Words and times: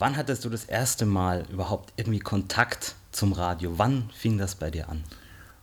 Wann 0.00 0.16
hattest 0.16 0.46
du 0.46 0.48
das 0.48 0.64
erste 0.64 1.04
Mal 1.04 1.44
überhaupt 1.52 1.92
irgendwie 1.96 2.20
Kontakt 2.20 2.94
zum 3.12 3.34
Radio? 3.34 3.74
Wann 3.76 4.08
fing 4.16 4.38
das 4.38 4.54
bei 4.54 4.70
dir 4.70 4.88
an? 4.88 5.04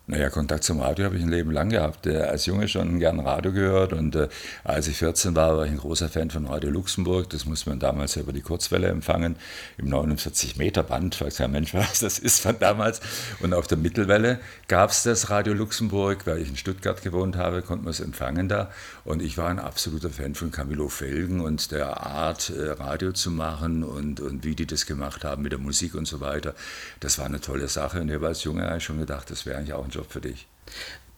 Naja, 0.10 0.30
Kontakt 0.30 0.64
zum 0.64 0.80
Radio 0.80 1.04
habe 1.04 1.18
ich 1.18 1.22
ein 1.22 1.28
Leben 1.28 1.52
lang 1.52 1.68
gehabt. 1.68 2.08
Als 2.08 2.46
Junge 2.46 2.70
schon 2.70 2.98
gern 2.98 3.20
Radio 3.20 3.52
gehört 3.52 3.92
und 3.92 4.16
äh, 4.16 4.30
als 4.64 4.88
ich 4.88 4.96
14 4.96 5.36
war, 5.36 5.58
war 5.58 5.66
ich 5.66 5.72
ein 5.72 5.80
großer 5.80 6.08
Fan 6.08 6.32
von 6.32 6.46
Radio 6.46 6.70
Luxemburg. 6.70 7.30
Das 7.30 7.46
musste 7.46 7.72
man 7.72 7.80
damals 7.80 8.16
über 8.16 8.32
die 8.32 8.40
Kurzwelle 8.40 8.88
empfangen, 8.88 9.36
im 9.78 9.90
49-Meter-Band, 9.90 11.20
weiß 11.20 11.36
kein 11.36 11.52
Mensch, 11.52 11.74
was 11.74 12.00
das 12.00 12.20
ist 12.20 12.40
von 12.40 12.58
damals. 12.58 13.02
Und 13.42 13.54
auf 13.54 13.68
der 13.68 13.78
Mittelwelle 13.78 14.40
gab 14.70 14.92
es 14.92 15.04
das 15.04 15.30
Radio 15.30 15.52
Luxemburg, 15.54 16.26
weil 16.26 16.38
ich 16.38 16.48
in 16.48 16.56
Stuttgart 16.56 17.02
gewohnt 17.02 17.36
habe, 17.36 17.62
konnte 17.62 17.84
man 17.84 17.92
es 17.92 18.00
empfangen 18.00 18.48
da. 18.48 18.72
Und 19.04 19.22
ich 19.22 19.38
war 19.38 19.50
ein 19.50 19.60
absoluter 19.60 20.10
Fan 20.10 20.36
von 20.36 20.52
Camilo 20.52 20.88
Felgen 20.88 21.42
und 21.42 21.70
der 21.74 22.00
Art, 22.00 22.50
äh, 22.50 22.70
Radio 22.70 23.12
zu 23.12 23.30
machen 23.30 23.84
und, 23.84 24.22
und 24.22 24.46
wie 24.46 24.56
die 24.56 24.68
das 24.68 24.86
gemacht 24.86 25.26
haben 25.26 25.44
mit 25.44 25.52
der 25.52 25.60
Musik 25.60 25.96
und 25.96 26.08
so 26.08 26.22
weiter. 26.22 26.56
Das 27.02 27.18
war 27.20 27.26
eine 27.26 27.42
tolle 27.42 27.68
Sache 27.68 28.00
und 28.00 28.08
ich 28.08 28.16
habe 28.16 28.28
als 28.28 28.46
Junge 28.46 28.70
eigentlich 28.70 28.86
schon 28.86 29.00
gedacht, 29.00 29.30
das 29.30 29.46
wäre 29.46 29.58
eigentlich 29.58 29.74
auch 29.74 29.84
ein 29.84 29.97
Job 29.98 30.12
für 30.12 30.22
dich. 30.22 30.48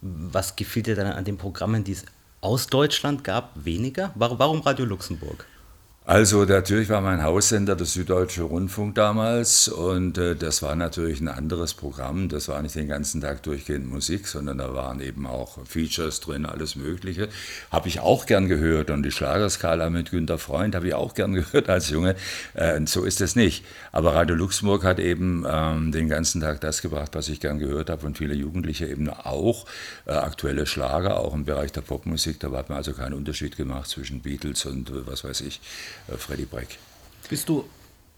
Was 0.01 0.55
gefiel 0.55 0.83
dir 0.83 0.95
dann 0.95 1.07
an 1.07 1.25
den 1.25 1.37
Programmen, 1.37 1.83
die 1.83 1.91
es 1.91 2.05
aus 2.41 2.67
Deutschland 2.67 3.23
gab, 3.23 3.51
weniger? 3.55 4.13
Warum 4.15 4.61
Radio 4.61 4.85
Luxemburg? 4.85 5.45
Also 6.09 6.43
natürlich 6.43 6.89
war 6.89 7.01
mein 7.01 7.21
Haussender 7.21 7.75
der 7.75 7.85
Süddeutsche 7.85 8.41
Rundfunk 8.41 8.95
damals 8.95 9.67
und 9.67 10.17
äh, 10.17 10.35
das 10.35 10.63
war 10.63 10.73
natürlich 10.73 11.21
ein 11.21 11.27
anderes 11.27 11.75
Programm. 11.75 12.29
Das 12.29 12.47
war 12.47 12.63
nicht 12.63 12.73
den 12.73 12.87
ganzen 12.87 13.21
Tag 13.21 13.43
durchgehend 13.43 13.87
Musik, 13.87 14.25
sondern 14.25 14.57
da 14.57 14.73
waren 14.73 15.01
eben 15.01 15.27
auch 15.27 15.63
Features 15.67 16.19
drin, 16.19 16.47
alles 16.47 16.75
Mögliche. 16.75 17.29
Habe 17.71 17.89
ich 17.89 17.99
auch 17.99 18.25
gern 18.25 18.47
gehört 18.47 18.89
und 18.89 19.03
die 19.03 19.11
Schlagerskala 19.11 19.91
mit 19.91 20.09
Günter 20.09 20.39
Freund 20.39 20.73
habe 20.73 20.87
ich 20.87 20.95
auch 20.95 21.13
gern 21.13 21.33
gehört 21.35 21.69
als 21.69 21.91
Junge. 21.91 22.15
Äh, 22.55 22.81
so 22.87 23.03
ist 23.03 23.21
es 23.21 23.35
nicht. 23.35 23.63
Aber 23.91 24.15
Radio 24.15 24.35
Luxemburg 24.35 24.85
hat 24.85 24.97
eben 24.97 25.45
ähm, 25.47 25.91
den 25.91 26.09
ganzen 26.09 26.41
Tag 26.41 26.59
das 26.61 26.81
gebracht, 26.81 27.11
was 27.13 27.29
ich 27.29 27.39
gern 27.39 27.59
gehört 27.59 27.91
habe 27.91 28.07
und 28.07 28.17
viele 28.17 28.33
Jugendliche 28.33 28.87
eben 28.87 29.11
auch. 29.11 29.67
Äh, 30.07 30.13
aktuelle 30.13 30.65
Schlager, 30.65 31.19
auch 31.19 31.35
im 31.35 31.45
Bereich 31.45 31.71
der 31.71 31.81
Popmusik. 31.81 32.39
Da 32.39 32.49
hat 32.53 32.69
man 32.69 32.79
also 32.79 32.93
keinen 32.93 33.13
Unterschied 33.13 33.57
gemacht 33.57 33.91
zwischen 33.91 34.21
Beatles 34.21 34.65
und 34.65 34.89
äh, 34.89 35.05
was 35.05 35.23
weiß 35.23 35.41
ich. 35.41 35.61
Äh, 36.07 36.17
Freddy 36.17 36.45
Breck. 36.45 36.77
Bist 37.29 37.49
du 37.49 37.65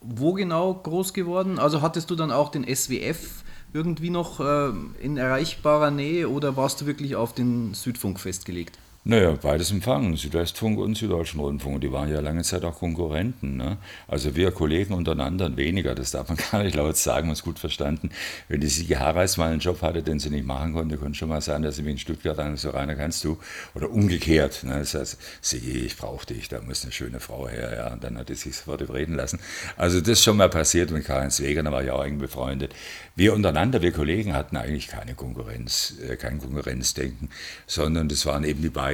wo 0.02 0.34
genau 0.34 0.74
groß 0.74 1.14
geworden? 1.14 1.60
Also 1.60 1.82
hattest 1.82 2.10
du 2.10 2.16
dann 2.16 2.32
auch 2.32 2.50
den 2.50 2.64
SWF 2.64 3.44
irgendwie 3.74 4.10
noch 4.10 4.40
äh, 4.40 4.72
in 5.00 5.18
erreichbarer 5.18 5.92
Nähe 5.92 6.28
oder 6.30 6.58
warst 6.58 6.82
du 6.82 6.86
wirklich 6.86 7.16
auf 7.16 7.34
den 7.34 7.74
Südfunk 7.74 8.20
festgelegt? 8.20 8.78
Naja, 9.03 9.31
beides 9.31 9.71
empfangen, 9.71 10.16
Südwestfunk 10.16 10.77
und 10.77 10.95
Süddeutschen 10.95 11.39
Rundfunk. 11.39 11.81
Die 11.81 11.91
waren 11.91 12.07
ja 12.07 12.19
lange 12.19 12.44
Zeit 12.44 12.63
auch 12.63 12.77
Konkurrenten. 12.77 13.57
Ne? 13.57 13.77
Also 14.07 14.35
wir 14.35 14.52
Kollegen 14.52 14.94
untereinander 14.94 15.57
weniger, 15.57 15.95
das 15.95 16.11
darf 16.11 16.30
man 16.30 16.38
gar 16.52 16.61
nicht 16.61 16.75
laut 16.75 16.95
sagen, 16.95 17.31
uns 17.31 17.41
gut 17.41 17.57
verstanden. 17.57 18.11
Wenn 18.47 18.61
die 18.61 18.67
Siege 18.67 18.99
Harreis 18.99 19.38
mal 19.38 19.49
einen 19.49 19.59
Job 19.59 19.81
hatte, 19.81 20.03
den 20.03 20.19
sie 20.19 20.29
nicht 20.29 20.45
machen 20.45 20.73
konnte, 20.73 20.97
konnte 20.97 21.17
schon 21.17 21.29
mal 21.29 21.41
sein, 21.41 21.63
dass 21.63 21.77
sie 21.77 21.85
wie 21.85 21.89
in 21.89 21.97
Stuttgart 21.97 22.38
sagen, 22.38 22.55
so 22.57 22.69
Rainer, 22.69 22.94
kannst 22.94 23.23
du? 23.23 23.39
Oder 23.73 23.89
umgekehrt. 23.89 24.63
Ne? 24.66 24.77
Das 24.77 24.94
heißt, 24.94 25.17
Siege, 25.41 25.79
ich 25.79 25.97
brauche 25.97 26.27
dich, 26.27 26.47
da 26.47 26.61
muss 26.61 26.83
eine 26.83 26.91
schöne 26.91 27.19
Frau 27.19 27.49
her. 27.49 27.73
Ja? 27.75 27.94
Und 27.94 28.03
dann 28.03 28.19
hat 28.19 28.27
sie 28.27 28.35
sich 28.35 28.55
sofort 28.55 28.81
überreden 28.81 29.16
lassen. 29.16 29.39
Also 29.77 29.99
das 29.99 30.09
ist 30.09 30.23
schon 30.23 30.38
mal 30.38 30.49
passiert 30.49 30.91
mit 30.91 31.05
Karl-Heinz 31.05 31.39
Weger, 31.39 31.63
da 31.63 31.72
war 31.72 31.83
ich 31.83 31.89
auch 31.89 32.03
eng 32.03 32.19
befreundet. 32.19 32.75
Wir 33.16 33.33
untereinander, 33.33 33.81
wir 33.81 33.94
Kollegen 33.94 34.33
hatten 34.33 34.57
eigentlich 34.57 34.88
keine 34.89 35.16
Konkurrenz, 35.16 35.95
äh, 36.07 36.17
kein 36.17 36.38
Konkurrenzdenken, 36.38 37.29
sondern 37.66 38.07
das 38.07 38.27
waren 38.27 38.44
eben 38.44 38.61
die 38.61 38.69
beiden 38.69 38.91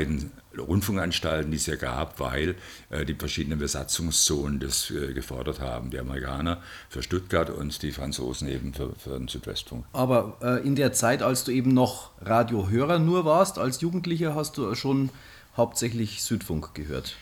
Rundfunkanstalten, 0.58 1.52
die 1.52 1.58
es 1.58 1.66
ja 1.66 1.76
gab, 1.76 2.20
weil 2.20 2.56
äh, 2.90 3.06
die 3.06 3.14
verschiedenen 3.14 3.60
Besatzungszonen 3.60 4.60
das 4.60 4.92
äh, 4.92 5.14
gefordert 5.14 5.60
haben. 5.60 5.90
Die 5.90 6.00
Amerikaner 6.00 6.62
für 6.90 7.04
Stuttgart 7.04 7.50
und 7.50 7.82
die 7.84 7.92
Franzosen 7.92 8.48
eben 8.48 8.74
für, 8.74 8.94
für 8.96 9.18
den 9.18 9.28
Südwestfunk. 9.28 9.86
Aber 9.94 10.38
äh, 10.42 10.66
in 10.66 10.76
der 10.76 10.94
Zeit, 10.94 11.22
als 11.22 11.44
du 11.44 11.52
eben 11.52 11.74
noch 11.74 12.12
Radiohörer 12.22 13.00
nur 13.00 13.26
warst, 13.26 13.60
als 13.60 13.82
Jugendlicher 13.82 14.36
hast 14.36 14.58
du 14.58 14.74
schon 14.76 15.10
hauptsächlich 15.56 16.24
Südfunk 16.24 16.74
gehört. 16.74 17.16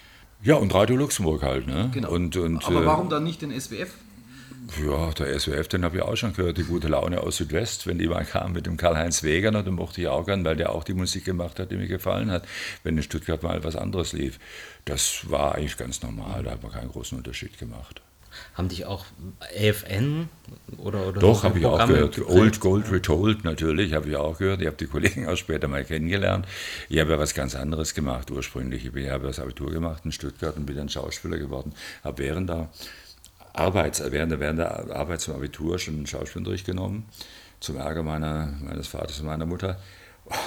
Ja, 0.44 0.56
und 0.56 0.74
Radio 0.74 0.96
Luxemburg 0.96 1.42
halt. 1.42 1.68
Ne? 1.68 1.90
Genau. 1.94 2.12
Und, 2.12 2.36
und, 2.38 2.66
Aber 2.66 2.84
äh, 2.84 2.86
warum 2.86 3.10
dann 3.10 3.24
nicht 3.24 3.42
den 3.42 3.58
SWF? 3.60 3.94
Ja, 4.84 5.12
der 5.12 5.40
SWF, 5.40 5.68
den 5.68 5.84
habe 5.84 5.98
ich 5.98 6.04
auch 6.04 6.16
schon 6.16 6.34
gehört, 6.34 6.58
die 6.58 6.64
gute 6.64 6.88
Laune 6.88 7.22
aus 7.22 7.38
Südwest, 7.38 7.88
wenn 7.88 8.00
die 8.00 8.08
mal 8.08 8.26
kam 8.26 8.54
mit 8.54 8.66
dem 8.66 8.78
Karl-Heinz 8.78 9.24
Wegener, 9.24 9.64
den 9.64 9.76
mochte 9.76 10.02
ich 10.02 10.08
auch 10.08 10.26
gern, 10.26 10.44
weil 10.44 10.56
der 10.56 10.72
auch 10.72 10.84
die 10.84 10.94
Musik 10.94 11.26
gemacht 11.26 11.60
hat, 11.60 11.72
die 11.72 11.78
mir 11.78 11.88
gefallen 11.88 12.32
hat, 12.32 12.46
wenn 12.84 12.98
in 12.98 13.04
Stuttgart 13.04 13.44
mal 13.44 13.64
was 13.64 13.76
anderes 13.76 14.14
lief. 14.14 14.40
Das 14.86 15.30
war 15.30 15.56
eigentlich 15.56 15.78
ganz 15.78 16.02
normal, 16.02 16.44
da 16.44 16.52
hat 16.52 16.64
man 16.64 16.72
keinen 16.72 16.90
großen 16.90 17.18
Unterschied 17.18 17.58
gemacht. 17.60 18.02
Haben 18.54 18.70
dich 18.70 18.86
auch 18.86 19.06
AFN 19.40 20.30
oder, 20.78 21.08
oder 21.08 21.22
Doch, 21.22 21.44
habe 21.44 21.60
ich 21.60 21.66
auch 21.66 21.88
gehört. 21.88 22.20
Old 22.28 22.60
Gold 22.60 22.92
Retold 22.92 23.44
natürlich, 23.46 23.94
habe 23.94 24.10
ich 24.10 24.16
auch 24.18 24.38
gehört. 24.38 24.62
Ich 24.62 24.68
habe 24.68 24.76
die 24.76 24.88
Kollegen 24.88 25.28
auch 25.28 25.38
später 25.38 25.68
mal 25.68 25.86
kennengelernt. 25.86 26.46
Ich 26.90 27.00
habe 27.00 27.12
ja 27.12 27.20
was 27.20 27.34
ganz 27.34 27.56
anderes 27.56 27.94
gemacht 27.94 28.32
ursprünglich. 28.32 28.86
Ich 28.94 29.10
habe 29.10 29.28
das 29.28 29.40
Abitur 29.40 29.72
gemacht 29.72 30.04
in 30.04 30.12
Stuttgart 30.12 30.58
und 30.58 30.66
bin 30.66 30.76
dann 30.76 30.90
Schauspieler 30.90 31.38
geworden. 31.38 31.74
Habe 32.04 32.24
während 32.24 32.50
der 32.50 32.70
Arbeits, 33.58 34.02
während, 34.12 34.40
während 34.40 34.60
der 34.60 34.96
Arbeit 34.96 35.22
zum 35.22 35.36
Abitur 35.36 35.80
schon 35.80 36.06
Schauspielunterricht 36.06 36.66
genommen, 36.66 37.06
zum 37.60 37.78
Ärger 37.78 38.04
meiner, 38.04 38.54
meines 38.62 38.88
Vaters 38.88 39.20
und 39.20 39.28
meiner 39.28 39.46
Mutter. 39.46 39.80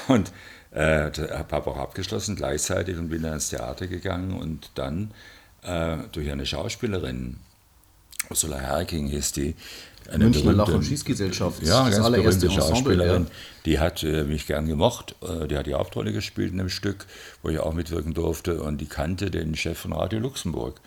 Und 0.09 0.33
äh, 0.73 1.11
habe 1.11 1.71
auch 1.71 1.79
abgeschlossen 1.79 2.37
gleichzeitig 2.37 2.97
und 2.99 3.09
bin 3.09 3.23
dann 3.23 3.35
ins 3.35 3.51
Theater 3.51 3.87
gegangen 3.87 4.33
und 4.33 4.71
dann 4.75 5.13
äh, 5.63 5.97
durch 6.13 6.31
eine 6.31 6.47
Schauspielerin, 6.47 7.37
Ursula 8.29 8.59
Herking 8.59 9.07
hieß 9.07 9.33
die, 9.33 9.55
eine 10.11 10.25
Münchner 10.25 10.53
Lach- 10.53 10.69
und 10.69 10.85
Schießgesellschaft. 10.85 11.63
Ja, 11.63 11.85
eine 11.85 11.97
ganz 11.97 12.11
berühmte 12.11 12.51
Schauspielerin. 12.51 13.25
Ja. 13.25 13.31
Die 13.67 13.79
hat 13.79 14.03
äh, 14.03 14.25
mich 14.25 14.47
gern 14.47 14.67
gemocht. 14.67 15.15
Äh, 15.23 15.47
die 15.49 15.57
hat 15.57 15.67
die 15.67 15.75
Hauptrolle 15.75 16.13
gespielt 16.13 16.53
in 16.53 16.61
einem 16.61 16.71
Stück, 16.71 17.07
wo 17.43 17.51
ich 17.51 17.59
auch 17.59 17.75
mitwirken 17.75 18.15
durfte. 18.15 18.63
Und 18.63 18.81
die 18.81 18.87
kannte 18.87 19.31
den 19.31 19.55
Chef 19.55 19.79
von 19.79 19.93
Radio 19.93 20.19
Luxemburg. 20.19 20.81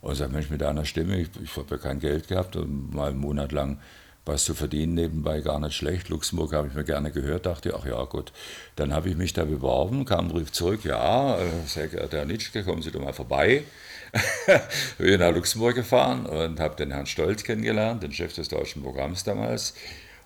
Und 0.00 0.14
sagt, 0.14 0.32
Mensch, 0.32 0.50
mit 0.50 0.62
einer 0.62 0.84
Stimme, 0.84 1.20
ich, 1.20 1.28
ich 1.42 1.56
habe 1.56 1.66
ja 1.72 1.76
kein 1.76 2.00
Geld 2.00 2.28
gehabt 2.28 2.56
und 2.56 2.94
mal 2.94 3.10
einen 3.10 3.18
Monat 3.18 3.52
lang 3.52 3.78
was 4.26 4.44
zu 4.44 4.54
verdienen 4.54 4.94
nebenbei 4.94 5.40
gar 5.40 5.58
nicht 5.58 5.74
schlecht. 5.74 6.08
Luxemburg 6.08 6.52
habe 6.52 6.68
ich 6.68 6.74
mir 6.74 6.84
gerne 6.84 7.10
gehört, 7.10 7.46
dachte, 7.46 7.74
ach 7.76 7.86
ja, 7.86 8.02
gut. 8.04 8.32
Dann 8.76 8.92
habe 8.92 9.08
ich 9.08 9.16
mich 9.16 9.32
da 9.32 9.44
beworben, 9.44 10.04
kam 10.04 10.26
ein 10.26 10.28
Brief 10.28 10.52
zurück, 10.52 10.84
ja, 10.84 11.38
äh, 11.38 11.46
sehr 11.66 11.88
geehrter 11.88 12.18
Herr 12.18 12.24
Nitschke, 12.26 12.62
kommen 12.62 12.82
Sie 12.82 12.90
doch 12.90 13.02
mal 13.02 13.12
vorbei. 13.12 13.64
bin 14.98 15.20
nach 15.20 15.32
Luxemburg 15.32 15.74
gefahren 15.74 16.26
und 16.26 16.58
habe 16.60 16.76
den 16.76 16.90
Herrn 16.90 17.06
Stolz 17.06 17.44
kennengelernt, 17.44 18.02
den 18.02 18.12
Chef 18.12 18.34
des 18.34 18.48
deutschen 18.48 18.82
Programms 18.82 19.24
damals. 19.24 19.74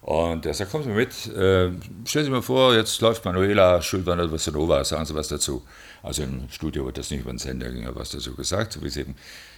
Und 0.01 0.45
der 0.45 0.53
sagt, 0.53 0.71
kommen 0.71 0.85
Sie 0.85 0.91
mal 0.91 0.97
mit, 0.97 1.27
äh, 1.35 1.71
stellen 2.07 2.25
Sie 2.25 2.31
mir 2.31 2.43
vor, 2.43 2.75
jetzt 2.75 3.01
läuft 3.01 3.25
Manuela 3.25 3.81
Schulwandel 3.81 4.31
Vassanova, 4.31 4.85
sagen 4.85 5.07
Sie 5.07 5.15
was 5.15 5.29
dazu. 5.29 5.63
Also 6.03 6.23
im 6.23 6.49
Studio 6.51 6.85
wird 6.85 6.99
das 6.99 7.11
nicht 7.11 7.21
über 7.21 7.33
den 7.33 7.39
Sender, 7.39 7.71
ging 7.71 7.89
was 7.95 8.11
dazu 8.11 8.35
gesagt, 8.35 8.75
so 8.75 8.83
wie 8.83 8.89
es 8.89 8.97
eben 8.97 9.15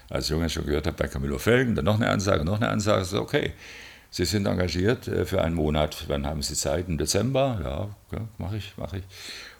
als 0.08 0.28
Junge 0.28 0.48
schon 0.48 0.66
gehört 0.66 0.86
habe 0.86 0.96
bei 0.96 1.08
Camillo 1.08 1.38
Felgen, 1.38 1.74
dann 1.74 1.84
noch 1.84 1.96
eine 1.96 2.08
Ansage, 2.08 2.44
noch 2.44 2.60
eine 2.60 2.68
Ansage, 2.68 3.04
so, 3.04 3.20
okay, 3.20 3.52
Sie 4.10 4.24
sind 4.24 4.46
engagiert 4.46 5.08
äh, 5.08 5.26
für 5.26 5.42
einen 5.42 5.54
Monat, 5.54 6.04
wann 6.08 6.26
haben 6.26 6.42
Sie 6.42 6.54
Zeit? 6.54 6.88
Im 6.88 6.96
Dezember? 6.96 7.60
Ja, 7.62 8.16
ja 8.16 8.24
mache 8.38 8.56
ich, 8.56 8.76
mache 8.76 8.98
ich. 8.98 9.04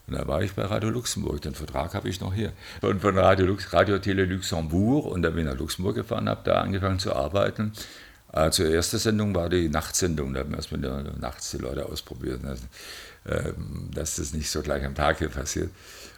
Und 0.07 0.17
da 0.17 0.27
war 0.29 0.41
ich 0.43 0.53
bei 0.53 0.63
Radio 0.63 0.89
Luxemburg, 0.91 1.43
den 1.43 1.55
Vertrag 1.55 1.95
habe 1.95 2.09
ich 2.09 2.21
noch 2.21 2.33
hier. 2.33 2.53
Und 2.81 3.01
von 3.01 3.19
Radio, 3.19 3.47
Lux, 3.47 3.73
Radio 3.73 3.99
Tele 3.99 4.25
Luxembourg 4.25 5.05
und 5.05 5.23
dann 5.23 5.35
bin 5.35 5.47
ich 5.47 5.53
nach 5.53 5.59
Luxemburg 5.59 5.97
gefahren, 5.97 6.29
habe 6.29 6.43
da 6.45 6.61
angefangen 6.61 7.01
zu 7.01 7.15
arbeiten. 7.15 7.73
Äh, 8.33 8.51
zur 8.51 8.67
ersten 8.67 8.99
Sendung 8.99 9.35
war 9.35 9.49
die 9.49 9.69
Nachtsendung, 9.69 10.33
da 10.33 10.41
haben 10.41 10.51
wir 10.51 10.59
erstmal 10.59 10.81
nachts 11.19 11.51
die 11.51 11.59
Leute 11.59 11.87
ausprobiert, 11.87 12.43
ne? 12.43 12.57
äh, 13.25 13.53
dass 13.93 14.17
das 14.17 14.33
nicht 14.33 14.49
so 14.49 14.63
gleich 14.63 14.85
am 14.85 14.95
Tag 14.95 15.19
hier 15.19 15.29
passiert. 15.29 15.71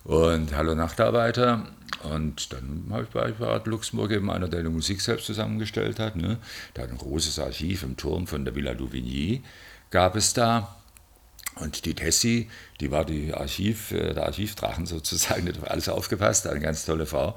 Und 0.05 0.55
Hallo 0.55 0.75
Nachtarbeiter. 0.75 1.67
Und 2.03 2.53
dann 2.53 2.87
habe 2.91 3.05
ich 3.05 3.09
bei 3.09 3.33
Bad 3.33 3.67
Luxemburg 3.67 4.13
eben 4.13 4.31
einer, 4.31 4.49
der 4.49 4.63
die 4.63 4.69
Musik 4.69 5.01
selbst 5.01 5.27
zusammengestellt 5.27 5.99
hat. 5.99 6.17
Ne? 6.17 6.39
Hat 6.79 6.91
ein 6.91 6.99
großes 6.99 7.39
Archiv 7.39 7.83
im 7.83 7.97
Turm 7.97 8.27
von 8.27 8.45
der 8.45 8.55
Villa 8.55 8.73
Louvigny, 8.73 9.43
gab 9.91 10.17
es 10.17 10.33
da. 10.33 10.77
Und 11.61 11.87
die 11.87 11.95
Tessie, 11.95 12.49
die 12.81 12.93
war 12.93 13.05
die 13.05 13.35
Archiv, 13.35 13.91
äh, 13.91 14.15
der 14.15 14.27
Archivdrachen 14.27 14.87
sozusagen, 14.87 15.47
die 15.47 15.53
hat 15.53 15.69
alles 15.69 15.89
aufgepasst, 15.89 16.47
eine 16.47 16.61
ganz 16.61 16.85
tolle 16.85 17.07
Frau. 17.07 17.35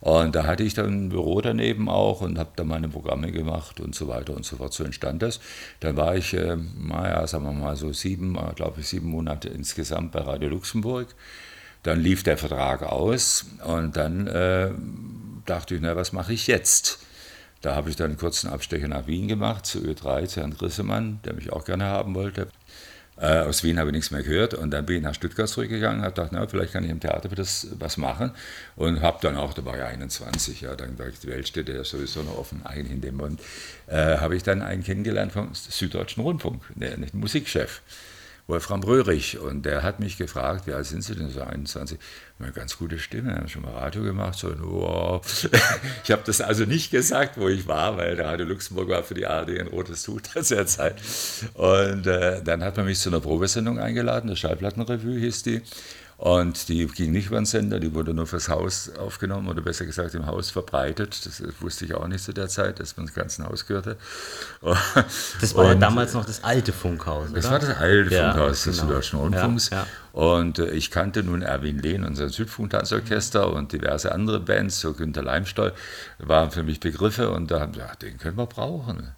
Und 0.00 0.34
da 0.34 0.44
hatte 0.44 0.64
ich 0.64 0.74
dann 0.74 1.06
ein 1.06 1.08
Büro 1.10 1.40
daneben 1.40 1.88
auch 1.88 2.20
und 2.20 2.38
habe 2.38 2.50
da 2.56 2.64
meine 2.64 2.88
Programme 2.88 3.30
gemacht 3.30 3.78
und 3.78 3.94
so 3.94 4.08
weiter 4.08 4.34
und 4.34 4.44
so 4.44 4.56
fort. 4.56 4.72
So 4.72 4.82
entstand 4.82 5.22
das. 5.22 5.38
Dann 5.78 5.96
war 5.96 6.16
ich, 6.16 6.34
äh, 6.34 6.56
naja, 6.56 7.24
sagen 7.26 7.44
wir 7.44 7.52
mal 7.52 7.76
so 7.76 7.92
sieben, 7.92 8.36
äh, 8.36 8.54
glaube 8.56 8.80
ich, 8.80 8.88
sieben 8.88 9.08
Monate 9.08 9.48
insgesamt 9.48 10.10
bei 10.12 10.20
Radio 10.20 10.48
Luxemburg. 10.48 11.14
Dann 11.82 12.00
lief 12.00 12.22
der 12.22 12.36
Vertrag 12.36 12.82
aus 12.82 13.46
und 13.64 13.96
dann 13.96 14.26
äh, 14.26 14.70
dachte 15.46 15.74
ich, 15.74 15.80
na, 15.80 15.96
was 15.96 16.12
mache 16.12 16.32
ich 16.32 16.46
jetzt? 16.46 17.00
Da 17.62 17.74
habe 17.74 17.90
ich 17.90 17.96
dann 17.96 18.10
einen 18.10 18.18
kurzen 18.18 18.48
Abstecher 18.48 18.88
nach 18.88 19.06
Wien 19.06 19.28
gemacht, 19.28 19.66
zu 19.66 19.80
Ö3, 19.80 20.26
zu 20.26 20.40
Herrn 20.40 20.56
Grissemann, 20.56 21.20
der 21.24 21.34
mich 21.34 21.52
auch 21.52 21.64
gerne 21.64 21.84
haben 21.84 22.14
wollte. 22.14 22.48
Äh, 23.20 23.40
aus 23.40 23.62
Wien 23.62 23.78
habe 23.78 23.90
ich 23.90 23.94
nichts 23.94 24.10
mehr 24.10 24.22
gehört 24.22 24.54
und 24.54 24.70
dann 24.70 24.86
bin 24.86 24.96
ich 24.96 25.02
nach 25.02 25.14
Stuttgart 25.14 25.46
zurückgegangen, 25.46 26.00
habe 26.00 26.14
gedacht, 26.14 26.30
na, 26.32 26.46
vielleicht 26.46 26.72
kann 26.72 26.84
ich 26.84 26.90
im 26.90 27.00
Theater 27.00 27.28
das, 27.28 27.66
was 27.78 27.98
machen 27.98 28.30
und 28.76 29.02
habe 29.02 29.18
dann 29.20 29.36
auch, 29.36 29.52
da 29.52 29.62
war 29.66 29.76
ich 29.76 29.82
21, 29.82 30.62
ja, 30.62 30.74
dann 30.74 30.98
war 30.98 31.06
die 31.08 31.28
Weltstätte 31.28 31.72
ja 31.72 31.84
sowieso 31.84 32.22
noch 32.22 32.38
offen, 32.38 32.64
eigentlich 32.64 32.92
in 32.92 33.02
dem 33.02 33.16
Moment, 33.16 33.40
äh, 33.88 34.16
habe 34.16 34.36
ich 34.36 34.42
dann 34.42 34.62
einen 34.62 34.82
kennengelernt 34.82 35.32
vom 35.32 35.50
Süddeutschen 35.54 36.22
Rundfunk, 36.22 36.62
der, 36.76 36.96
der 36.96 37.08
Musikchef. 37.12 37.82
Wolfram 38.50 38.82
Röhrig. 38.82 39.38
Und 39.38 39.64
der 39.64 39.82
hat 39.82 40.00
mich 40.00 40.18
gefragt, 40.18 40.66
wie 40.66 40.72
alt 40.72 40.86
sind 40.86 41.02
Sie 41.02 41.14
denn 41.14 41.30
so 41.30 41.40
21? 41.40 41.98
Eine 42.38 42.52
ganz 42.52 42.76
gute 42.76 42.98
Stimme, 42.98 43.34
haben 43.34 43.48
schon 43.48 43.62
mal 43.62 43.72
Radio 43.72 44.02
gemacht. 44.02 44.38
So, 44.38 44.52
wow. 44.58 45.22
Ich 46.04 46.10
habe 46.10 46.22
das 46.26 46.40
also 46.40 46.64
nicht 46.64 46.90
gesagt, 46.90 47.38
wo 47.38 47.48
ich 47.48 47.66
war, 47.66 47.96
weil 47.96 48.16
der 48.16 48.26
Radio 48.26 48.46
Luxemburg 48.46 48.88
war 48.88 49.02
für 49.02 49.14
die 49.14 49.26
ARD 49.26 49.58
ein 49.58 49.68
rotes 49.68 50.02
Tuch 50.02 50.20
zu 50.22 50.42
der 50.54 50.66
Zeit. 50.66 50.96
Und 51.54 52.06
äh, 52.06 52.42
dann 52.42 52.62
hat 52.62 52.76
man 52.76 52.86
mich 52.86 52.98
zu 52.98 53.08
einer 53.08 53.20
Probesendung 53.20 53.78
eingeladen, 53.78 54.28
der 54.28 54.36
Schallplattenrevue 54.36 55.18
hieß 55.18 55.42
die. 55.42 55.62
Und 56.20 56.68
die 56.68 56.86
ging 56.86 57.12
nicht 57.12 57.28
über 57.28 57.36
den 57.36 57.46
Sender, 57.46 57.80
die 57.80 57.94
wurde 57.94 58.12
nur 58.12 58.26
fürs 58.26 58.50
Haus 58.50 58.90
aufgenommen 58.94 59.48
oder 59.48 59.62
besser 59.62 59.86
gesagt 59.86 60.14
im 60.14 60.26
Haus 60.26 60.50
verbreitet. 60.50 61.24
Das 61.24 61.42
wusste 61.60 61.86
ich 61.86 61.94
auch 61.94 62.06
nicht 62.08 62.22
zu 62.22 62.34
der 62.34 62.48
Zeit, 62.48 62.78
dass 62.78 62.98
man 62.98 63.06
das 63.06 63.14
ganze 63.14 63.42
Haus 63.44 63.66
gehörte. 63.66 63.96
Das 65.40 65.54
war 65.54 65.64
und 65.64 65.70
ja 65.70 65.74
damals 65.76 66.12
noch 66.12 66.26
das 66.26 66.44
alte 66.44 66.74
Funkhaus. 66.74 67.32
Das 67.32 67.46
oder? 67.46 67.52
war 67.52 67.58
das 67.60 67.76
alte 67.78 68.14
ja, 68.14 68.32
Funkhaus 68.32 68.64
des 68.64 68.76
genau. 68.76 68.88
Süddeutschen 68.88 69.18
Rundfunks. 69.18 69.70
Ja, 69.70 69.86
und 70.12 70.58
äh, 70.58 70.70
ich 70.72 70.90
kannte 70.90 71.22
nun 71.22 71.40
Erwin 71.40 71.78
Lehn, 71.78 72.04
unser 72.04 72.28
Südfunktanzorchester 72.28 73.50
und 73.50 73.72
diverse 73.72 74.12
andere 74.12 74.40
Bands, 74.40 74.78
so 74.78 74.92
Günter 74.92 75.22
Leimstoll, 75.22 75.72
waren 76.18 76.50
für 76.50 76.64
mich 76.64 76.80
Begriffe 76.80 77.30
und 77.30 77.50
da 77.50 77.60
haben 77.60 77.72
sie 77.72 77.80
gesagt, 77.80 78.02
den 78.02 78.18
können 78.18 78.36
wir 78.36 78.46
brauchen. 78.46 79.14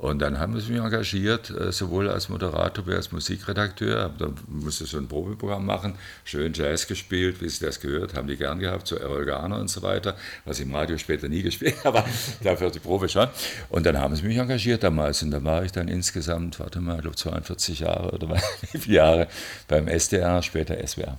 Und 0.00 0.20
dann 0.20 0.38
haben 0.38 0.54
wir 0.54 0.62
mich 0.62 0.82
engagiert, 0.82 1.50
äh, 1.50 1.72
sowohl 1.72 2.08
als 2.08 2.30
Moderator 2.30 2.86
wie 2.86 2.94
als 2.94 3.12
Musikredakteur. 3.12 4.10
Da 4.18 4.30
musste 4.48 4.86
so 4.86 4.96
ein 4.96 5.06
Probeprogramm 5.06 5.66
machen, 5.66 5.92
schön 6.24 6.54
Jazz 6.54 6.86
gespielt, 6.86 7.42
wie 7.42 7.50
Sie 7.50 7.62
das 7.62 7.80
gehört, 7.80 8.14
haben 8.14 8.26
die 8.26 8.38
gern 8.38 8.60
gehabt, 8.60 8.86
so 8.86 8.96
Errol 8.96 9.26
Garner 9.26 9.58
und 9.58 9.68
so 9.68 9.82
weiter, 9.82 10.16
was 10.46 10.58
ich 10.58 10.64
im 10.64 10.74
Radio 10.74 10.96
später 10.96 11.28
nie 11.28 11.42
gespielt 11.42 11.74
aber 11.84 12.02
dafür 12.42 12.70
die 12.70 12.78
Probe 12.78 13.10
schon. 13.10 13.28
Und 13.68 13.84
dann 13.84 13.98
haben 13.98 14.16
sie 14.16 14.22
mich 14.22 14.38
engagiert 14.38 14.82
damals 14.84 15.22
und 15.22 15.32
da 15.32 15.44
war 15.44 15.64
ich 15.64 15.72
dann 15.72 15.88
insgesamt, 15.88 16.60
warte 16.60 16.80
mal, 16.80 16.96
ich 16.96 17.02
glaube 17.02 17.16
42 17.16 17.80
Jahre 17.80 18.12
oder 18.12 18.28
wie 18.72 18.78
viele 18.78 18.96
Jahre 18.96 19.28
beim 19.68 19.86
SDR, 19.86 20.42
später 20.42 20.78
SWR. 20.86 21.18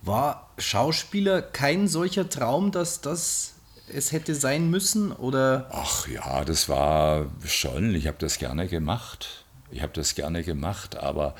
War 0.00 0.48
Schauspieler 0.56 1.42
kein 1.42 1.86
solcher 1.86 2.30
Traum, 2.30 2.72
dass 2.72 3.02
das 3.02 3.56
es 3.94 4.12
hätte 4.12 4.34
sein 4.34 4.70
müssen? 4.70 5.12
Oder? 5.12 5.68
Ach 5.70 6.06
ja, 6.08 6.44
das 6.44 6.68
war 6.68 7.30
schon. 7.44 7.94
Ich 7.94 8.06
habe 8.06 8.18
das 8.18 8.38
gerne 8.38 8.68
gemacht. 8.68 9.44
Ich 9.70 9.82
habe 9.82 9.92
das 9.92 10.14
gerne 10.14 10.42
gemacht, 10.42 10.96
aber 10.96 11.34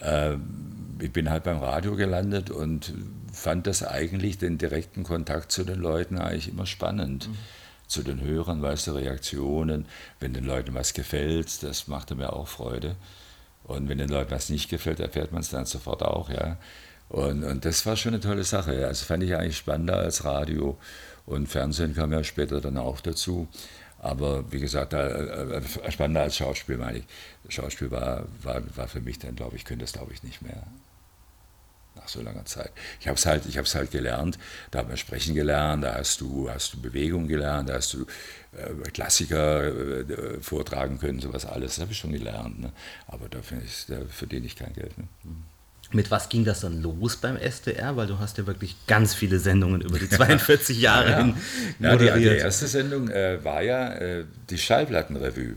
äh, 0.00 0.36
ich 1.00 1.12
bin 1.12 1.30
halt 1.30 1.44
beim 1.44 1.58
Radio 1.58 1.96
gelandet 1.96 2.50
und 2.50 2.92
fand 3.32 3.66
das 3.66 3.82
eigentlich 3.82 4.38
den 4.38 4.58
direkten 4.58 5.04
Kontakt 5.04 5.52
zu 5.52 5.64
den 5.64 5.78
Leuten 5.78 6.18
eigentlich 6.18 6.48
immer 6.48 6.66
spannend. 6.66 7.28
Mhm. 7.28 7.36
Zu 7.86 8.02
den 8.02 8.20
Hörern, 8.20 8.62
weißt 8.62 8.88
du, 8.88 8.92
Reaktionen, 8.92 9.86
wenn 10.18 10.32
den 10.32 10.44
Leuten 10.44 10.74
was 10.74 10.92
gefällt, 10.92 11.62
das 11.62 11.86
machte 11.86 12.16
mir 12.16 12.32
auch 12.32 12.48
Freude. 12.48 12.96
Und 13.62 13.88
wenn 13.88 13.98
den 13.98 14.08
Leuten 14.08 14.32
was 14.32 14.48
nicht 14.48 14.68
gefällt, 14.68 14.98
erfährt 14.98 15.30
man 15.32 15.42
es 15.42 15.50
dann 15.50 15.66
sofort 15.66 16.02
auch, 16.02 16.28
ja. 16.28 16.56
Und, 17.08 17.44
und 17.44 17.64
das 17.64 17.86
war 17.86 17.96
schon 17.96 18.14
eine 18.14 18.20
tolle 18.20 18.42
Sache. 18.44 18.86
Also 18.86 19.04
fand 19.04 19.22
ich 19.22 19.36
eigentlich 19.36 19.56
spannender 19.56 19.98
als 19.98 20.24
Radio. 20.24 20.78
Und 21.26 21.48
Fernsehen 21.48 21.94
kam 21.94 22.12
ja 22.12 22.22
später 22.24 22.60
dann 22.60 22.78
auch 22.78 23.00
dazu. 23.00 23.48
Aber 23.98 24.50
wie 24.52 24.60
gesagt, 24.60 24.92
äh, 24.92 25.58
äh, 25.58 25.90
spannender 25.90 26.22
als 26.22 26.36
Schauspiel, 26.36 26.76
meine 26.76 26.98
ich. 26.98 27.04
Schauspiel 27.48 27.90
war, 27.90 28.24
war, 28.42 28.62
war 28.76 28.88
für 28.88 29.00
mich 29.00 29.18
dann, 29.18 29.34
glaube 29.34 29.56
ich, 29.56 29.64
könnte 29.64 29.84
das, 29.84 29.92
glaube 29.92 30.12
ich, 30.12 30.22
nicht 30.22 30.42
mehr 30.42 30.62
nach 31.96 32.08
so 32.08 32.20
langer 32.20 32.44
Zeit. 32.44 32.70
Ich 33.00 33.08
habe 33.08 33.16
es 33.16 33.26
halt, 33.26 33.44
halt 33.74 33.90
gelernt, 33.90 34.38
da 34.70 34.80
hat 34.80 34.88
man 34.88 34.96
sprechen 34.96 35.34
gelernt, 35.34 35.82
da 35.82 35.94
hast 35.94 36.20
du, 36.20 36.48
hast 36.50 36.74
du 36.74 36.80
Bewegung 36.80 37.26
gelernt, 37.26 37.70
da 37.70 37.74
hast 37.74 37.94
du 37.94 38.06
äh, 38.52 38.90
Klassiker 38.90 39.64
äh, 39.64 40.40
vortragen 40.40 40.98
können, 40.98 41.20
sowas 41.20 41.46
alles, 41.46 41.76
das 41.76 41.82
habe 41.82 41.92
ich 41.92 41.98
schon 41.98 42.12
gelernt. 42.12 42.60
Ne? 42.60 42.72
Aber 43.06 43.28
dafür 43.28 43.62
verdiene 44.10 44.46
ich 44.46 44.56
kein 44.56 44.74
Geld. 44.74 44.96
Ne? 44.98 45.08
Mhm. 45.24 45.55
Mit 45.92 46.10
was 46.10 46.28
ging 46.28 46.44
das 46.44 46.60
dann 46.60 46.82
los 46.82 47.16
beim 47.16 47.36
SDR? 47.36 47.96
Weil 47.96 48.08
du 48.08 48.18
hast 48.18 48.38
ja 48.38 48.46
wirklich 48.46 48.76
ganz 48.86 49.14
viele 49.14 49.38
Sendungen 49.38 49.80
über 49.80 49.98
die 49.98 50.08
42 50.10 50.80
Jahre 50.80 51.10
ja, 51.10 51.18
hin 51.18 51.34
moderiert. 51.78 52.08
Ja, 52.08 52.16
die, 52.16 52.22
die, 52.22 52.36
erste 52.36 52.66
Sendung 52.66 53.08
äh, 53.08 53.42
war 53.44 53.62
ja 53.62 53.92
äh, 53.92 54.24
die 54.50 54.58
Schallplattenrevue. 54.58 55.56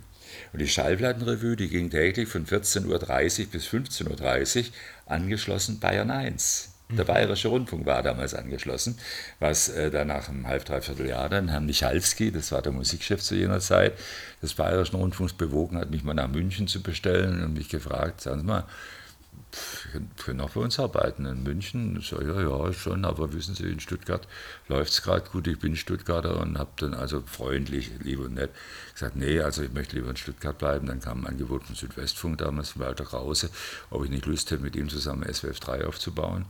Und 0.54 0.60
die 0.60 0.68
Schallplattenrevue, 0.68 1.56
die 1.56 1.70
ging 1.70 1.90
täglich 1.90 2.28
von 2.28 2.46
14.30 2.46 2.86
Uhr 2.86 3.52
bis 3.52 3.68
15.30 3.68 4.60
Uhr, 4.60 4.66
angeschlossen 5.08 5.80
Bayern 5.80 6.12
1. 6.12 6.70
Der 6.92 7.04
mhm. 7.04 7.08
Bayerische 7.08 7.50
Rundfunk 7.50 7.86
war 7.86 8.02
damals 8.02 8.34
angeschlossen, 8.34 8.98
was 9.40 9.70
äh, 9.70 9.92
dann 9.92 10.08
nach 10.08 10.28
einem 10.28 10.48
halb, 10.48 10.66
dreiviertel 10.66 11.08
Jahr 11.08 11.30
dann 11.30 11.50
Herrn 11.50 11.68
Michalski, 11.68 12.32
das 12.32 12.52
war 12.52 12.64
der 12.64 12.72
Musikchef 12.72 13.22
zu 13.22 13.36
jener 13.36 13.60
Zeit, 13.60 13.94
des 14.42 14.56
Bayerischen 14.56 14.96
Rundfunks 14.96 15.34
bewogen 15.34 15.78
hat, 15.78 15.92
mich 15.92 16.04
mal 16.04 16.16
nach 16.16 16.28
München 16.28 16.68
zu 16.68 16.82
bestellen 16.82 17.44
und 17.44 17.54
mich 17.54 17.70
gefragt, 17.70 18.22
sagen 18.22 18.40
Sie 18.40 18.46
mal, 18.46 18.64
können 20.24 20.42
auch 20.42 20.52
bei 20.52 20.62
uns 20.62 20.80
arbeiten. 20.80 21.26
In 21.26 21.44
München, 21.44 22.02
so, 22.02 22.22
ja, 22.22 22.42
ja, 22.42 22.74
schon, 22.74 23.06
aber 23.06 23.34
wissen 23.34 23.56
Sie, 23.56 23.64
in 23.64 23.80
Stuttgart 23.80 24.28
läuft 24.68 24.92
es 24.92 25.02
gerade 25.02 25.30
gut. 25.30 25.48
Ich 25.48 25.60
bin 25.60 25.76
Stuttgarter 25.76 26.40
und 26.40 26.58
habe 26.58 26.72
dann 26.78 26.94
also 26.94 27.22
freundlich, 27.22 27.92
lieb 28.04 28.20
und 28.20 28.36
nett 28.36 28.52
gesagt, 28.94 29.16
nee, 29.16 29.40
also 29.40 29.64
ich 29.64 29.72
möchte 29.72 29.96
lieber 29.96 30.10
in 30.10 30.18
Stuttgart 30.18 30.58
bleiben. 30.58 30.88
Dann 30.88 31.00
kam 31.00 31.22
ein 31.22 31.28
Angebot 31.28 31.64
vom 31.64 31.76
Südwestfunk 31.76 32.38
damals, 32.38 32.70
von 32.70 32.84
Walter 32.84 33.06
Krause, 33.06 33.50
ob 33.90 34.04
ich 34.04 34.10
nicht 34.10 34.26
Lust 34.26 34.52
hätte, 34.52 34.62
mit 34.62 34.76
ihm 34.76 34.90
zusammen 34.90 35.32
SWF 35.32 35.60
3 35.60 35.86
aufzubauen. 35.86 36.46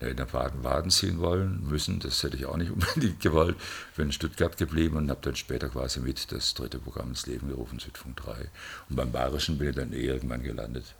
In 0.00 0.16
der 0.16 0.24
Baden-Baden 0.24 0.90
ziehen 0.90 1.20
wollen 1.20 1.66
müssen, 1.66 2.00
das 2.00 2.22
hätte 2.22 2.36
ich 2.36 2.46
auch 2.46 2.56
nicht 2.56 2.70
unbedingt 2.72 3.20
gewollt. 3.20 3.56
Bin 3.96 4.06
in 4.06 4.12
Stuttgart 4.12 4.56
geblieben 4.56 4.96
und 4.96 5.08
habe 5.10 5.20
dann 5.22 5.36
später 5.36 5.68
quasi 5.68 6.00
mit 6.00 6.30
das 6.32 6.54
dritte 6.54 6.78
Programm 6.78 7.10
ins 7.10 7.26
Leben 7.26 7.48
gerufen, 7.48 7.78
Südfunk 7.78 8.16
3. 8.16 8.50
Und 8.90 8.96
beim 8.96 9.12
Bayerischen 9.12 9.58
bin 9.58 9.70
ich 9.70 9.76
dann 9.76 9.92
eh 9.92 10.04
irgendwann 10.06 10.42
gelandet 10.42 10.94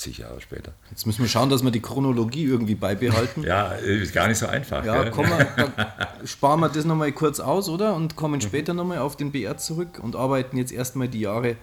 zig 0.00 0.18
Jahre 0.18 0.40
später. 0.40 0.72
Jetzt 0.90 1.06
müssen 1.06 1.20
wir 1.20 1.28
schauen, 1.28 1.50
dass 1.50 1.62
wir 1.62 1.70
die 1.70 1.80
Chronologie 1.80 2.44
irgendwie 2.44 2.74
beibehalten. 2.74 3.42
ja, 3.46 3.72
ist 3.72 4.14
gar 4.14 4.28
nicht 4.28 4.38
so 4.38 4.46
einfach. 4.46 4.84
Ja, 4.84 5.10
komm 5.10 5.28
mal, 5.28 5.46
sparen 6.24 6.60
wir 6.60 6.70
das 6.70 6.84
nochmal 6.84 7.12
kurz 7.12 7.38
aus, 7.38 7.68
oder? 7.68 7.94
Und 7.94 8.16
kommen 8.16 8.40
später 8.40 8.72
nochmal 8.72 8.98
auf 8.98 9.16
den 9.16 9.30
BR 9.30 9.58
zurück 9.58 10.00
und 10.02 10.16
arbeiten 10.16 10.56
jetzt 10.56 10.72
erstmal 10.72 11.08
die 11.08 11.20
Jahre 11.20 11.56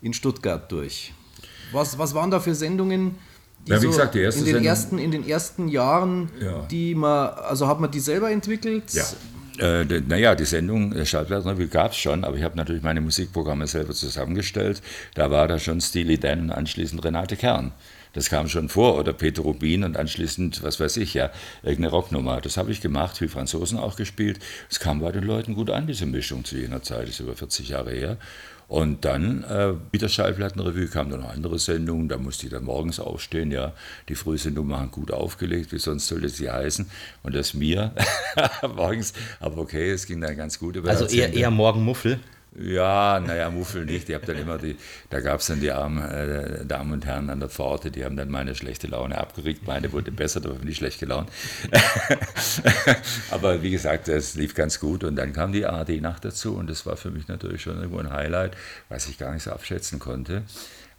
in 0.00 0.14
Stuttgart 0.14 0.70
durch. 0.70 1.12
Was, 1.72 1.98
was 1.98 2.14
waren 2.14 2.30
da 2.30 2.38
für 2.40 2.54
Sendungen? 2.54 3.16
Die 3.66 3.72
ja, 3.72 3.82
wie 3.82 3.88
gesagt, 3.88 4.14
die 4.14 4.20
erste 4.20 4.40
in, 4.40 4.54
den 4.54 4.64
ersten, 4.64 4.98
in 4.98 5.10
den 5.10 5.28
ersten 5.28 5.68
Jahren, 5.68 6.30
ja. 6.40 6.62
die 6.70 6.94
man, 6.94 7.30
also 7.30 7.66
hat 7.66 7.80
man 7.80 7.90
die 7.90 8.00
selber 8.00 8.30
entwickelt? 8.30 8.92
Ja. 8.92 9.04
Äh, 9.60 9.84
naja, 9.84 10.34
die 10.34 10.46
Sendung 10.46 10.92
äh, 10.92 11.04
Schallplattenrevue 11.04 11.68
gab 11.68 11.92
es 11.92 11.98
schon, 11.98 12.24
aber 12.24 12.36
ich 12.36 12.42
habe 12.42 12.56
natürlich 12.56 12.82
meine 12.82 13.00
Musikprogramme 13.00 13.66
selber 13.66 13.92
zusammengestellt. 13.92 14.80
Da 15.14 15.30
war 15.30 15.48
da 15.48 15.58
schon 15.58 15.80
Steely 15.80 16.18
Dan 16.18 16.40
und 16.40 16.50
anschließend 16.50 17.04
Renate 17.04 17.36
Kern. 17.36 17.72
Das 18.12 18.28
kam 18.28 18.48
schon 18.48 18.68
vor. 18.68 18.98
Oder 18.98 19.12
Peter 19.12 19.42
Rubin 19.42 19.84
und 19.84 19.96
anschließend, 19.96 20.62
was 20.62 20.80
weiß 20.80 20.96
ich, 20.96 21.14
ja, 21.14 21.30
irgendeine 21.62 21.90
Rocknummer. 21.90 22.40
Das 22.40 22.56
habe 22.56 22.72
ich 22.72 22.80
gemacht, 22.80 23.20
wie 23.20 23.28
Franzosen 23.28 23.78
auch 23.78 23.96
gespielt. 23.96 24.40
Es 24.70 24.80
kam 24.80 25.00
bei 25.00 25.12
den 25.12 25.24
Leuten 25.24 25.54
gut 25.54 25.70
an, 25.70 25.86
diese 25.86 26.06
Mischung 26.06 26.44
zu 26.44 26.56
jener 26.56 26.82
Zeit, 26.82 27.02
das 27.02 27.10
ist 27.10 27.20
über 27.20 27.36
40 27.36 27.68
Jahre 27.68 27.92
her. 27.92 28.16
Und 28.70 29.04
dann, 29.04 29.42
äh, 29.42 29.72
mit 29.90 30.00
der 30.00 30.08
Schallplattenrevue 30.08 30.86
kamen 30.86 31.10
dann 31.10 31.22
noch 31.22 31.34
andere 31.34 31.58
Sendungen, 31.58 32.08
da 32.08 32.18
musste 32.18 32.46
ich 32.46 32.52
dann 32.52 32.62
morgens 32.62 33.00
aufstehen, 33.00 33.50
ja, 33.50 33.72
die 34.08 34.14
Frühsendung 34.14 34.68
machen 34.68 34.92
gut 34.92 35.10
aufgelegt, 35.10 35.72
wie 35.72 35.80
sonst 35.80 36.06
sollte 36.06 36.28
sie 36.28 36.48
heißen. 36.48 36.86
Und 37.24 37.34
das 37.34 37.52
mir 37.52 37.92
morgens, 38.76 39.12
aber 39.40 39.58
okay, 39.58 39.90
es 39.90 40.06
ging 40.06 40.20
dann 40.20 40.36
ganz 40.36 40.60
gut. 40.60 40.86
also 40.86 41.06
eher, 41.06 41.34
eher 41.34 41.50
Morgenmuffel? 41.50 42.20
Ja, 42.58 43.20
naja, 43.20 43.48
Muffel 43.48 43.84
nicht. 43.84 44.08
Ich 44.08 44.14
habe 44.14 44.26
dann 44.26 44.36
immer 44.36 44.58
die, 44.58 44.76
da 45.08 45.20
gab 45.20 45.38
es 45.38 45.46
dann 45.46 45.60
die 45.60 45.70
armen 45.70 46.02
äh, 46.02 46.66
Damen 46.66 46.92
und 46.92 47.06
Herren 47.06 47.30
an 47.30 47.38
der 47.38 47.48
Pforte, 47.48 47.92
die 47.92 48.04
haben 48.04 48.16
dann 48.16 48.28
meine 48.28 48.56
schlechte 48.56 48.88
Laune 48.88 49.18
abgeregt. 49.18 49.66
Meine 49.68 49.92
wurde 49.92 50.10
besser, 50.10 50.40
aber 50.44 50.58
nicht 50.64 50.78
schlecht 50.78 50.98
gelaunt. 50.98 51.30
aber 53.30 53.62
wie 53.62 53.70
gesagt, 53.70 54.08
es 54.08 54.34
lief 54.34 54.56
ganz 54.56 54.80
gut 54.80 55.04
und 55.04 55.14
dann 55.14 55.32
kam 55.32 55.52
die 55.52 55.64
ARD-Nacht 55.64 56.24
dazu 56.24 56.56
und 56.56 56.68
das 56.68 56.84
war 56.86 56.96
für 56.96 57.12
mich 57.12 57.28
natürlich 57.28 57.62
schon 57.62 57.76
irgendwo 57.76 57.98
ein 57.98 58.10
Highlight, 58.10 58.56
was 58.88 59.08
ich 59.08 59.16
gar 59.16 59.32
nicht 59.32 59.44
so 59.44 59.52
abschätzen 59.52 60.00
konnte. 60.00 60.42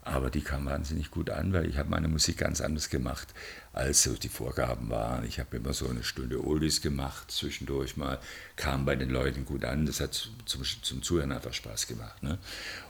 Aber 0.04 0.30
die 0.30 0.40
kam 0.40 0.64
wahnsinnig 0.64 1.10
gut 1.10 1.30
an, 1.30 1.52
weil 1.52 1.66
ich 1.66 1.76
habe 1.76 1.90
meine 1.90 2.08
Musik 2.08 2.38
ganz 2.38 2.60
anders 2.60 2.88
gemacht, 2.88 3.28
als 3.72 4.08
die 4.22 4.28
Vorgaben 4.28 4.90
waren. 4.90 5.24
Ich 5.24 5.40
habe 5.40 5.56
immer 5.56 5.72
so 5.72 5.88
eine 5.88 6.04
Stunde 6.04 6.44
Oldies 6.44 6.82
gemacht, 6.82 7.30
zwischendurch 7.30 7.96
mal, 7.96 8.18
kam 8.56 8.84
bei 8.84 8.96
den 8.96 9.08
Leuten 9.08 9.46
gut 9.46 9.64
an. 9.64 9.86
Das 9.86 10.00
hat 10.00 10.30
zum, 10.44 10.62
zum 10.64 11.02
Zuhören 11.02 11.32
einfach 11.32 11.54
Spaß 11.54 11.86
gemacht. 11.86 12.22
Ne? 12.22 12.38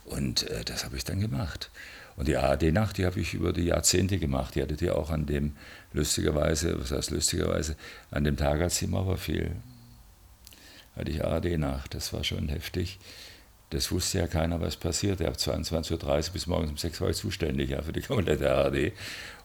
Und 0.04 0.48
äh, 0.50 0.64
das 0.64 0.84
habe 0.84 0.96
ich 0.96 1.04
dann 1.04 1.20
gemacht. 1.20 1.70
Und 2.16 2.28
die 2.28 2.36
ARD-Nacht, 2.36 2.98
die 2.98 3.06
habe 3.06 3.20
ich 3.20 3.34
über 3.34 3.52
die 3.52 3.64
Jahrzehnte 3.64 4.18
gemacht. 4.18 4.54
Die 4.54 4.62
hattet 4.62 4.82
ihr 4.82 4.96
auch 4.96 5.10
an 5.10 5.26
dem, 5.26 5.56
lustigerweise, 5.92 6.78
was 6.80 6.90
heißt 6.90 7.10
lustigerweise, 7.10 7.76
an 8.10 8.24
dem 8.24 8.36
Tag, 8.36 8.60
als 8.60 8.78
die 8.78 8.86
Mauer 8.86 9.16
fiel, 9.16 9.52
hatte 10.96 11.10
ich 11.10 11.24
ARD-Nacht. 11.24 11.94
Das 11.94 12.12
war 12.12 12.24
schon 12.24 12.48
heftig. 12.48 12.98
Das 13.72 13.90
wusste 13.90 14.18
ja 14.18 14.26
keiner, 14.26 14.60
was 14.60 14.76
passiert. 14.76 15.22
Ab 15.22 15.34
22.30 15.34 15.92
Uhr 15.92 16.32
bis 16.32 16.46
morgens 16.46 16.70
um 16.70 16.76
6 16.76 17.00
Uhr 17.00 17.04
war 17.06 17.10
ich 17.10 17.16
zuständig 17.16 17.70
ja, 17.70 17.80
für 17.80 17.92
die 17.92 18.02
komplette 18.02 18.52
ARD. 18.52 18.92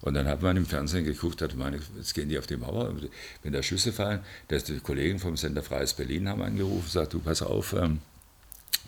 Und 0.01 0.13
dann 0.13 0.27
hat 0.27 0.41
man 0.41 0.57
im 0.57 0.65
Fernsehen 0.65 1.05
geguckt, 1.05 1.41
hat 1.41 1.55
meine, 1.55 1.79
jetzt 1.96 2.13
gehen 2.13 2.27
die 2.27 2.38
auf 2.38 2.46
die 2.46 2.57
Mauer, 2.57 2.93
wenn 3.43 3.53
da 3.53 3.63
Schüsse 3.63 3.93
fallen. 3.93 4.19
Das, 4.50 4.65
die 4.65 4.79
Kollegen 4.79 5.19
vom 5.19 5.38
Sender 5.38 5.63
Freies 5.63 5.93
Berlin 5.93 6.27
haben 6.27 6.41
angerufen, 6.41 6.84
gesagt, 6.84 7.13
du 7.13 7.19
pass 7.19 7.41
auf, 7.41 7.74
ähm, 7.74 8.00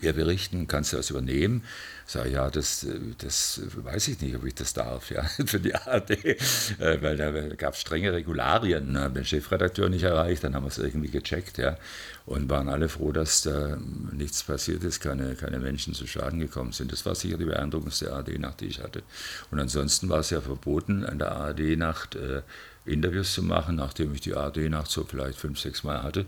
wir 0.02 0.14
berichten, 0.14 0.68
kannst 0.68 0.94
du 0.94 0.98
das 0.98 1.10
übernehmen? 1.10 1.64
Sag 2.06 2.32
ja, 2.32 2.50
das, 2.50 2.88
das 3.20 3.62
weiß 3.76 4.08
ich 4.08 4.22
nicht, 4.22 4.36
ob 4.36 4.46
ich 4.46 4.56
das 4.56 4.74
darf, 4.74 5.12
ja, 5.12 5.24
für 5.46 5.60
die 5.60 5.76
ARD, 5.76 6.12
äh, 6.26 7.02
weil 7.02 7.18
da 7.18 7.32
gab 7.56 7.76
es 7.76 7.82
strenge 7.82 8.12
Regularien. 8.14 8.92
Ne? 8.92 9.12
Den 9.12 9.26
Chefredakteur 9.26 9.90
nicht 9.90 10.04
erreicht, 10.04 10.44
dann 10.44 10.56
haben 10.56 10.64
wir 10.64 10.70
es 10.70 10.80
irgendwie 10.80 11.10
gecheckt, 11.10 11.58
ja, 11.60 11.78
und 12.26 12.50
waren 12.50 12.70
alle 12.70 12.90
froh, 12.90 13.12
dass 13.12 13.44
da 13.44 13.78
nichts 14.12 14.44
passiert 14.44 14.84
ist, 14.84 15.02
keine, 15.02 15.36
keine 15.36 15.60
Menschen 15.60 15.94
zu 15.94 16.08
Schaden 16.08 16.40
gekommen 16.40 16.72
sind. 16.72 16.92
Das 16.92 17.06
war 17.06 17.16
sicher 17.16 17.38
die 17.38 17.46
beeindruckendste 17.46 18.12
ARD-Nacht, 18.14 18.62
die 18.62 18.68
ich 18.68 18.82
hatte. 18.82 19.04
Und 19.52 19.60
ansonsten 19.60 20.10
war 20.10 20.20
es 20.20 20.30
ja 20.30 20.42
verboten, 20.42 21.06
an 21.06 21.20
der 21.20 21.32
ARD-Nacht 21.32 22.16
äh, 22.16 22.42
Interviews 22.86 23.34
zu 23.34 23.44
machen, 23.44 23.76
nachdem 23.76 24.14
ich 24.14 24.22
die 24.22 24.34
ARD-Nacht 24.34 24.90
so 24.90 25.04
vielleicht 25.04 25.38
fünf, 25.38 25.60
sechs 25.60 25.84
Mal 25.84 26.02
hatte 26.02 26.26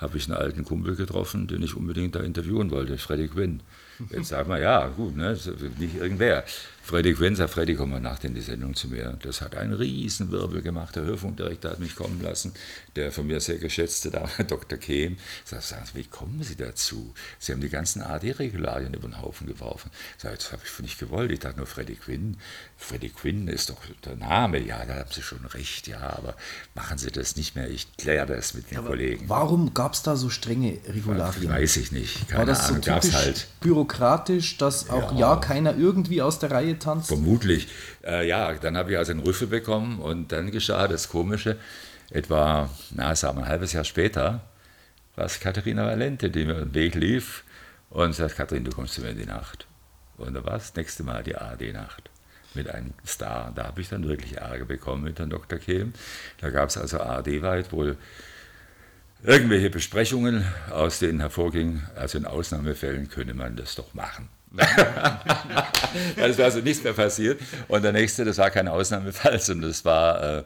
habe 0.00 0.16
ich 0.16 0.28
einen 0.28 0.38
alten 0.38 0.64
Kumpel 0.64 0.96
getroffen, 0.96 1.46
den 1.46 1.62
ich 1.62 1.76
unbedingt 1.76 2.14
da 2.14 2.20
interviewen 2.20 2.70
wollte, 2.70 2.96
Freddy 2.96 3.28
Quinn. 3.28 3.60
Jetzt 4.10 4.28
sagt 4.28 4.48
man, 4.48 4.60
ja, 4.60 4.88
gut, 4.88 5.14
ne, 5.14 5.36
nicht 5.78 5.96
irgendwer. 5.96 6.44
Freddy 6.90 7.14
Quinn 7.14 7.36
sagt, 7.36 7.52
Freddy, 7.52 7.76
komm 7.76 7.90
mal 7.90 8.00
nach 8.00 8.24
in 8.24 8.34
die 8.34 8.40
Sendung 8.40 8.74
zu 8.74 8.88
mir. 8.88 9.16
Das 9.22 9.40
hat 9.42 9.54
einen 9.54 9.74
riesen 9.74 10.32
Wirbel 10.32 10.60
gemacht. 10.60 10.96
Der 10.96 11.04
Hörfunkdirektor 11.04 11.70
hat 11.70 11.78
mich 11.78 11.94
kommen 11.94 12.20
lassen, 12.20 12.52
der 12.96 13.12
von 13.12 13.28
mir 13.28 13.38
sehr 13.38 13.58
geschätzte 13.58 14.10
Dr. 14.10 14.76
Kehm. 14.80 15.16
Sagt, 15.44 15.62
sagen 15.62 15.86
Sie, 15.86 16.00
wie 16.00 16.04
kommen 16.08 16.42
Sie 16.42 16.56
dazu? 16.56 17.14
Sie 17.38 17.52
haben 17.52 17.60
die 17.60 17.68
ganzen 17.68 18.02
AD-Regularien 18.02 18.92
über 18.92 19.06
den 19.06 19.22
Haufen 19.22 19.46
geworfen. 19.46 19.92
Sagt, 20.18 20.38
das 20.38 20.50
habe 20.50 20.62
ich 20.64 20.80
nicht 20.80 20.98
gewollt. 20.98 21.30
Ich 21.30 21.38
dachte 21.38 21.58
nur, 21.58 21.68
Freddy 21.68 21.94
Quinn. 21.94 22.38
Freddy 22.76 23.10
Quinn 23.10 23.46
ist 23.46 23.70
doch 23.70 23.78
der 24.04 24.16
Name. 24.16 24.58
Ja, 24.58 24.84
da 24.84 24.96
haben 24.96 25.12
Sie 25.12 25.22
schon 25.22 25.44
recht, 25.46 25.86
ja, 25.86 26.00
aber 26.00 26.34
machen 26.74 26.98
Sie 26.98 27.12
das 27.12 27.36
nicht 27.36 27.54
mehr. 27.54 27.70
Ich 27.70 27.96
kläre 27.98 28.26
das 28.26 28.54
mit 28.54 28.68
den 28.72 28.78
ja, 28.78 28.82
Kollegen. 28.82 29.28
Warum 29.28 29.74
gab 29.74 29.92
es 29.92 30.02
da 30.02 30.16
so 30.16 30.28
strenge 30.28 30.78
Regularien? 30.88 31.52
Weiß 31.52 31.76
ich 31.76 31.92
nicht. 31.92 32.26
Keine 32.26 32.38
War 32.40 32.46
das 32.46 32.68
Ahnung, 32.68 32.82
so 32.82 32.90
typisch 32.94 33.14
halt. 33.14 33.46
bürokratisch, 33.60 34.58
dass 34.58 34.90
auch 34.90 35.12
ja. 35.12 35.34
ja 35.34 35.36
keiner 35.36 35.76
irgendwie 35.76 36.20
aus 36.20 36.40
der 36.40 36.50
Reihe 36.50 36.79
tanzt? 36.80 37.08
Vermutlich. 37.08 37.68
Äh, 38.04 38.26
ja, 38.26 38.52
dann 38.54 38.76
habe 38.76 38.92
ich 38.92 38.98
also 38.98 39.12
einen 39.12 39.20
Rüffel 39.20 39.46
bekommen 39.46 40.00
und 40.00 40.32
dann 40.32 40.50
geschah 40.50 40.88
das 40.88 41.08
Komische. 41.08 41.56
Etwa, 42.10 42.68
na, 42.90 43.14
sagen 43.14 43.38
wir 43.38 43.44
ein 43.44 43.48
halbes 43.48 43.72
Jahr 43.72 43.84
später, 43.84 44.42
war 45.14 45.26
es 45.26 45.38
Katharina 45.38 45.86
Valente, 45.86 46.30
die 46.30 46.44
mir 46.44 46.54
den 46.54 46.74
Weg 46.74 46.94
lief 46.94 47.44
und 47.90 48.14
sagt, 48.14 48.36
Katharina, 48.36 48.70
du 48.70 48.76
kommst 48.76 48.94
zu 48.94 49.02
mir 49.02 49.10
in 49.10 49.18
die 49.18 49.26
Nacht. 49.26 49.66
Und 50.16 50.34
da 50.34 50.44
war 50.44 50.56
es 50.56 50.68
das 50.68 50.76
nächste 50.76 51.02
Mal 51.02 51.22
die 51.22 51.36
ARD-Nacht 51.36 52.10
mit 52.54 52.68
einem 52.68 52.92
Star. 53.06 53.52
Da 53.54 53.66
habe 53.66 53.80
ich 53.80 53.88
dann 53.88 54.06
wirklich 54.06 54.36
Ärger 54.36 54.64
bekommen 54.64 55.04
mit 55.04 55.18
Herrn 55.18 55.30
Dr. 55.30 55.58
Kehm. 55.58 55.92
Da 56.40 56.50
gab 56.50 56.68
es 56.68 56.76
also 56.76 57.00
ARD-weit 57.00 57.72
wohl 57.72 57.96
irgendwelche 59.22 59.70
Besprechungen, 59.70 60.44
aus 60.70 60.98
denen 60.98 61.20
hervorging, 61.20 61.82
also 61.94 62.18
in 62.18 62.26
Ausnahmefällen 62.26 63.08
könne 63.08 63.34
man 63.34 63.56
das 63.56 63.74
doch 63.74 63.94
machen. 63.94 64.28
Es 66.16 66.38
war 66.38 66.44
also 66.46 66.60
nichts 66.60 66.82
mehr 66.82 66.92
passiert. 66.92 67.40
Und 67.68 67.82
der 67.82 67.92
nächste, 67.92 68.24
das 68.24 68.38
war 68.38 68.50
kein 68.50 68.68
Ausnahmefall, 68.68 69.38
sondern 69.40 69.70
das 69.70 69.84
war, 69.84 70.38
äh, 70.38 70.42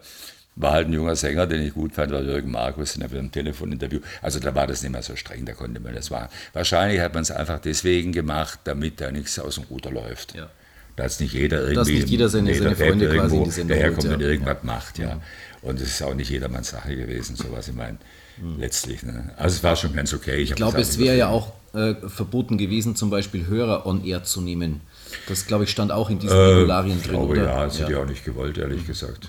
war 0.55 0.71
halt 0.71 0.87
ein 0.87 0.93
junger 0.93 1.15
Sänger, 1.15 1.47
den 1.47 1.61
ich 1.65 1.73
gut 1.73 1.93
fand, 1.93 2.11
war 2.11 2.21
Jürgen 2.21 2.51
Markus, 2.51 2.95
ich 2.95 3.11
im 3.13 3.31
Telefoninterview. 3.31 3.99
Also 4.21 4.39
da 4.39 4.53
war 4.55 4.67
das 4.67 4.83
nicht 4.83 4.91
mehr 4.91 5.01
so 5.01 5.15
streng, 5.15 5.45
da 5.45 5.53
konnte 5.53 5.79
man 5.79 5.95
das 5.95 6.09
machen. 6.09 6.29
Wahrscheinlich 6.53 6.99
hat 7.01 7.13
man 7.13 7.23
es 7.23 7.31
einfach 7.31 7.59
deswegen 7.59 8.11
gemacht, 8.11 8.59
damit 8.63 9.01
da 9.01 9.11
nichts 9.11 9.39
aus 9.39 9.55
dem 9.55 9.65
Ruder 9.65 9.91
läuft. 9.91 10.35
Ja. 10.35 10.49
Dass 10.95 11.19
nicht 11.19 11.33
jeder 11.33 11.59
irgendwie. 11.61 11.75
Dass 11.75 11.87
nicht 11.87 12.09
jeder 12.09 12.29
seine, 12.29 12.55
seine 12.55 12.75
Freunde 12.75 13.09
quasi 13.09 13.35
in 13.35 13.43
die 13.43 13.51
Sendung 13.51 13.77
daherkommt 13.77 14.05
und 14.05 14.21
ja. 14.21 14.27
irgendwas 14.27 14.57
ja. 14.61 14.65
macht, 14.65 14.97
ja. 14.97 15.21
Und 15.61 15.81
es 15.81 15.89
ist 15.89 16.03
auch 16.03 16.13
nicht 16.13 16.29
jedermanns 16.29 16.69
Sache 16.69 16.95
gewesen, 16.95 17.35
so 17.35 17.51
was 17.51 17.67
ich 17.67 17.73
meine. 17.73 17.97
Mhm. 18.37 18.59
Letztlich. 18.59 19.03
Ne? 19.03 19.31
Also 19.37 19.57
es 19.57 19.63
war 19.63 19.75
schon 19.75 19.93
ganz 19.93 20.13
okay. 20.13 20.37
Ich, 20.37 20.51
ich 20.51 20.55
glaube, 20.55 20.79
es 20.79 20.97
wäre 20.97 21.17
ja 21.17 21.29
auch 21.29 21.53
äh, 21.73 21.95
verboten 22.07 22.57
gewesen, 22.57 22.95
zum 22.95 23.09
Beispiel 23.09 23.47
Hörer 23.47 23.85
on 23.85 24.03
air 24.03 24.23
zu 24.23 24.41
nehmen. 24.41 24.81
Das, 25.27 25.45
glaube 25.45 25.63
ich, 25.63 25.71
stand 25.71 25.91
auch 25.91 26.09
in 26.09 26.19
diesen 26.19 26.37
äh, 26.37 26.41
Regularien 26.41 27.01
drin. 27.01 27.11
Glaube, 27.11 27.33
oder? 27.33 27.43
Ja, 27.43 27.65
das 27.65 27.75
ja. 27.75 27.81
hätte 27.81 27.91
ich 27.93 27.97
auch 27.97 28.07
nicht 28.07 28.25
gewollt, 28.25 28.57
ehrlich 28.57 28.81
mhm. 28.81 28.87
gesagt. 28.87 29.27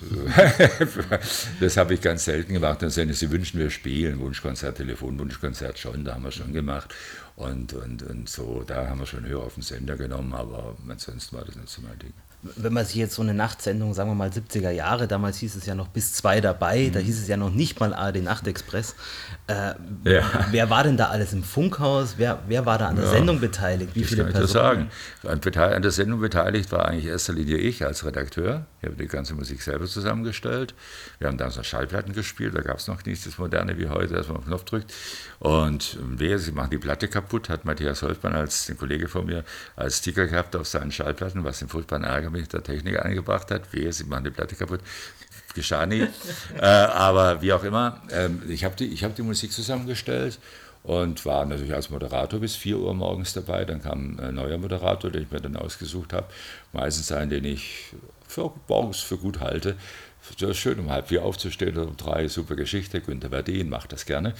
das 1.61 1.77
habe 1.77 1.95
ich 1.95 2.01
ganz 2.01 2.25
selten 2.25 2.53
gemacht. 2.53 2.83
Dann 2.83 2.91
sagen 2.91 3.13
sie 3.13 3.31
wünschen 3.31 3.61
wir 3.61 3.71
spielen, 3.71 4.19
Wunschkonzert, 4.19 4.77
Telefonwunschkonzert 4.77 5.79
schon, 5.79 6.05
da 6.05 6.15
haben 6.15 6.25
wir 6.25 6.33
schon 6.33 6.53
gemacht. 6.53 6.95
Und, 7.37 7.75
und, 7.75 8.03
und 8.03 8.29
so, 8.29 8.65
da 8.67 8.89
haben 8.89 9.01
wir 9.01 9.07
schon 9.07 9.27
Hörer 9.27 9.45
auf 9.45 9.55
den 9.55 9.63
Sender 9.63 9.97
genommen, 9.97 10.33
aber 10.33 10.75
ansonsten 10.89 11.37
war 11.37 11.45
das 11.45 11.55
nicht 11.55 11.69
so 11.69 11.83
mein 11.83 11.99
Ding 11.99 12.13
wenn 12.57 12.73
man 12.73 12.85
sich 12.85 12.97
jetzt 12.97 13.15
so 13.15 13.23
eine 13.23 13.35
Nachtsendung, 13.35 13.95
sagen 13.95 14.11
wir 14.11 14.15
mal 14.15 14.31
70er 14.31 14.71
Jahre, 14.71 15.09
damals 15.09 15.39
hieß 15.39 15.57
es 15.57 15.67
ja 15.67 15.75
noch 15.75 15.89
bis 15.89 16.13
zwei 16.13 16.41
dabei, 16.41 16.87
mhm. 16.89 16.93
da 16.93 17.01
hieß 17.01 17.21
es 17.21 17.29
ja 17.29 17.37
noch 17.37 17.51
nicht 17.51 17.81
mal 17.81 17.93
ARD 17.93 18.23
Nachtexpress. 18.23 18.95
Äh, 19.49 19.75
ja. 20.05 20.25
Wer 20.51 20.71
war 20.71 20.83
denn 20.83 20.97
da 20.97 21.07
alles 21.07 21.33
im 21.33 21.45
Funkhaus? 21.45 22.15
Wer, 22.17 22.41
wer 22.49 22.67
war 22.67 22.79
da 22.79 22.89
an 22.89 22.97
der 22.97 23.05
ja, 23.05 23.11
Sendung 23.13 23.39
beteiligt? 23.39 23.95
Wie 23.95 24.03
viele 24.03 24.25
kann 24.25 24.33
Personen? 24.33 24.89
Ich 25.23 25.33
das 25.33 25.53
sagen. 25.55 25.75
An 25.75 25.83
der 25.83 25.91
Sendung 25.93 26.21
beteiligt 26.21 26.73
war 26.73 26.89
eigentlich 26.89 27.07
erster 27.07 27.33
Linie 27.33 27.57
ich 27.59 27.85
als 27.85 28.05
Redakteur. 28.05 28.67
Ich 28.81 28.89
habe 28.89 28.97
die 28.97 29.07
ganze 29.07 29.35
Musik 29.35 29.63
selber 29.63 29.87
zusammengestellt. 29.87 30.75
Wir 31.21 31.29
haben 31.29 31.39
damals 31.39 31.57
noch 31.57 31.65
Schallplatten 31.65 32.13
gespielt, 32.13 32.57
da 32.57 32.61
gab 32.61 32.79
es 32.79 32.89
noch 32.89 33.05
nichts 33.05 33.25
das 33.25 33.39
Moderne 33.39 33.79
wie 33.79 33.89
heute, 33.89 34.15
dass 34.15 34.27
man 34.27 34.39
auf 34.39 34.45
den 34.45 34.49
Knopf 34.49 34.65
drückt. 34.65 34.93
Und 35.39 35.97
wer, 36.03 36.41
sie 36.41 36.51
machen 36.51 36.71
die 36.71 36.79
Platte 36.79 37.07
kaputt, 37.07 37.49
hat 37.49 37.65
Matthias 37.65 38.03
Holtmann 38.03 38.35
als 38.35 38.69
ein 38.69 38.77
Kollege 38.77 39.07
von 39.07 39.27
mir 39.27 39.45
als 39.77 39.99
Sticker 39.99 40.27
gehabt 40.27 40.57
auf 40.57 40.67
seinen 40.67 40.91
Schallplatten, 40.91 41.45
was 41.45 41.61
den 41.61 41.69
furchtbaren 41.69 42.03
Ärger 42.03 42.31
mit 42.31 42.53
der 42.53 42.65
Technik 42.65 43.05
eingebracht 43.05 43.53
hat. 43.53 43.73
Wehe, 43.73 43.93
sie 43.93 44.05
machen 44.05 44.25
die 44.25 44.31
Platte 44.31 44.57
kaputt. 44.57 44.81
Geschah 45.57 45.87
nie. 45.87 46.07
äh, 46.61 46.65
aber 46.65 47.43
wie 47.43 47.53
auch 47.53 47.65
immer, 47.65 48.01
äh, 48.11 48.29
ich 48.49 48.65
habe 48.65 48.77
die, 48.77 48.95
hab 48.95 49.17
die 49.17 49.23
Musik 49.23 49.51
zusammengestellt 49.51 50.39
und 50.85 51.27
war 51.27 51.45
natürlich 51.45 51.75
als 51.75 51.91
Moderator 51.91 52.39
bis 52.39 52.55
4 52.55 52.79
Uhr 52.79 52.95
morgens 52.95 53.33
dabei. 53.33 53.65
Dann 53.65 53.83
kam 53.83 54.21
ein 54.21 54.37
neuer 54.37 54.59
Moderator, 54.59 55.11
den 55.11 55.23
ich 55.23 55.31
mir 55.33 55.41
dann 55.41 55.57
ausgesucht 55.57 56.13
habe. 56.13 56.27
Meistens 56.73 57.11
einen, 57.11 57.31
den 57.31 57.45
ich 57.45 57.93
für, 58.29 58.53
morgens 58.69 59.01
für 59.01 59.17
gut 59.17 59.41
halte. 59.41 59.75
Das 60.39 60.51
ist 60.51 60.59
schön, 60.59 60.79
um 60.81 60.91
halb 60.91 61.09
vier 61.09 61.23
aufzustehen 61.23 61.77
oder 61.77 61.89
um 61.89 61.97
drei, 61.97 62.29
super 62.29 62.57
Geschichte. 62.57 63.01
Günter 63.01 63.31
Verdien 63.31 63.69
macht 63.69 63.93
das 63.93 64.05
gerne. 64.05 64.35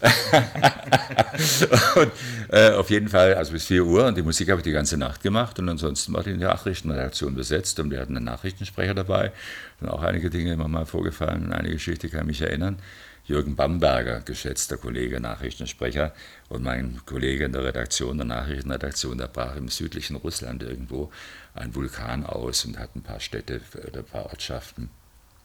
und, 1.94 2.12
äh, 2.50 2.70
auf 2.72 2.90
jeden 2.90 3.08
Fall, 3.08 3.34
also 3.34 3.52
bis 3.52 3.66
vier 3.66 3.84
Uhr 3.84 4.06
und 4.06 4.16
die 4.16 4.22
Musik 4.22 4.50
habe 4.50 4.60
ich 4.60 4.64
die 4.64 4.72
ganze 4.72 4.96
Nacht 4.96 5.22
gemacht 5.22 5.58
und 5.58 5.68
ansonsten 5.68 6.12
war 6.12 6.22
die 6.22 6.36
Nachrichtenredaktion 6.36 7.34
besetzt 7.34 7.78
und 7.80 7.90
wir 7.90 8.00
hatten 8.00 8.16
einen 8.16 8.26
Nachrichtensprecher 8.26 8.94
dabei. 8.94 9.32
Und 9.80 9.88
auch 9.88 10.02
einige 10.02 10.28
Dinge 10.28 10.52
immer 10.52 10.68
mal 10.68 10.86
vorgefallen, 10.86 11.52
eine 11.52 11.70
Geschichte 11.70 12.08
kann 12.08 12.22
ich 12.22 12.26
mich 12.26 12.42
erinnern. 12.42 12.78
Jürgen 13.24 13.56
Bamberger, 13.56 14.20
geschätzter 14.20 14.78
Kollege, 14.78 15.20
Nachrichtensprecher 15.20 16.14
und 16.48 16.62
mein 16.62 17.00
Kollege 17.04 17.44
in 17.44 17.52
der 17.52 17.62
Redaktion, 17.62 18.16
der 18.16 18.26
Nachrichtenredaktion, 18.26 19.18
der 19.18 19.26
brach 19.26 19.54
im 19.56 19.68
südlichen 19.68 20.16
Russland 20.16 20.62
irgendwo 20.62 21.12
ein 21.54 21.74
Vulkan 21.74 22.24
aus 22.24 22.64
und 22.64 22.78
hat 22.78 22.96
ein 22.96 23.02
paar 23.02 23.20
Städte 23.20 23.60
oder 23.86 23.98
ein 23.98 24.04
paar 24.06 24.24
Ortschaften 24.26 24.88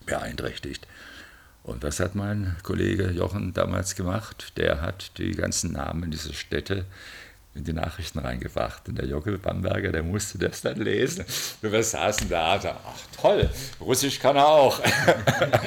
beeinträchtigt. 0.06 0.88
Und 1.64 1.84
was 1.84 2.00
hat 2.00 2.14
mein 2.14 2.58
Kollege 2.64 3.10
Jochen 3.12 3.54
damals 3.54 3.96
gemacht? 3.96 4.54
Der 4.58 4.82
hat 4.82 5.18
die 5.18 5.32
ganzen 5.32 5.72
Namen 5.72 6.12
dieser 6.12 6.34
Städte 6.34 6.86
in 7.56 7.64
die 7.64 7.74
Nachrichten 7.74 8.20
reingebracht. 8.20 8.90
Und 8.90 8.98
der 8.98 9.06
Jockel 9.06 9.38
Bamberger, 9.38 9.92
der 9.92 10.04
musste 10.04 10.38
das 10.38 10.62
dann 10.62 10.80
lesen. 10.82 11.24
Wir 11.62 11.84
saßen 11.84 12.28
da, 12.28 12.58
da 12.58 12.80
ach 12.86 13.22
toll, 13.22 13.50
Russisch 13.80 14.20
kann 14.20 14.36
er 14.36 14.48
auch. 14.48 14.82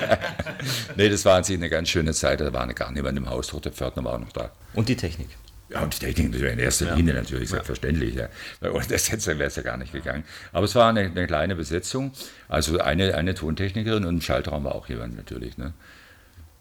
nee, 0.97 1.09
das 1.09 1.25
war 1.25 1.37
an 1.37 1.45
sich 1.45 1.57
eine 1.57 1.71
ganz 1.71 1.89
schöne 1.89 2.13
Zeit, 2.13 2.41
da 2.41 2.53
war 2.53 2.67
gar 2.75 2.91
niemand 2.91 3.17
im 3.17 3.31
Haus, 3.31 3.49
der 3.49 3.73
Pförtner 3.73 4.05
war 4.05 4.15
auch 4.15 4.21
noch 4.21 4.33
da. 4.33 4.51
Und 4.75 4.89
die 4.89 4.97
Technik. 4.97 5.29
Ja, 5.69 5.83
und 5.83 5.95
die 5.95 6.07
Technik 6.07 6.35
in 6.35 6.59
erster 6.59 6.95
Linie 6.95 7.15
ja. 7.15 7.21
natürlich, 7.21 7.49
selbstverständlich. 7.49 8.15
Ja. 8.15 8.29
Ohne 8.71 8.87
das 8.87 9.27
wäre 9.27 9.45
es 9.45 9.57
ja 9.57 9.63
gar 9.63 9.77
nicht 9.77 9.93
gegangen. 9.93 10.25
Aber 10.53 10.65
es 10.65 10.75
war 10.77 10.89
eine, 10.89 11.01
eine, 11.01 11.27
kleine 11.27 11.57
Besetzung. 11.57 12.13
Also 12.49 12.79
eine, 12.79 13.15
eine 13.17 13.35
Tontechnikerin 13.35 14.05
und 14.05 14.15
im 14.17 14.21
Schaltraum 14.21 14.65
war 14.65 14.77
auch 14.77 14.89
jemand 14.89 15.17
natürlich. 15.17 15.59
Ne? 15.59 15.73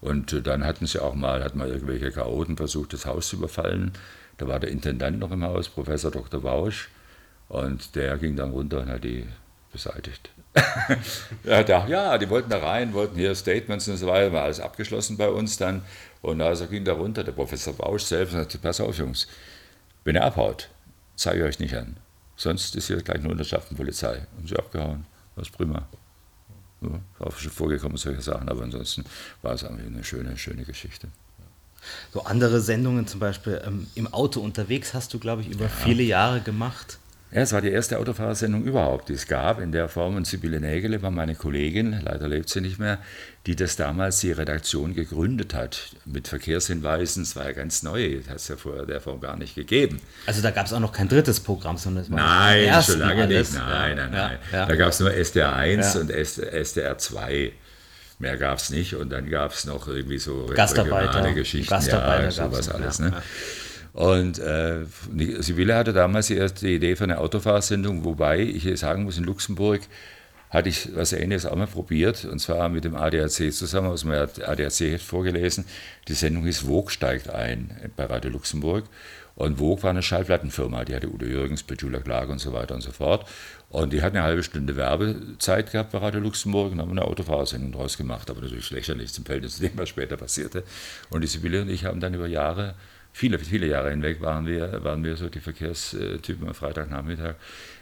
Und 0.00 0.32
äh, 0.32 0.42
dann 0.42 0.64
hatten 0.64 0.86
sie 0.86 1.00
auch 1.00 1.14
mal, 1.14 1.44
hatten 1.44 1.58
mal 1.58 1.68
irgendwelche 1.68 2.10
Chaoten 2.10 2.56
versucht, 2.56 2.92
das 2.92 3.06
Haus 3.06 3.28
zu 3.28 3.36
überfallen. 3.36 3.92
Da 4.38 4.48
war 4.48 4.58
der 4.58 4.70
Intendant 4.70 5.20
noch 5.20 5.30
im 5.30 5.44
Haus, 5.44 5.68
Professor 5.68 6.10
Dr. 6.10 6.40
Bausch. 6.42 6.88
Und 7.48 7.94
der 7.94 8.18
ging 8.18 8.34
dann 8.34 8.50
runter 8.50 8.80
und 8.80 8.88
hat 8.88 9.04
die 9.04 9.24
beseitigt. 9.72 10.30
ja, 11.44 11.62
da, 11.62 11.86
ja, 11.86 12.18
die 12.18 12.28
wollten 12.30 12.50
da 12.50 12.58
rein, 12.58 12.92
wollten 12.94 13.16
hier 13.16 13.34
Statements 13.34 13.88
und 13.88 13.98
so 13.98 14.06
weiter, 14.06 14.32
war 14.32 14.44
alles 14.44 14.58
abgeschlossen 14.58 15.16
bei 15.16 15.28
uns 15.28 15.58
dann. 15.58 15.82
Und 16.26 16.40
also 16.40 16.66
ging 16.66 16.84
da 16.84 16.92
runter 16.92 17.22
der 17.22 17.30
Professor 17.30 17.72
Bausch 17.72 18.02
selbst 18.02 18.34
und 18.34 18.40
sagte, 18.40 18.58
pass 18.58 18.80
auf 18.80 18.98
Jungs, 18.98 19.28
wenn 20.02 20.16
ihr 20.16 20.24
abhaut, 20.24 20.68
zeige 21.14 21.38
ich 21.38 21.44
euch 21.44 21.58
nicht 21.60 21.76
an. 21.76 21.98
Sonst 22.34 22.74
ist 22.74 22.88
hier 22.88 22.96
gleich 22.96 23.20
eine 23.20 23.28
Unterschaftenpolizei. 23.28 24.26
Und 24.36 24.48
sie 24.48 24.56
abgehauen, 24.56 25.06
ist 25.36 25.52
prima. 25.52 25.86
Ja, 26.80 27.00
auch 27.20 27.36
schon 27.36 27.52
vorgekommen, 27.52 27.96
solche 27.96 28.22
Sachen, 28.22 28.48
aber 28.48 28.64
ansonsten 28.64 29.04
war 29.42 29.54
es 29.54 29.62
eigentlich 29.62 29.86
eine 29.86 30.02
schöne, 30.02 30.36
schöne 30.36 30.64
Geschichte. 30.64 31.06
So 32.12 32.24
andere 32.24 32.60
Sendungen, 32.60 33.06
zum 33.06 33.20
Beispiel 33.20 33.62
ähm, 33.64 33.86
im 33.94 34.12
Auto 34.12 34.40
unterwegs, 34.40 34.94
hast 34.94 35.14
du, 35.14 35.20
glaube 35.20 35.42
ich, 35.42 35.48
über 35.48 35.66
ja. 35.66 35.70
viele 35.70 36.02
Jahre 36.02 36.40
gemacht. 36.40 36.98
Ja, 37.36 37.42
es 37.42 37.52
war 37.52 37.60
die 37.60 37.68
erste 37.68 37.98
Autofahrersendung 37.98 38.64
überhaupt, 38.64 39.10
die 39.10 39.12
es 39.12 39.26
gab 39.26 39.60
in 39.60 39.70
der 39.70 39.90
Form. 39.90 40.16
Und 40.16 40.26
Sibylle 40.26 40.58
Nägele 40.58 41.02
war 41.02 41.10
meine 41.10 41.34
Kollegin, 41.34 42.00
leider 42.02 42.28
lebt 42.28 42.48
sie 42.48 42.62
nicht 42.62 42.78
mehr, 42.78 42.96
die 43.44 43.54
das 43.54 43.76
damals 43.76 44.20
die 44.20 44.32
Redaktion 44.32 44.94
gegründet 44.94 45.52
hat 45.52 45.90
mit 46.06 46.28
Verkehrshinweisen. 46.28 47.24
Es 47.24 47.36
war 47.36 47.44
ja 47.44 47.52
ganz 47.52 47.82
neu, 47.82 48.20
das 48.20 48.30
hat 48.30 48.36
es 48.36 48.48
ja 48.48 48.56
vorher 48.56 48.86
der 48.86 49.02
Form 49.02 49.20
gar 49.20 49.36
nicht 49.36 49.54
gegeben. 49.54 50.00
Also 50.24 50.40
da 50.40 50.50
gab 50.50 50.64
es 50.64 50.72
auch 50.72 50.80
noch 50.80 50.92
kein 50.94 51.10
drittes 51.10 51.40
Programm, 51.40 51.76
sondern 51.76 52.04
es 52.04 52.10
war 52.10 52.16
Nein, 52.16 52.82
schon 52.82 53.00
lange 53.00 53.24
alles. 53.24 53.52
nicht. 53.52 53.62
Nein, 53.62 53.96
nein, 53.98 54.10
nein. 54.12 54.38
Ja, 54.50 54.58
ja. 54.60 54.66
Da 54.66 54.76
gab 54.76 54.88
es 54.88 55.00
nur 55.00 55.12
SDR 55.12 55.54
1 55.54 55.96
und 55.96 56.10
SDR 56.10 56.96
2. 56.96 57.52
Mehr 58.18 58.38
gab 58.38 58.56
es 58.56 58.70
nicht. 58.70 58.94
Und 58.94 59.10
dann 59.10 59.28
gab 59.28 59.52
es 59.52 59.66
noch 59.66 59.88
irgendwie 59.88 60.16
so 60.16 60.46
Gastarbeiter, 60.54 61.34
Geschichten, 61.34 61.68
Gastarbeiter 61.68 62.24
ja, 62.24 62.30
sowas 62.30 62.70
alles. 62.70 62.98
Ne? 62.98 63.12
Und 63.96 64.38
äh, 64.38 64.84
Sibylle 65.38 65.74
hatte 65.74 65.94
damals 65.94 66.26
die 66.26 66.36
erste 66.36 66.68
Idee 66.68 66.96
für 66.96 67.04
eine 67.04 67.16
Autofahrsendung, 67.16 68.04
wobei 68.04 68.40
ich 68.40 68.78
sagen 68.78 69.04
muss, 69.04 69.16
in 69.16 69.24
Luxemburg 69.24 69.80
hatte 70.50 70.68
ich 70.68 70.94
was 70.94 71.14
Ähnliches 71.14 71.46
auch 71.46 71.56
mal 71.56 71.66
probiert, 71.66 72.26
und 72.26 72.38
zwar 72.38 72.68
mit 72.68 72.84
dem 72.84 72.94
ADAC 72.94 73.50
zusammen, 73.54 73.88
aus 73.88 74.02
dem 74.02 74.10
ADAC 74.10 75.00
vorgelesen. 75.00 75.64
Die 76.08 76.12
Sendung 76.12 76.44
hieß 76.44 76.58
Vogue 76.58 76.90
steigt 76.90 77.30
ein 77.30 77.74
bei 77.96 78.04
Radio 78.04 78.30
Luxemburg. 78.32 78.84
Und 79.34 79.58
Vogue 79.60 79.82
war 79.82 79.90
eine 79.90 80.02
Schallplattenfirma, 80.02 80.84
die 80.84 80.94
hatte 80.94 81.08
Udo 81.08 81.24
Jürgens, 81.24 81.62
Petula 81.62 82.00
Klage 82.00 82.32
und 82.32 82.38
so 82.38 82.52
weiter 82.52 82.74
und 82.74 82.82
so 82.82 82.92
fort. 82.92 83.26
Und 83.70 83.94
die 83.94 84.02
hat 84.02 84.12
eine 84.12 84.24
halbe 84.24 84.42
Stunde 84.42 84.76
Werbezeit 84.76 85.72
gehabt 85.72 85.92
bei 85.92 85.98
Radio 85.98 86.20
Luxemburg 86.20 86.72
und 86.72 86.82
haben 86.82 86.90
eine 86.90 87.02
Autofahrsendung 87.02 87.72
draus 87.72 87.96
gemacht, 87.96 88.28
aber 88.28 88.42
natürlich 88.42 88.70
lächerlich 88.70 89.14
zum 89.14 89.24
Verhältnis 89.24 89.56
zu 89.56 89.62
dem, 89.62 89.72
was 89.76 89.88
später 89.88 90.18
passierte. 90.18 90.64
Und 91.08 91.22
die 91.22 91.28
Sibylle 91.28 91.62
und 91.62 91.70
ich 91.70 91.86
haben 91.86 92.00
dann 92.00 92.12
über 92.12 92.26
Jahre 92.26 92.74
viele, 93.16 93.38
viele 93.38 93.66
Jahre 93.66 93.90
hinweg 93.90 94.20
waren 94.20 94.46
wir, 94.46 94.84
waren 94.84 95.02
wir 95.02 95.16
so 95.16 95.30
die 95.30 95.40
Verkehrstypen 95.40 96.46
am 96.46 96.54
Freitagnachmittag 96.54 97.36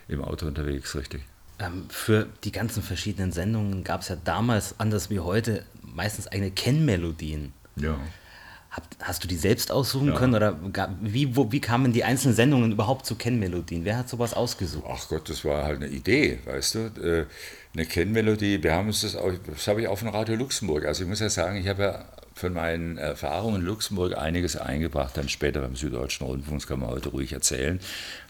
im 0.06 0.22
Auto 0.22 0.46
unterwegs, 0.46 0.94
richtig. 0.94 1.22
Ähm, 1.58 1.86
für 1.88 2.28
die 2.44 2.52
ganzen 2.52 2.84
verschiedenen 2.84 3.32
Sendungen 3.32 3.82
gab 3.82 4.02
es 4.02 4.08
ja 4.08 4.16
damals, 4.24 4.78
anders 4.78 5.10
wie 5.10 5.18
heute, 5.18 5.64
meistens 5.82 6.28
eigene 6.28 6.52
Kennmelodien. 6.52 7.52
Ja. 7.74 7.98
hast 9.00 9.24
du 9.24 9.28
die 9.28 9.34
selbst 9.34 9.72
aussuchen 9.72 10.08
ja. 10.08 10.14
können 10.14 10.36
oder 10.36 10.56
wie, 11.00 11.34
wo, 11.34 11.50
wie 11.50 11.60
kamen 11.60 11.92
die 11.92 12.04
einzelnen 12.04 12.36
Sendungen 12.36 12.70
überhaupt 12.70 13.04
zu 13.04 13.16
Kennmelodien? 13.16 13.84
Wer 13.84 13.98
hat 13.98 14.08
sowas 14.08 14.34
ausgesucht? 14.34 14.84
Ach 14.88 15.08
Gott, 15.08 15.28
das 15.28 15.44
war 15.44 15.64
halt 15.64 15.82
eine 15.82 15.88
Idee, 15.88 16.38
weißt 16.44 16.74
du. 16.76 16.78
Äh, 17.02 17.26
eine 17.72 17.86
Kennmelodie, 17.86 18.62
wir 18.62 18.72
haben 18.72 18.86
uns 18.86 19.00
das 19.00 19.16
auch, 19.16 19.32
das 19.46 19.66
habe 19.66 19.80
ich 19.80 19.88
auch 19.88 19.98
von 19.98 20.08
Radio 20.08 20.36
Luxemburg. 20.36 20.84
Also 20.84 21.02
ich 21.02 21.08
muss 21.08 21.18
ja 21.18 21.28
sagen, 21.28 21.56
ich 21.56 21.66
habe 21.66 21.82
ja 21.82 22.04
von 22.34 22.52
meinen 22.52 22.98
Erfahrungen 22.98 23.60
in 23.60 23.66
Luxemburg 23.66 24.18
einiges 24.18 24.56
eingebracht, 24.56 25.16
dann 25.16 25.28
später 25.28 25.60
beim 25.60 25.76
Süddeutschen 25.76 26.26
Rundfunk, 26.26 26.60
das 26.60 26.66
kann 26.66 26.80
man 26.80 26.90
heute 26.90 27.10
ruhig 27.10 27.32
erzählen. 27.32 27.78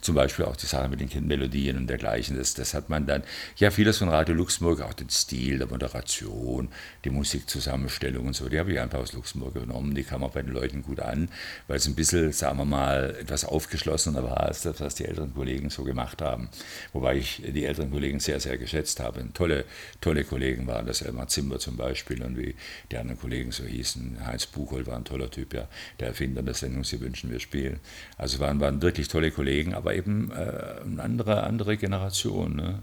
Zum 0.01 0.13
Beispiel 0.13 0.45
auch 0.45 0.55
die 0.55 0.67
Sache 0.67 0.89
mit 0.89 0.99
den 0.99 1.09
Kindmelodien 1.09 1.75
und 1.77 1.87
dergleichen. 1.87 2.37
Das, 2.37 2.53
das 2.53 2.75
hat 2.75 2.89
man 2.89 3.07
dann, 3.07 3.23
ja, 3.57 3.71
vieles 3.71 3.97
von 3.97 4.09
Radio 4.09 4.35
Luxemburg, 4.35 4.81
auch 4.81 4.93
den 4.93 5.09
Stil 5.09 5.57
der 5.57 5.67
Moderation, 5.67 6.69
die 7.03 7.09
Musikzusammenstellung 7.09 8.27
und 8.27 8.35
so, 8.35 8.47
die 8.47 8.59
habe 8.59 8.71
ich 8.71 8.79
einfach 8.79 8.99
aus 8.99 9.13
Luxemburg 9.13 9.55
genommen. 9.55 9.95
Die 9.95 10.03
kam 10.03 10.23
auch 10.23 10.31
bei 10.31 10.43
den 10.43 10.53
Leuten 10.53 10.83
gut 10.83 10.99
an, 10.99 11.29
weil 11.67 11.77
es 11.77 11.87
ein 11.87 11.95
bisschen, 11.95 12.31
sagen 12.31 12.59
wir 12.59 12.65
mal, 12.65 13.15
etwas 13.19 13.43
aufgeschlossener 13.43 14.23
war 14.23 14.41
als 14.41 14.61
das, 14.61 14.79
was 14.79 14.93
die 14.95 15.05
älteren 15.05 15.33
Kollegen 15.33 15.71
so 15.71 15.83
gemacht 15.83 16.21
haben. 16.21 16.49
Wobei 16.93 17.17
ich 17.17 17.41
die 17.43 17.65
älteren 17.65 17.89
Kollegen 17.89 18.19
sehr, 18.19 18.39
sehr 18.39 18.59
geschätzt 18.59 18.99
habe. 18.99 19.25
Tolle, 19.33 19.65
tolle 19.99 20.23
Kollegen 20.23 20.67
waren 20.67 20.85
das, 20.85 21.01
Elmar 21.01 21.27
Zimmer 21.27 21.57
zum 21.57 21.75
Beispiel 21.75 22.21
und 22.21 22.37
wie 22.37 22.55
die 22.91 22.97
anderen 22.97 23.19
Kollegen 23.19 23.51
so 23.51 23.63
hießen 23.63 23.94
gewesen. 23.95 24.17
Heinz 24.25 24.45
Buchholz 24.45 24.87
war 24.87 24.95
ein 24.95 25.05
toller 25.05 25.29
Typ, 25.29 25.53
ja, 25.53 25.67
der 25.99 26.09
Erfinder 26.09 26.43
der 26.43 26.53
Sendung 26.53 26.83
Sie 26.83 26.99
wünschen, 27.01 27.31
wir 27.31 27.39
spielen. 27.39 27.79
Also 28.17 28.39
waren, 28.39 28.59
waren 28.59 28.81
wirklich 28.81 29.07
tolle 29.07 29.31
Kollegen, 29.31 29.73
aber 29.73 29.95
eben 29.95 30.31
äh, 30.31 30.81
eine 30.83 31.01
andere, 31.01 31.43
andere 31.43 31.77
Generation. 31.77 32.55
Ne? 32.55 32.81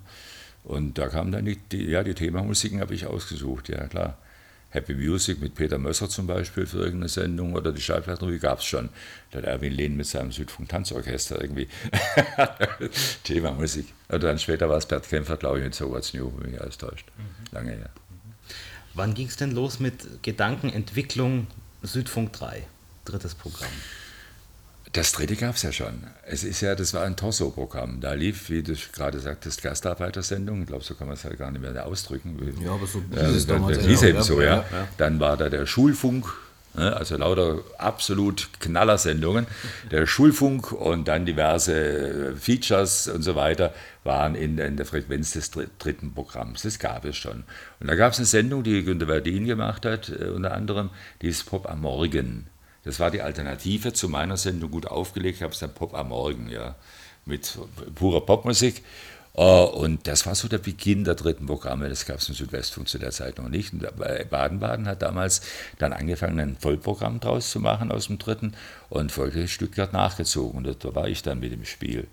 Und 0.64 0.98
da 0.98 1.08
kamen 1.08 1.32
dann 1.32 1.44
die, 1.44 1.56
die, 1.56 1.84
ja, 1.84 2.02
die 2.02 2.14
Themamusiken 2.14 2.80
habe 2.80 2.94
ich 2.94 3.06
ausgesucht, 3.06 3.68
ja 3.68 3.86
klar. 3.86 4.18
Happy 4.70 4.94
Music 4.94 5.38
mit 5.38 5.54
Peter 5.54 5.76
Mösser 5.76 6.08
zum 6.08 6.26
Beispiel 6.26 6.64
für 6.64 6.78
irgendeine 6.78 7.10
Sendung 7.10 7.54
oder 7.54 7.72
die 7.72 7.82
Schallplatten, 7.82 8.40
gab 8.40 8.60
es 8.60 8.64
schon. 8.64 8.88
Da 9.30 9.38
hat 9.38 9.44
Erwin 9.44 9.74
Lehn 9.74 9.98
mit 9.98 10.06
seinem 10.06 10.32
Südfunk-Tanzorchester 10.32 11.38
irgendwie 11.42 11.68
Themamusik. 13.24 13.92
Oder 14.08 14.20
dann 14.20 14.38
später 14.38 14.70
war 14.70 14.78
es 14.78 14.86
Bert 14.86 15.06
Kämpfer, 15.06 15.36
glaube 15.36 15.58
ich, 15.58 15.64
mit 15.64 15.74
So 15.74 15.90
What's 15.90 16.14
New, 16.14 16.32
wenn 16.38 16.52
mich 16.52 16.60
alles 16.62 16.78
täuscht. 16.78 17.06
Mhm. 17.18 17.54
Lange 17.54 17.72
her. 17.72 17.90
Wann 18.94 19.14
ging 19.14 19.28
es 19.28 19.36
denn 19.36 19.52
los 19.52 19.80
mit 19.80 20.22
Gedankenentwicklung 20.22 21.46
Südfunk 21.82 22.32
3, 22.32 22.66
drittes 23.04 23.34
Programm? 23.34 23.70
Das 24.92 25.12
dritte 25.12 25.36
gab 25.36 25.54
es 25.54 25.62
ja 25.62 25.72
schon. 25.72 26.06
Es 26.26 26.44
ist 26.44 26.60
ja, 26.60 26.74
das 26.74 26.92
war 26.92 27.04
ein 27.04 27.16
Torso-Programm. 27.16 28.02
Da 28.02 28.12
lief, 28.12 28.50
wie 28.50 28.62
du 28.62 28.74
gerade 28.92 29.20
sagtest, 29.20 29.62
Gastarbeitersendung. 29.62 30.60
Ich 30.60 30.66
glaube, 30.66 30.84
so 30.84 30.94
kann 30.94 31.06
man 31.06 31.16
es 31.16 31.22
ja 31.22 31.30
gar 31.30 31.50
nicht 31.50 31.62
mehr 31.62 31.86
ausdrücken. 31.86 32.36
Ja, 32.62 32.72
aber 32.72 32.86
so 32.86 33.02
hieß 33.10 33.36
es 33.36 33.46
damals. 33.46 33.78
Das 33.78 33.86
hieß 33.86 34.02
eben 34.02 34.22
so, 34.22 34.42
ja. 34.42 34.56
ja. 34.56 34.88
Dann 34.98 35.18
war 35.18 35.38
da 35.38 35.48
der 35.48 35.64
Schulfunk? 35.64 36.26
Also 36.74 37.16
lauter 37.18 37.58
absolut 37.76 38.48
Knallersendungen. 38.60 39.46
Der 39.90 40.06
Schulfunk 40.06 40.72
und 40.72 41.06
dann 41.06 41.26
diverse 41.26 42.34
Features 42.36 43.08
und 43.08 43.22
so 43.22 43.36
weiter 43.36 43.74
waren 44.04 44.34
in, 44.34 44.56
in 44.56 44.76
der 44.76 44.86
Frequenz 44.86 45.32
des 45.32 45.50
dritten 45.50 46.14
Programms. 46.14 46.62
Das 46.62 46.78
gab 46.78 47.04
es 47.04 47.16
schon. 47.16 47.44
Und 47.78 47.88
da 47.88 47.94
gab 47.94 48.12
es 48.12 48.18
eine 48.18 48.26
Sendung, 48.26 48.62
die 48.62 48.84
Günter 48.84 49.06
Verdin 49.06 49.44
gemacht 49.44 49.84
hat, 49.84 50.08
äh, 50.08 50.28
unter 50.28 50.54
anderem, 50.54 50.90
die 51.20 51.28
ist 51.28 51.44
Pop 51.44 51.68
am 51.68 51.82
Morgen. 51.82 52.46
Das 52.84 52.98
war 52.98 53.10
die 53.10 53.22
Alternative 53.22 53.92
zu 53.92 54.08
meiner 54.08 54.36
Sendung 54.36 54.70
gut 54.70 54.86
aufgelegt, 54.86 55.36
ich 55.36 55.42
habe 55.42 55.52
es 55.52 55.60
dann 55.60 55.74
Pop 55.74 55.94
am 55.94 56.08
Morgen, 56.08 56.48
ja, 56.48 56.74
mit 57.24 57.56
purer 57.94 58.22
Popmusik. 58.22 58.82
Äh, 59.34 59.42
und 59.42 60.06
das 60.06 60.26
war 60.26 60.34
so 60.34 60.48
der 60.48 60.58
Beginn 60.58 61.04
der 61.04 61.14
dritten 61.14 61.46
Programme. 61.46 61.88
Das 61.88 62.06
gab 62.06 62.18
es 62.18 62.28
im 62.28 62.34
Südwestfunk 62.34 62.88
zu 62.88 62.98
der 62.98 63.10
Zeit 63.10 63.38
noch 63.38 63.48
nicht. 63.48 63.72
Und 63.72 63.86
Baden-Baden 64.30 64.86
hat 64.86 65.02
damals 65.02 65.42
dann 65.78 65.92
angefangen, 65.92 66.40
ein 66.40 66.56
Vollprogramm 66.56 67.20
draus 67.20 67.50
zu 67.50 67.60
machen 67.60 67.90
aus 67.90 68.06
dem 68.06 68.18
dritten 68.18 68.54
und 68.88 69.12
folglich 69.12 69.52
Stuttgart 69.52 69.92
nachgezogen. 69.92 70.64
Und 70.64 70.84
da 70.84 70.94
war 70.94 71.08
ich 71.08 71.22
dann 71.22 71.40
mit 71.40 71.52
im 71.52 71.64
Spiel. 71.64 72.06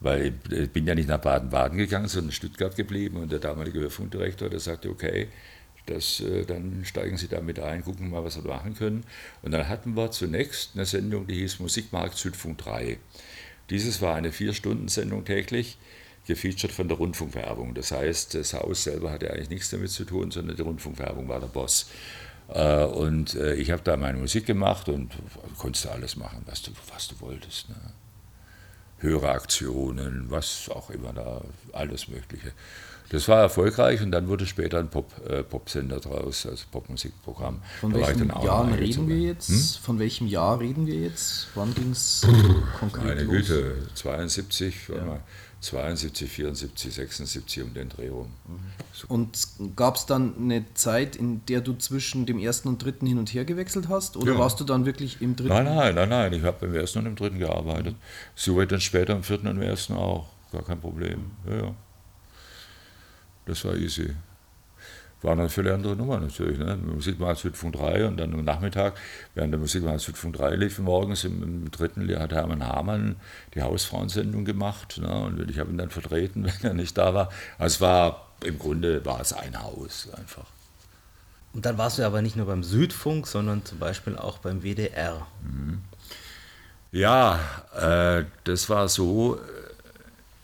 Weil 0.00 0.34
ich 0.50 0.70
bin 0.70 0.86
ja 0.86 0.94
nicht 0.94 1.08
nach 1.08 1.18
Baden-Baden 1.18 1.76
gegangen, 1.76 2.08
sondern 2.08 2.28
in 2.28 2.34
Stuttgart 2.34 2.76
geblieben. 2.76 3.16
Und 3.16 3.32
der 3.32 3.40
damalige 3.40 3.80
Hörfunkdirektor, 3.80 4.48
der 4.48 4.60
sagte, 4.60 4.90
okay, 4.90 5.28
das, 5.86 6.20
äh, 6.20 6.44
dann 6.44 6.84
steigen 6.84 7.16
Sie 7.16 7.28
da 7.28 7.40
mit 7.40 7.58
ein, 7.58 7.82
gucken 7.82 8.10
mal, 8.10 8.22
was 8.22 8.36
wir 8.36 8.48
machen 8.48 8.74
können. 8.74 9.04
Und 9.42 9.52
dann 9.52 9.68
hatten 9.68 9.96
wir 9.96 10.10
zunächst 10.10 10.72
eine 10.74 10.84
Sendung, 10.84 11.26
die 11.26 11.34
hieß 11.34 11.60
Musikmarkt 11.60 12.16
Südfunk 12.16 12.58
3. 12.58 12.98
Dieses 13.70 14.00
war 14.00 14.14
eine 14.14 14.30
Vier-Stunden-Sendung 14.30 15.24
täglich 15.24 15.78
gefeatured 16.28 16.70
von 16.70 16.86
der 16.86 16.96
Rundfunkwerbung. 16.98 17.74
Das 17.74 17.90
heißt, 17.90 18.34
das 18.34 18.54
Haus 18.54 18.84
selber 18.84 19.10
hatte 19.10 19.32
eigentlich 19.32 19.50
nichts 19.50 19.70
damit 19.70 19.90
zu 19.90 20.04
tun, 20.04 20.30
sondern 20.30 20.54
die 20.56 20.62
Rundfunkwerbung 20.62 21.26
war 21.26 21.40
der 21.40 21.48
Boss. 21.48 21.90
Äh, 22.48 22.84
und 22.84 23.34
äh, 23.34 23.54
ich 23.54 23.72
habe 23.72 23.82
da 23.82 23.96
meine 23.96 24.18
Musik 24.18 24.46
gemacht 24.46 24.88
und 24.88 25.10
konntest 25.58 25.86
alles 25.88 26.16
machen, 26.16 26.42
was 26.46 26.62
du, 26.62 26.70
was 26.92 27.08
du 27.08 27.18
wolltest. 27.20 27.68
Ne? 27.70 27.76
Höhere 28.98 29.30
Aktionen, 29.30 30.26
was 30.28 30.68
auch 30.68 30.90
immer 30.90 31.12
da, 31.12 31.40
alles 31.72 32.08
Mögliche. 32.08 32.52
Das 33.10 33.26
war 33.26 33.40
erfolgreich 33.40 34.02
und 34.02 34.10
dann 34.10 34.28
wurde 34.28 34.44
später 34.44 34.78
ein 34.78 34.88
Pop, 34.88 35.10
äh, 35.26 35.42
Popsender 35.42 35.98
draus, 35.98 36.44
also 36.44 36.66
Popmusikprogramm. 36.70 37.62
Von 37.80 37.94
welchem 37.94 38.28
Jahr 38.28 38.70
reden 38.76 39.08
wir 39.08 39.18
jetzt? 39.18 39.48
Hm? 39.48 39.82
Von 39.82 39.98
welchem 39.98 40.26
Jahr 40.26 40.60
reden 40.60 40.86
wir 40.86 40.96
jetzt? 40.96 41.48
Wann 41.54 41.74
ging 41.74 41.92
es 41.92 42.26
konkret 42.78 43.04
Meine 43.04 43.22
los? 43.22 43.48
Güte, 43.48 43.76
72, 43.94 44.88
ja. 44.88 45.20
Mal, 45.60 45.96
72, 45.96 46.30
74, 46.30 46.94
76 46.94 47.62
um 47.62 47.74
den 47.74 47.88
Dreh 47.88 48.08
rum. 48.08 48.32
So. 48.92 49.08
Und 49.08 49.48
gab 49.76 49.96
es 49.96 50.06
dann 50.06 50.34
eine 50.38 50.64
Zeit, 50.74 51.16
in 51.16 51.44
der 51.46 51.60
du 51.60 51.74
zwischen 51.74 52.26
dem 52.26 52.38
ersten 52.38 52.68
und 52.68 52.82
dritten 52.82 53.06
hin 53.06 53.18
und 53.18 53.32
her 53.34 53.44
gewechselt 53.44 53.88
hast? 53.88 54.16
Oder 54.16 54.34
ja. 54.34 54.38
warst 54.38 54.60
du 54.60 54.64
dann 54.64 54.86
wirklich 54.86 55.20
im 55.20 55.36
dritten? 55.36 55.48
Nein, 55.48 55.64
nein, 55.64 55.94
nein, 55.94 56.08
nein. 56.08 56.32
Ich 56.32 56.42
habe 56.42 56.66
im 56.66 56.74
ersten 56.74 57.00
und 57.00 57.06
im 57.06 57.16
dritten 57.16 57.38
gearbeitet. 57.38 57.94
Mhm. 57.94 58.00
So 58.34 58.56
weit 58.56 58.72
dann 58.72 58.80
später 58.80 59.14
im 59.14 59.22
vierten 59.22 59.48
und 59.48 59.56
im 59.56 59.62
ersten 59.62 59.94
auch. 59.94 60.28
Gar 60.52 60.64
kein 60.64 60.80
Problem. 60.80 61.32
Ja, 61.46 61.56
ja. 61.56 61.74
Das 63.46 63.64
war 63.64 63.74
easy 63.76 64.14
war 65.22 65.32
eine 65.32 65.48
völlig 65.48 65.72
andere 65.72 65.96
Nummer 65.96 66.20
natürlich. 66.20 66.58
Ne? 66.58 66.76
Musikmarkt 66.76 67.40
Südfunk 67.40 67.74
3 67.74 68.06
und 68.06 68.18
dann 68.18 68.32
am 68.34 68.44
Nachmittag, 68.44 68.94
während 69.34 69.52
der 69.52 69.58
Musikmarkt 69.58 70.00
Südfunk 70.00 70.36
3 70.36 70.54
lief 70.56 70.78
morgens, 70.78 71.24
im, 71.24 71.42
im 71.42 71.70
dritten 71.70 72.08
hat 72.18 72.32
Hermann 72.32 72.64
Hamann 72.64 73.16
die 73.54 73.62
Hausfrauensendung 73.62 74.44
gemacht 74.44 74.98
ne? 75.02 75.24
und 75.24 75.50
ich 75.50 75.58
habe 75.58 75.70
ihn 75.70 75.78
dann 75.78 75.90
vertreten, 75.90 76.44
wenn 76.62 76.70
er 76.70 76.74
nicht 76.74 76.96
da 76.96 77.14
war. 77.14 77.30
Also 77.58 77.76
es 77.76 77.80
war, 77.80 78.28
im 78.44 78.58
Grunde 78.58 79.04
war 79.04 79.20
es 79.20 79.32
ein 79.32 79.60
Haus 79.60 80.08
einfach. 80.16 80.46
Und 81.52 81.66
dann 81.66 81.78
warst 81.78 81.98
du 81.98 82.04
aber 82.04 82.22
nicht 82.22 82.36
nur 82.36 82.46
beim 82.46 82.62
Südfunk, 82.62 83.26
sondern 83.26 83.64
zum 83.64 83.78
Beispiel 83.78 84.16
auch 84.16 84.38
beim 84.38 84.62
WDR. 84.62 85.26
Mhm. 85.42 85.80
Ja, 86.92 87.40
äh, 87.76 88.24
das 88.44 88.70
war 88.70 88.88
so, 88.88 89.36
äh, 89.36 89.40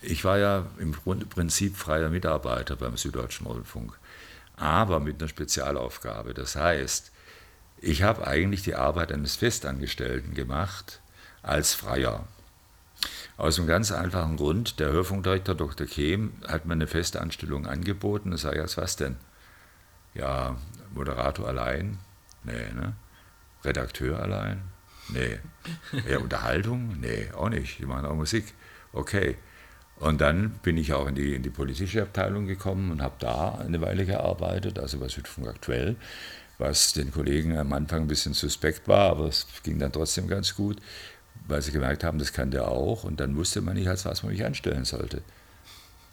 ich 0.02 0.24
war 0.24 0.38
ja 0.38 0.66
im 0.78 0.92
Prinzip 0.92 1.76
freier 1.76 2.10
Mitarbeiter 2.10 2.76
beim 2.76 2.96
Süddeutschen 2.96 3.46
Rundfunk 3.46 3.96
aber 4.56 5.00
mit 5.00 5.20
einer 5.20 5.28
Spezialaufgabe. 5.28 6.34
Das 6.34 6.56
heißt, 6.56 7.12
Ich 7.80 8.02
habe 8.02 8.26
eigentlich 8.26 8.62
die 8.62 8.74
Arbeit 8.76 9.12
eines 9.12 9.36
Festangestellten 9.36 10.34
gemacht 10.34 11.00
als 11.42 11.74
Freier. 11.74 12.26
Aus 13.36 13.58
einem 13.58 13.68
ganz 13.68 13.92
einfachen 13.92 14.36
Grund, 14.36 14.80
der 14.80 14.90
Hörfunkdirektor 14.90 15.54
Dr. 15.54 15.86
Kehm 15.86 16.32
hat 16.48 16.66
mir 16.66 16.74
eine 16.74 16.86
Festanstellung 16.86 17.66
angeboten. 17.66 18.30
Da 18.30 18.38
sage 18.38 18.56
ich, 18.56 18.62
als 18.62 18.76
was 18.76 18.96
denn? 18.96 19.16
Ja, 20.14 20.56
Moderator 20.94 21.48
allein? 21.48 21.98
Nee, 22.44 22.72
ne? 22.74 22.94
Redakteur 23.64 24.20
allein? 24.20 24.62
Nee. 25.08 25.40
Ja, 26.08 26.18
Unterhaltung? 26.18 26.98
Nee, 27.00 27.30
auch 27.32 27.48
nicht. 27.50 27.78
Die 27.78 27.86
machen 27.86 28.06
auch 28.06 28.14
Musik. 28.14 28.54
Okay. 28.92 29.36
Und 30.04 30.20
dann 30.20 30.50
bin 30.62 30.76
ich 30.76 30.92
auch 30.92 31.08
in 31.08 31.14
die, 31.14 31.34
in 31.34 31.42
die 31.42 31.50
politische 31.50 32.02
Abteilung 32.02 32.46
gekommen 32.46 32.90
und 32.90 33.02
habe 33.02 33.14
da 33.18 33.54
eine 33.54 33.80
Weile 33.80 34.04
gearbeitet, 34.04 34.78
also 34.78 34.98
bei 34.98 35.08
Südfunk 35.08 35.48
aktuell, 35.48 35.96
was 36.58 36.92
den 36.92 37.10
Kollegen 37.10 37.56
am 37.56 37.72
Anfang 37.72 38.02
ein 38.02 38.08
bisschen 38.08 38.34
suspekt 38.34 38.86
war, 38.86 39.10
aber 39.10 39.26
es 39.26 39.46
ging 39.62 39.78
dann 39.78 39.92
trotzdem 39.92 40.28
ganz 40.28 40.54
gut 40.54 40.76
weil 41.46 41.62
sie 41.62 41.72
gemerkt 41.72 42.04
haben, 42.04 42.18
das 42.18 42.32
kann 42.32 42.50
der 42.50 42.68
auch. 42.68 43.04
Und 43.04 43.20
dann 43.20 43.36
wusste 43.36 43.60
man 43.60 43.74
nicht, 43.74 43.88
als 43.88 44.04
was 44.04 44.22
man 44.22 44.32
mich 44.32 44.44
anstellen 44.44 44.84
sollte. 44.84 45.22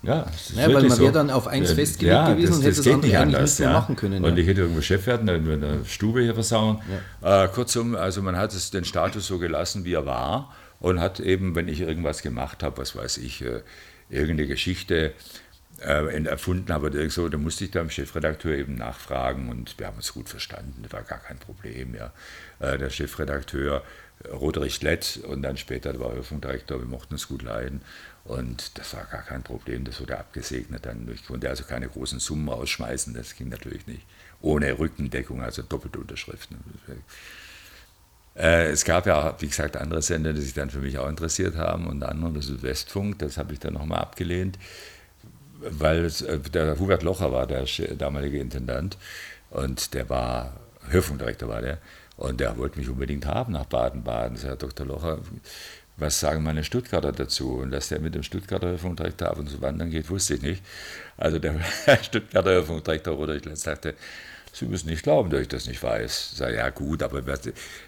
Ja, 0.04 0.26
ja 0.56 0.74
weil 0.74 0.82
man 0.82 0.90
so. 0.90 1.04
wäre 1.04 1.12
dann 1.12 1.30
auf 1.30 1.48
eins 1.48 1.74
festgelegt 1.74 2.16
ja, 2.16 2.34
gewesen 2.34 2.50
das, 2.50 2.58
und 2.58 2.64
hätte 2.64 2.76
das, 2.76 2.86
das 2.86 2.94
geht 2.94 3.04
nicht 3.04 3.18
anders, 3.18 3.58
ja. 3.60 3.72
machen 3.72 3.96
können. 3.96 4.26
Und 4.26 4.36
ja. 4.36 4.42
ich 4.42 4.48
hätte 4.48 4.62
irgendwo 4.62 4.82
Chef 4.82 5.06
werden, 5.06 5.28
dann 5.28 5.48
in 5.48 5.62
der 5.62 5.86
Stube 5.86 6.22
hier 6.22 6.34
versauen. 6.34 6.80
Äh, 7.22 7.48
kurzum, 7.50 7.96
also 7.96 8.24
man 8.24 8.36
hat 8.36 8.54
es 8.54 8.72
den 8.72 8.84
Status 8.84 9.28
so 9.28 9.38
gelassen, 9.38 9.86
wie 9.86 9.94
er 9.94 10.06
war 10.06 10.54
und 10.82 11.00
hat 11.00 11.20
eben, 11.20 11.56
wenn 11.56 11.70
ich 11.70 11.80
irgendwas 11.80 12.22
gemacht 12.22 12.64
habe, 12.64 12.78
was 12.78 12.96
weiß 12.96 13.18
ich, 13.20 13.42
äh, 13.42 13.62
irgendeine 14.10 14.48
Geschichte 14.48 15.14
äh, 15.82 16.24
erfunden 16.26 16.74
habe 16.74 16.88
oder 16.88 17.10
so, 17.10 17.30
dann 17.30 17.44
musste 17.44 17.64
ich 17.64 17.72
da 17.72 17.80
dem 17.80 17.90
Chefredakteur 17.90 18.56
eben 18.58 18.76
nachfragen 18.76 19.50
und 19.50 19.80
wir 19.80 19.88
haben 19.88 19.98
uns 19.98 20.14
gut 20.14 20.28
verstanden, 20.28 20.84
war 20.90 21.04
gar 21.04 21.20
kein 21.20 21.38
Problem. 21.38 21.96
Ja. 21.96 22.12
Äh, 22.60 22.78
der 22.78 22.90
Chefredakteur 22.90 23.84
Roderich 24.30 24.82
Lett 24.82 25.20
und 25.28 25.42
dann 25.42 25.58
später 25.58 26.00
war 26.00 26.14
Hörfunkdirektor, 26.14 26.80
wir 26.80 26.86
mochten 26.86 27.16
uns 27.16 27.28
gut 27.28 27.42
leiden. 27.42 27.82
Und 28.24 28.78
das 28.78 28.94
war 28.94 29.06
gar 29.06 29.24
kein 29.24 29.42
Problem, 29.42 29.84
das 29.84 30.00
wurde 30.00 30.18
abgesegnet. 30.20 30.86
Dann. 30.86 31.10
Ich 31.12 31.26
konnte 31.26 31.50
also 31.50 31.64
keine 31.64 31.88
großen 31.88 32.20
Summen 32.20 32.50
ausschmeißen, 32.50 33.14
das 33.16 33.36
ging 33.36 33.50
natürlich 33.50 33.88
nicht. 33.88 34.06
Ohne 34.42 34.78
Rückendeckung, 34.78 35.42
also 35.42 35.64
doppelte 35.64 36.00
Unterschriften. 36.00 36.58
Äh, 38.36 38.70
es 38.70 38.86
gab 38.86 39.06
ja, 39.08 39.36
wie 39.40 39.48
gesagt, 39.48 39.78
andere 39.78 40.02
Sender, 40.02 40.34
die 40.34 40.42
sich 40.42 40.54
dann 40.54 40.70
für 40.70 40.80
mich 40.80 40.98
auch 40.98 41.10
interessiert 41.10 41.56
haben, 41.56 41.88
unter 41.88 42.10
anderem 42.10 42.34
der 42.34 42.44
Südwestfunk, 42.44 43.20
das 43.20 43.38
habe 43.38 43.54
ich 43.54 43.60
dann 43.60 43.74
nochmal 43.74 44.00
abgelehnt, 44.00 44.58
weil 45.60 46.06
es, 46.06 46.22
äh, 46.22 46.40
der 46.40 46.80
Hubert 46.80 47.04
Locher 47.04 47.32
war 47.32 47.48
der 47.48 47.66
damalige 47.98 48.40
Intendant 48.40 48.98
und 49.50 49.94
der 49.94 50.10
war, 50.10 50.54
Hörfunkdirektor 50.90 51.50
war 51.50 51.62
der, 51.62 51.78
und 52.18 52.40
der 52.40 52.58
wollte 52.58 52.80
mich 52.80 52.88
unbedingt 52.88 53.26
haben 53.26 53.54
nach 53.54 53.66
Baden-Baden. 53.66 54.38
Sagt 54.38 54.50
Herr 54.50 54.56
Dr. 54.56 54.86
Locher, 54.86 55.20
was 55.98 56.20
sagen 56.20 56.44
meine 56.44 56.64
Stuttgarter 56.64 57.12
dazu? 57.12 57.56
Und 57.56 57.72
dass 57.72 57.90
der 57.90 58.00
mit 58.00 58.14
dem 58.14 58.24
Stuttgarter 58.24 58.68
Hörfunkdirektor 58.68 59.30
ab 59.30 59.40
und 59.40 59.50
zu 59.50 59.62
wandern 59.62 59.90
geht, 59.90 60.10
wusste 60.10 60.36
ich 60.36 60.42
nicht. 60.42 60.64
Also 61.18 61.40
der 61.40 61.56
Stuttgarter 62.04 62.52
Hörfunkdirektor 62.52 63.16
Rudolf 63.16 63.44
sagte, 63.56 63.96
Sie 64.54 64.66
müssen 64.66 64.90
nicht 64.90 65.04
glauben, 65.04 65.30
dass 65.30 65.42
ich 65.42 65.48
das 65.48 65.66
nicht 65.68 65.82
weiß. 65.82 66.30
Ich 66.34 66.38
sage, 66.38 66.58
ja 66.58 66.70
gut, 66.70 67.04
aber 67.04 67.24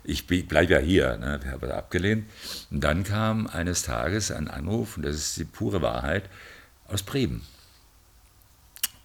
ich 0.03 0.27
bleibe 0.27 0.73
ja 0.73 0.79
hier. 0.79 1.17
Ne? 1.17 1.39
Ich 1.43 1.51
habe 1.51 1.67
das 1.67 1.75
abgelehnt. 1.75 2.29
Und 2.71 2.83
dann 2.83 3.03
kam 3.03 3.47
eines 3.47 3.83
Tages 3.83 4.31
ein 4.31 4.47
Anruf, 4.47 4.97
und 4.97 5.03
das 5.03 5.15
ist 5.15 5.37
die 5.37 5.43
pure 5.43 5.81
Wahrheit, 5.81 6.23
aus 6.87 7.03
Bremen. 7.03 7.45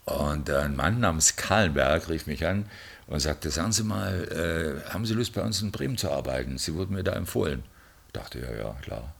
Und 0.04 0.48
ein 0.50 0.76
Mann 0.76 1.00
namens 1.00 1.36
Kahlenberg 1.36 2.08
rief 2.08 2.26
mich 2.26 2.46
an 2.46 2.66
und 3.08 3.20
sagte, 3.20 3.50
sagen 3.50 3.72
Sie 3.72 3.82
mal, 3.82 4.82
äh, 4.86 4.90
haben 4.90 5.04
Sie 5.04 5.14
Lust 5.14 5.34
bei 5.34 5.42
uns 5.42 5.60
in 5.60 5.72
Bremen 5.72 5.98
zu 5.98 6.10
arbeiten? 6.10 6.58
Sie 6.58 6.74
wurden 6.74 6.94
mir 6.94 7.02
da 7.02 7.12
empfohlen. 7.12 7.62
Ich 8.06 8.12
dachte, 8.12 8.38
ja, 8.38 8.52
ja, 8.52 8.76
klar. 8.82 9.14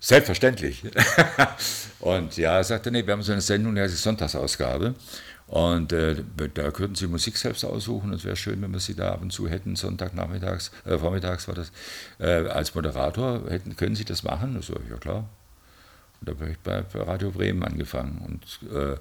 Selbstverständlich. 0.00 0.84
und 2.00 2.36
ja, 2.36 2.56
er 2.56 2.64
sagte, 2.64 2.90
nee, 2.90 3.06
wir 3.06 3.12
haben 3.12 3.22
so 3.22 3.32
eine 3.32 3.40
Sendung, 3.40 3.74
die 3.74 3.80
heißt 3.80 3.96
Sonntagsausgabe. 3.96 4.94
Und 5.48 5.94
äh, 5.94 6.16
da 6.52 6.70
könnten 6.70 6.94
Sie 6.94 7.06
Musik 7.06 7.38
selbst 7.38 7.64
aussuchen. 7.64 8.12
Es 8.12 8.24
wäre 8.24 8.36
schön, 8.36 8.60
wenn 8.60 8.70
wir 8.70 8.80
Sie 8.80 8.94
da 8.94 9.12
ab 9.12 9.22
und 9.22 9.32
zu 9.32 9.48
hätten, 9.48 9.76
Sonntagnachmittags, 9.76 10.70
äh, 10.84 10.98
vormittags 10.98 11.48
war 11.48 11.54
das, 11.54 11.72
äh, 12.18 12.48
als 12.48 12.74
Moderator. 12.74 13.42
Hätten, 13.48 13.74
können 13.74 13.96
Sie 13.96 14.04
das 14.04 14.22
machen? 14.22 14.56
Ich 14.60 14.66
so, 14.66 14.74
ja 14.90 14.96
klar. 14.98 15.28
Und 16.20 16.28
da 16.28 16.32
habe 16.32 16.50
ich 16.50 16.58
bei, 16.58 16.82
bei 16.82 17.00
Radio 17.00 17.30
Bremen 17.30 17.62
angefangen. 17.62 18.18
Und 18.26 18.70
äh, 18.76 18.96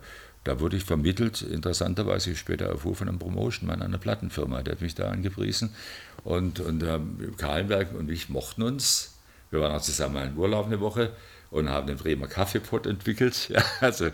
da 0.45 0.62
wurde 0.62 0.77
ich 0.77 0.86
vermittelt, 0.86 1.41
interessanterweise 1.41 2.31
ich 2.31 2.39
später 2.39 2.67
erfuhr 2.67 2.95
von 2.95 3.10
einem 3.10 3.19
Promotion-Mann 3.19 3.81
einer 3.81 3.97
Plattenfirma, 3.97 4.63
der 4.63 4.75
hat 4.75 4.81
mich 4.81 4.95
da 4.95 5.10
angepriesen. 5.10 5.75
Und, 6.23 6.62
und 6.62 6.81
äh, 6.81 6.99
Kahlenberg 7.38 7.93
und 7.93 8.10
ich 8.10 8.29
mochten 8.29 8.63
uns. 8.63 9.15
Wir 9.51 9.60
waren 9.60 9.75
auch 9.75 9.81
zusammen 9.81 10.29
in 10.29 10.38
Urlaub 10.38 10.67
eine 10.67 10.79
Woche 10.79 11.12
und 11.49 11.69
haben 11.69 11.88
den 11.88 11.97
Bremer 11.97 12.27
Kaffeepot 12.27 12.86
entwickelt. 12.86 13.49
Ja, 13.57 13.63
also 13.81 14.10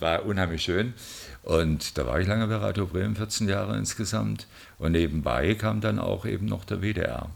war 0.00 0.24
unheimlich 0.24 0.62
schön. 0.62 0.94
Und 1.42 1.96
da 1.96 2.06
war 2.06 2.20
ich 2.20 2.26
lange 2.26 2.46
bei 2.46 2.56
Radio 2.56 2.86
Bremen, 2.86 3.16
14 3.16 3.48
Jahre 3.48 3.76
insgesamt. 3.76 4.46
Und 4.78 4.92
nebenbei 4.92 5.54
kam 5.54 5.80
dann 5.80 5.98
auch 5.98 6.26
eben 6.26 6.46
noch 6.46 6.64
der 6.64 6.82
WDR. 6.82 7.30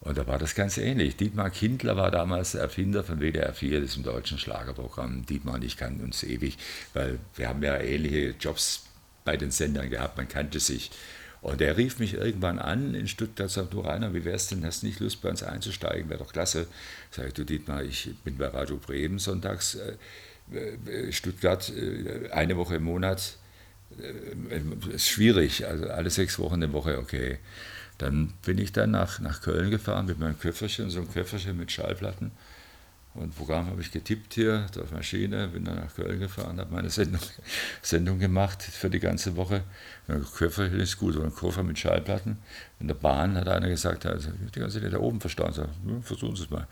Und 0.00 0.18
da 0.18 0.26
war 0.26 0.38
das 0.38 0.54
ganz 0.54 0.78
ähnlich. 0.78 1.16
Dietmar 1.16 1.50
Kindler 1.50 1.96
war 1.96 2.10
damals 2.10 2.52
der 2.52 2.62
Erfinder 2.62 3.02
von 3.04 3.20
WDR 3.20 3.52
4, 3.52 3.80
diesem 3.80 4.02
deutschen 4.02 4.38
Schlagerprogramm. 4.38 5.26
Dietmar 5.26 5.54
und 5.54 5.64
ich 5.64 5.76
kannten 5.76 6.04
uns 6.04 6.22
ewig, 6.22 6.58
weil 6.94 7.18
wir 7.34 7.48
haben 7.48 7.62
ja 7.62 7.78
ähnliche 7.78 8.34
Jobs 8.38 8.86
bei 9.24 9.36
den 9.36 9.50
Sendern 9.50 9.90
gehabt, 9.90 10.16
man 10.16 10.28
kannte 10.28 10.60
sich. 10.60 10.90
Und 11.42 11.60
er 11.60 11.76
rief 11.76 11.98
mich 11.98 12.14
irgendwann 12.14 12.58
an 12.58 12.94
in 12.94 13.06
Stuttgart, 13.08 13.50
sagt, 13.50 13.72
du 13.72 13.80
Rainer, 13.80 14.14
wie 14.14 14.24
wär's 14.24 14.48
denn, 14.48 14.64
hast 14.64 14.82
du 14.82 14.86
nicht 14.86 15.00
Lust 15.00 15.22
bei 15.22 15.30
uns 15.30 15.42
einzusteigen, 15.42 16.08
wäre 16.08 16.20
doch 16.20 16.32
klasse. 16.32 16.66
Sag 17.10 17.28
ich, 17.28 17.34
du 17.34 17.44
Dietmar, 17.44 17.82
ich 17.84 18.10
bin 18.24 18.36
bei 18.36 18.48
Radio 18.48 18.76
Bremen 18.76 19.18
sonntags, 19.18 19.76
äh, 19.76 20.56
äh 20.56 21.12
Stuttgart, 21.12 21.70
äh, 21.70 22.30
eine 22.30 22.56
Woche 22.56 22.76
im 22.76 22.84
Monat, 22.84 23.36
äh, 24.00 24.94
ist 24.94 25.08
schwierig, 25.08 25.66
also 25.66 25.88
alle 25.88 26.10
sechs 26.10 26.38
Wochen 26.38 26.54
eine 26.54 26.72
Woche, 26.72 26.98
okay. 26.98 27.38
Dann 27.98 28.34
bin 28.44 28.58
ich 28.58 28.72
dann 28.72 28.90
nach, 28.90 29.20
nach 29.20 29.40
Köln 29.40 29.70
gefahren 29.70 30.06
mit 30.06 30.18
meinem 30.18 30.38
Köfferchen, 30.38 30.90
so 30.90 31.00
ein 31.00 31.10
Köfferchen 31.10 31.56
mit 31.56 31.72
Schallplatten. 31.72 32.30
Und 33.18 33.34
Programm 33.34 33.66
habe 33.66 33.80
ich 33.80 33.90
getippt 33.90 34.34
hier 34.34 34.66
auf 34.78 34.92
Maschine, 34.92 35.48
bin 35.48 35.64
dann 35.64 35.76
nach 35.76 35.94
Köln 35.94 36.20
gefahren, 36.20 36.60
habe 36.60 36.72
meine 36.74 36.90
Sendung, 36.90 37.20
Sendung 37.82 38.18
gemacht 38.18 38.62
für 38.62 38.90
die 38.90 39.00
ganze 39.00 39.36
Woche. 39.36 39.62
Köfferchen 40.36 40.78
ist 40.78 40.98
gut, 40.98 41.14
so 41.14 41.22
ein 41.22 41.34
Koffer 41.34 41.62
mit 41.62 41.78
Schallplatten. 41.78 42.38
In 42.78 42.88
der 42.88 42.94
Bahn 42.94 43.36
hat 43.36 43.48
einer 43.48 43.68
gesagt, 43.68 44.04
also, 44.06 44.30
die 44.54 44.60
ganze 44.60 44.80
Zeit 44.80 44.92
da 44.92 44.98
oben 44.98 45.20
verstauen. 45.20 45.52
Sag, 45.52 45.68
ja, 45.86 46.00
versuchen 46.02 46.36
Sie 46.36 46.44
es 46.44 46.50
mal. 46.50 46.68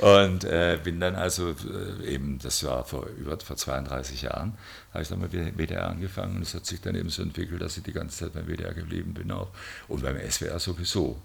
und 0.24 0.44
äh, 0.44 0.78
bin 0.82 0.98
dann 0.98 1.14
also 1.14 1.50
äh, 1.50 2.14
eben, 2.14 2.38
das 2.42 2.64
war 2.64 2.84
vor 2.84 3.06
über 3.06 3.38
vor 3.38 3.56
32 3.56 4.22
Jahren, 4.22 4.54
habe 4.92 5.02
ich 5.02 5.08
dann 5.08 5.20
mal 5.20 5.30
WDR 5.30 5.90
angefangen 5.90 6.36
und 6.36 6.42
es 6.42 6.54
hat 6.54 6.66
sich 6.66 6.80
dann 6.80 6.94
eben 6.94 7.10
so 7.10 7.22
entwickelt, 7.22 7.60
dass 7.60 7.76
ich 7.76 7.82
die 7.82 7.92
ganze 7.92 8.24
Zeit 8.24 8.32
beim 8.32 8.46
WDR 8.46 8.72
geblieben 8.74 9.12
bin 9.12 9.30
auch 9.30 9.50
und 9.86 10.02
beim 10.02 10.16
SWR 10.18 10.58
sowieso. 10.58 11.20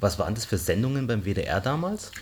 Was 0.00 0.18
waren 0.18 0.34
das 0.34 0.44
für 0.44 0.58
Sendungen 0.58 1.06
beim 1.06 1.24
WDR 1.24 1.60
damals? 1.60 2.12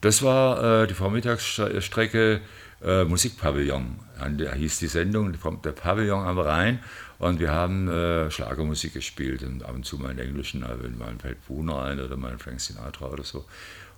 Das 0.00 0.22
war 0.22 0.82
äh, 0.82 0.86
die 0.86 0.94
Vormittagsstrecke 0.94 2.40
äh, 2.82 3.04
Musikpavillon, 3.04 3.98
da 4.38 4.54
hieß 4.54 4.78
die 4.78 4.86
Sendung, 4.86 5.34
der 5.62 5.72
Pavillon 5.72 6.26
am 6.26 6.38
Rhein 6.38 6.78
und 7.18 7.38
wir 7.38 7.50
haben 7.50 7.88
äh, 7.88 8.30
Schlagermusik 8.30 8.94
gespielt 8.94 9.42
und 9.42 9.62
ab 9.62 9.74
und 9.74 9.84
zu 9.84 9.98
mal 9.98 10.12
in 10.12 10.18
englischen, 10.18 10.64
also 10.64 10.88
mal 10.88 11.10
ein 11.10 11.20
Feld 11.20 11.46
Bruno 11.46 11.78
ein 11.78 12.00
oder 12.00 12.16
mal 12.16 12.32
ein 12.32 12.38
Frank 12.38 12.60
Sinatra 12.60 13.06
oder 13.06 13.24
so. 13.24 13.44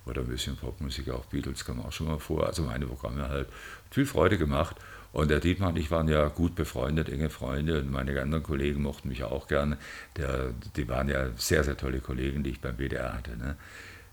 Oder 0.05 0.19
ein 0.19 0.27
bisschen 0.27 0.57
Popmusik, 0.57 1.09
auch 1.11 1.23
Beatles 1.27 1.63
kam 1.63 1.79
auch 1.79 1.93
schon 1.93 2.07
mal 2.07 2.19
vor, 2.19 2.45
also 2.45 2.63
meine 2.63 2.85
Programme 2.85 3.29
halt, 3.29 3.47
viel 3.89 4.05
Freude 4.05 4.37
gemacht 4.37 4.75
und 5.13 5.29
der 5.29 5.39
Dietmar 5.39 5.69
und 5.69 5.77
ich 5.77 5.91
waren 5.91 6.07
ja 6.07 6.27
gut 6.27 6.55
befreundet, 6.55 7.07
enge 7.07 7.29
Freunde 7.29 7.79
und 7.79 7.91
meine 7.91 8.19
anderen 8.19 8.43
Kollegen 8.43 8.81
mochten 8.81 9.09
mich 9.09 9.23
auch 9.23 9.47
gerne. 9.47 9.77
Der, 10.17 10.53
die 10.75 10.87
waren 10.89 11.07
ja 11.07 11.29
sehr, 11.37 11.63
sehr 11.63 11.77
tolle 11.77 11.99
Kollegen, 11.99 12.43
die 12.43 12.49
ich 12.49 12.61
beim 12.61 12.77
WDR 12.77 13.13
hatte. 13.13 13.37
Ne? 13.37 13.55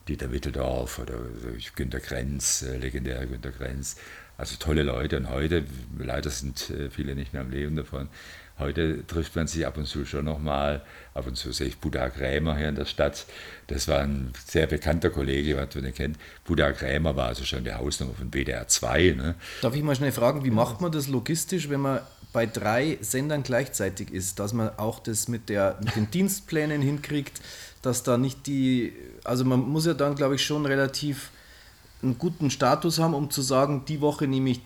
Dieter 0.08 0.30
Witteldorf 0.30 0.98
oder 0.98 1.14
Günter 1.74 2.00
Grenz, 2.00 2.62
äh, 2.62 2.76
legendärer 2.76 3.24
Günter 3.24 3.50
Grenz. 3.50 3.96
Also 4.36 4.56
tolle 4.58 4.82
Leute. 4.82 5.16
Und 5.16 5.30
heute, 5.30 5.64
leider 5.98 6.28
sind 6.28 6.68
äh, 6.68 6.90
viele 6.90 7.14
nicht 7.14 7.32
mehr 7.32 7.42
am 7.42 7.50
Leben 7.50 7.76
davon, 7.76 8.10
Heute 8.60 9.06
trifft 9.06 9.34
man 9.36 9.46
sich 9.46 9.66
ab 9.66 9.78
und 9.78 9.86
zu 9.86 10.04
schon 10.04 10.26
nochmal. 10.26 10.82
Ab 11.14 11.26
und 11.26 11.36
zu 11.36 11.50
sehe 11.50 11.68
ich 11.68 11.78
Buddha 11.78 12.10
Krämer 12.10 12.56
hier 12.56 12.68
in 12.68 12.74
der 12.74 12.84
Stadt. 12.84 13.26
Das 13.66 13.88
war 13.88 14.00
ein 14.00 14.32
sehr 14.46 14.66
bekannter 14.66 15.10
Kollege, 15.10 15.56
was 15.56 15.74
man 15.74 15.92
kennt. 15.94 16.18
Buddha 16.44 16.70
Krämer 16.72 17.16
war 17.16 17.28
also 17.28 17.44
schon 17.44 17.64
die 17.64 17.72
Hausnummer 17.72 18.12
von 18.14 18.30
BDR 18.30 18.68
2. 18.68 19.14
Ne? 19.16 19.34
Darf 19.62 19.74
ich 19.74 19.82
mal 19.82 19.96
schnell 19.96 20.12
fragen, 20.12 20.44
wie 20.44 20.50
macht 20.50 20.80
man 20.80 20.92
das 20.92 21.08
logistisch, 21.08 21.70
wenn 21.70 21.80
man 21.80 22.00
bei 22.32 22.46
drei 22.46 22.98
Sendern 23.00 23.42
gleichzeitig 23.42 24.12
ist, 24.12 24.38
dass 24.38 24.52
man 24.52 24.70
auch 24.76 25.00
das 25.00 25.26
mit, 25.26 25.48
der, 25.48 25.78
mit 25.82 25.96
den 25.96 26.10
Dienstplänen 26.10 26.82
hinkriegt, 26.82 27.40
dass 27.82 28.02
da 28.02 28.18
nicht 28.18 28.46
die, 28.46 28.92
also 29.24 29.44
man 29.44 29.60
muss 29.60 29.86
ja 29.86 29.94
dann, 29.94 30.14
glaube 30.14 30.36
ich, 30.36 30.44
schon 30.44 30.66
relativ 30.66 31.30
einen 32.02 32.18
guten 32.18 32.50
Status 32.50 32.98
haben, 32.98 33.14
um 33.14 33.30
zu 33.30 33.42
sagen, 33.42 33.84
die 33.86 34.00
Woche 34.00 34.26
nehme 34.26 34.50
ich 34.50 34.60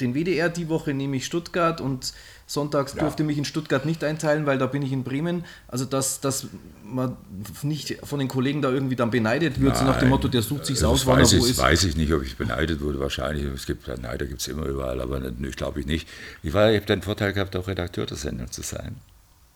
den 0.00 0.14
WDR, 0.14 0.48
die 0.48 0.68
Woche 0.68 0.94
nehme 0.94 1.16
ich 1.16 1.26
Stuttgart 1.26 1.80
und 1.80 2.12
Sonntags 2.50 2.94
ja. 2.94 3.02
durfte 3.02 3.22
mich 3.22 3.38
in 3.38 3.44
Stuttgart 3.44 3.86
nicht 3.86 4.02
einteilen, 4.02 4.44
weil 4.44 4.58
da 4.58 4.66
bin 4.66 4.82
ich 4.82 4.90
in 4.90 5.04
Bremen. 5.04 5.44
Also 5.68 5.84
dass, 5.84 6.20
dass 6.20 6.48
man 6.82 7.16
nicht 7.62 7.98
von 8.02 8.18
den 8.18 8.26
Kollegen 8.26 8.60
da 8.60 8.70
irgendwie 8.70 8.96
dann 8.96 9.12
beneidet 9.12 9.60
wird, 9.60 9.76
so 9.76 9.84
nach 9.84 10.00
dem 10.00 10.08
Motto, 10.08 10.26
der 10.26 10.42
sucht 10.42 10.66
sich 10.66 10.84
aus, 10.84 11.06
wann 11.06 11.20
er 11.20 11.30
wo 11.30 11.44
ist. 11.44 11.58
weiß 11.58 11.84
ich 11.84 11.96
nicht, 11.96 12.12
ob 12.12 12.24
ich 12.24 12.36
beneidet 12.36 12.80
wurde, 12.80 12.98
wahrscheinlich. 12.98 13.44
Es 13.44 13.66
gibt 13.66 13.86
Neider 13.86 14.26
gibt 14.26 14.40
es 14.40 14.48
immer 14.48 14.66
überall, 14.66 15.00
aber 15.00 15.22
ich 15.40 15.56
glaube 15.56 15.78
ich 15.78 15.86
nicht. 15.86 16.08
Ich, 16.42 16.50
ich 16.50 16.56
habe 16.56 16.80
den 16.80 17.02
Vorteil 17.02 17.32
gehabt, 17.32 17.54
auch 17.54 17.68
Redakteur 17.68 18.06
der 18.06 18.16
Sendung 18.16 18.50
zu 18.50 18.62
sein. 18.62 18.96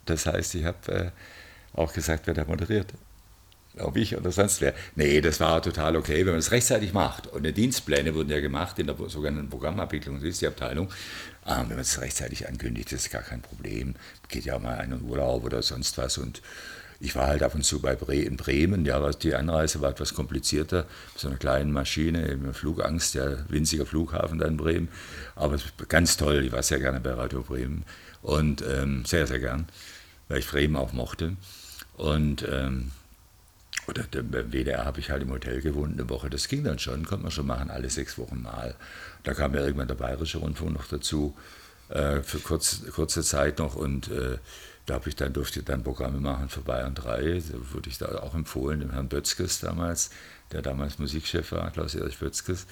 Das 0.07 0.27
heißt, 0.27 0.55
ich 0.55 0.65
habe 0.65 0.93
äh, 0.93 1.11
auch 1.73 1.93
gesagt, 1.93 2.29
wer 2.29 2.35
da 2.35 2.45
moderiert 2.45 2.93
ob 3.79 3.97
ich 3.97 4.17
oder 4.17 4.31
sonst 4.31 4.61
wer. 4.61 4.75
Nee, 4.95 5.21
das 5.21 5.41
war 5.41 5.61
total 5.63 5.97
okay, 5.97 6.25
wenn 6.25 6.33
man 6.33 6.39
es 6.39 6.51
rechtzeitig 6.51 6.93
macht. 6.93 7.27
Und 7.27 7.45
die 7.45 7.53
Dienstpläne 7.53 8.15
wurden 8.15 8.31
ja 8.31 8.41
gemacht 8.41 8.79
in 8.79 8.87
der 8.87 8.97
sogenannten 9.09 9.51
Programmabwicklung, 9.51 10.17
das 10.17 10.25
ist 10.25 10.43
die 10.43 10.47
Abteilung. 10.47 10.91
Ähm, 11.47 11.65
wenn 11.69 11.77
man 11.77 11.81
es 11.81 12.01
rechtzeitig 12.01 12.49
ankündigt, 12.49 12.93
ist 12.93 13.11
gar 13.11 13.23
kein 13.23 13.43
Problem. 13.43 13.95
Geht 14.29 14.45
ja 14.45 14.57
auch 14.57 14.61
mal 14.61 14.79
einen 14.79 15.03
Urlaub 15.03 15.45
oder 15.45 15.63
sonst 15.63 15.99
was. 15.99 16.19
Und 16.19 16.41
ich 17.01 17.15
war 17.15 17.27
halt 17.27 17.43
ab 17.43 17.55
und 17.55 17.65
zu 17.65 17.81
bei 17.81 17.95
Bre 17.97 18.17
in 18.17 18.37
Bremen. 18.37 18.85
Ja, 18.87 19.11
die 19.11 19.35
Anreise 19.35 19.81
war 19.81 19.91
etwas 19.91 20.15
komplizierter. 20.15 20.87
Mit 21.13 21.19
so 21.19 21.29
einer 21.29 21.37
kleinen 21.37 21.73
Maschine, 21.73 22.31
eben 22.31 22.55
Flugangst, 22.55 23.15
der 23.15 23.45
winzige 23.49 23.85
Flughafen 23.85 24.39
da 24.39 24.47
in 24.47 24.57
Bremen. 24.57 24.89
Aber 25.35 25.59
ganz 25.89 26.17
toll. 26.17 26.45
Ich 26.45 26.53
war 26.53 26.63
sehr 26.63 26.79
gerne 26.79 27.01
bei 27.01 27.13
Radio 27.13 27.43
Bremen. 27.43 27.85
Und 28.23 28.63
ähm, 28.63 29.05
sehr, 29.05 29.27
sehr 29.27 29.39
gern, 29.39 29.67
weil 30.29 30.39
ich 30.39 30.49
Bremen 30.49 30.77
auch 30.77 30.95
mochte. 30.95 31.37
Und 31.97 32.47
ähm, 32.51 32.91
oder 33.87 34.05
beim 34.23 34.53
WDR 34.53 34.85
habe 34.85 35.01
ich 35.01 35.11
halt 35.11 35.23
im 35.23 35.31
Hotel 35.31 35.61
gewohnt 35.61 35.99
eine 35.99 36.09
Woche. 36.09 36.31
Das 36.31 36.49
ging 36.49 36.65
dann 36.65 36.79
schon, 36.79 37.05
konnte 37.05 37.23
man 37.23 37.33
schon 37.33 37.47
machen, 37.47 37.71
alle 37.71 37.91
sechs 37.91 38.19
Wochen 38.19 38.43
mal. 38.43 38.75
Da 39.23 39.35
kam 39.35 39.55
ja 39.55 39.61
irgendwann 39.61 39.89
der 39.89 39.95
Bayerische 39.95 40.39
Rundfunk 40.39 40.73
noch 40.73 40.87
dazu, 40.87 41.37
äh, 41.89 42.23
für 42.23 42.39
kurz, 42.39 42.83
kurze 42.95 43.23
Zeit 43.23 43.59
noch. 43.59 43.75
Und 43.75 44.11
äh, 44.11 44.39
da 44.87 45.01
ich 45.05 45.17
dann, 45.17 45.33
durfte 45.33 45.61
ich 45.61 45.65
dann 45.65 45.83
Programme 45.83 46.21
machen 46.21 46.49
für 46.49 46.61
Bayern 46.61 46.95
3. 46.95 47.43
Da 47.51 47.73
wurde 47.73 47.89
ich 47.89 47.99
da 47.99 48.07
auch 48.19 48.35
empfohlen, 48.35 48.81
dem 48.81 48.91
Herrn 48.91 49.09
Bötzkes 49.09 49.61
damals, 49.61 50.11
der 50.53 50.63
damals 50.63 50.99
Musikchef 50.99 51.53
war, 51.53 51.71
Klaus-Erich 51.71 52.19
Bötzkes. 52.19 52.67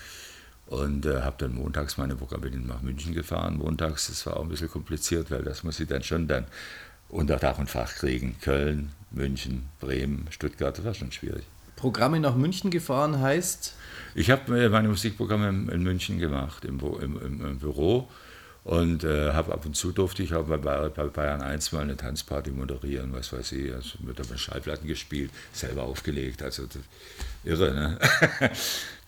Und 0.66 1.06
äh, 1.06 1.22
habe 1.22 1.36
dann 1.38 1.54
montags 1.54 1.98
meine 1.98 2.16
Programme 2.16 2.50
nach 2.50 2.82
München 2.82 3.14
gefahren. 3.14 3.58
Montags, 3.58 4.08
das 4.08 4.24
war 4.26 4.36
auch 4.36 4.42
ein 4.42 4.48
bisschen 4.48 4.70
kompliziert, 4.70 5.30
weil 5.30 5.42
das 5.42 5.64
muss 5.64 5.80
ich 5.80 5.88
dann 5.88 6.02
schon 6.02 6.28
dann 6.28 6.46
unter 7.12 7.36
Dach 7.36 7.58
und 7.58 7.70
Fach 7.70 7.94
kriegen. 7.94 8.34
Köln, 8.40 8.90
München, 9.12 9.68
Bremen, 9.78 10.26
Stuttgart, 10.30 10.76
das 10.76 10.84
war 10.84 10.94
schon 10.94 11.12
schwierig. 11.12 11.44
Programme 11.76 12.18
nach 12.18 12.34
München 12.34 12.70
gefahren 12.70 13.20
heißt? 13.20 13.74
Ich 14.14 14.30
habe 14.30 14.64
äh, 14.64 14.68
meine 14.68 14.88
Musikprogramme 14.88 15.48
in 15.48 15.82
München 15.82 16.18
gemacht, 16.18 16.64
im, 16.64 16.80
im, 17.00 17.44
im 17.44 17.58
Büro. 17.58 18.08
Und 18.64 19.02
äh, 19.02 19.32
habe 19.32 19.52
ab 19.52 19.66
und 19.66 19.74
zu 19.74 19.90
durfte 19.90 20.22
ich 20.22 20.34
auch 20.34 20.44
bei, 20.44 20.56
bei 20.56 20.88
Bayern 20.88 21.42
1 21.42 21.72
mal 21.72 21.82
eine 21.82 21.96
Tanzparty 21.96 22.52
moderieren, 22.52 23.12
was 23.12 23.32
weiß 23.32 23.52
ich. 23.52 23.74
Also 23.74 23.98
wird 24.00 24.20
aber 24.20 24.38
Schallplatten 24.38 24.86
gespielt, 24.86 25.32
selber 25.52 25.82
aufgelegt. 25.82 26.42
Also 26.42 26.64
irre, 27.42 27.74
ne? 27.74 27.98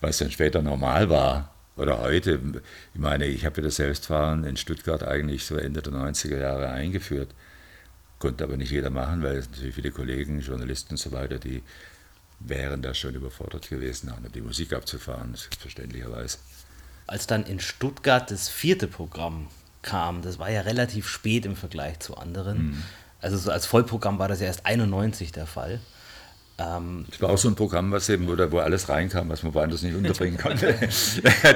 was 0.01 0.17
dann 0.17 0.31
später 0.31 0.61
normal 0.61 1.09
war. 1.09 1.53
Oder 1.77 1.99
heute. 1.99 2.39
Ich 2.93 2.99
meine, 2.99 3.25
ich 3.27 3.45
habe 3.45 3.57
ja 3.57 3.63
das 3.63 3.77
Selbstfahren 3.77 4.43
in 4.43 4.57
Stuttgart 4.57 5.03
eigentlich 5.03 5.45
so 5.45 5.55
Ende 5.55 5.81
der 5.81 5.93
90er 5.93 6.37
Jahre 6.37 6.69
eingeführt. 6.69 7.29
Konnte 8.19 8.43
aber 8.43 8.57
nicht 8.57 8.71
jeder 8.71 8.89
machen, 8.89 9.23
weil 9.23 9.37
es 9.37 9.49
natürlich 9.49 9.75
viele 9.75 9.91
Kollegen, 9.91 10.39
Journalisten 10.39 10.93
und 10.93 10.97
so 10.97 11.11
weiter, 11.11 11.37
die 11.37 11.61
wären 12.39 12.81
da 12.81 12.93
schon 12.93 13.15
überfordert 13.15 13.69
gewesen, 13.69 14.09
auch 14.09 14.17
die 14.33 14.41
Musik 14.41 14.73
abzufahren, 14.73 15.35
verständlicherweise. 15.59 16.37
Als 17.07 17.27
dann 17.27 17.45
in 17.45 17.59
Stuttgart 17.59 18.29
das 18.31 18.49
vierte 18.49 18.87
Programm 18.87 19.47
kam, 19.81 20.21
das 20.21 20.39
war 20.39 20.49
ja 20.49 20.61
relativ 20.61 21.07
spät 21.07 21.45
im 21.45 21.55
Vergleich 21.55 21.99
zu 21.99 22.17
anderen. 22.17 22.69
Mhm. 22.69 22.83
Also 23.21 23.37
so 23.37 23.51
als 23.51 23.65
Vollprogramm 23.65 24.19
war 24.19 24.27
das 24.27 24.39
ja 24.39 24.47
erst 24.47 24.65
91 24.65 25.31
der 25.31 25.47
Fall. 25.47 25.79
Ähm, 26.57 27.05
das 27.09 27.21
war 27.21 27.29
auch 27.31 27.37
so 27.37 27.49
ein 27.49 27.55
Programm, 27.55 27.91
was 27.91 28.07
eben, 28.07 28.27
wo, 28.27 28.51
wo 28.51 28.59
alles 28.59 28.87
reinkam, 28.87 29.27
was 29.27 29.43
man 29.43 29.53
woanders 29.53 29.81
nicht 29.81 29.95
unterbringen 29.95 30.37
konnte, 30.41 30.77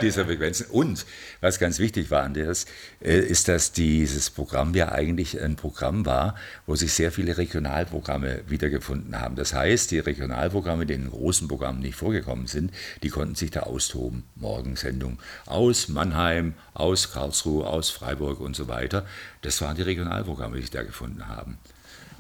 dieser 0.02 0.26
Frequenzen. 0.26 0.66
Und 0.68 1.06
was 1.40 1.58
ganz 1.58 1.80
wichtig 1.80 2.12
war, 2.12 2.24
Andreas, 2.24 2.66
äh, 3.02 3.18
ist, 3.20 3.48
dass 3.48 3.72
dieses 3.72 4.30
Programm 4.30 4.76
ja 4.76 4.92
eigentlich 4.92 5.40
ein 5.42 5.56
Programm 5.56 6.06
war, 6.06 6.36
wo 6.66 6.76
sich 6.76 6.92
sehr 6.92 7.14
viele 7.14 7.38
Regionalprogramme 7.38 8.42
wiedergefunden 8.48 9.20
haben. 9.20 9.36
Das 9.36 9.54
heißt, 9.54 9.92
die 9.92 10.00
Regionalprogramme, 10.00 10.86
die 10.86 10.96
in 10.96 11.04
den 11.04 11.12
großen 11.12 11.48
Programmen 11.48 11.80
nicht 11.80 11.96
vorgekommen 11.96 12.48
sind, 12.48 12.72
die 13.02 13.10
konnten 13.10 13.36
sich 13.36 13.52
da 13.52 13.62
austoben. 13.62 14.24
Morgensendung 14.36 15.20
aus 15.46 15.88
Mannheim, 15.88 16.56
aus 16.74 17.14
Karlsruhe, 17.14 17.66
aus 17.66 17.90
Freiburg 17.90 18.42
und 18.42 18.56
so 18.56 18.68
weiter. 18.68 19.06
Das 19.42 19.62
waren 19.62 19.78
die 19.78 19.82
Regionalprogramme, 19.84 20.56
die 20.58 20.62
sich 20.64 20.72
da 20.72 20.84
gefunden 20.84 21.28
haben. 21.28 21.58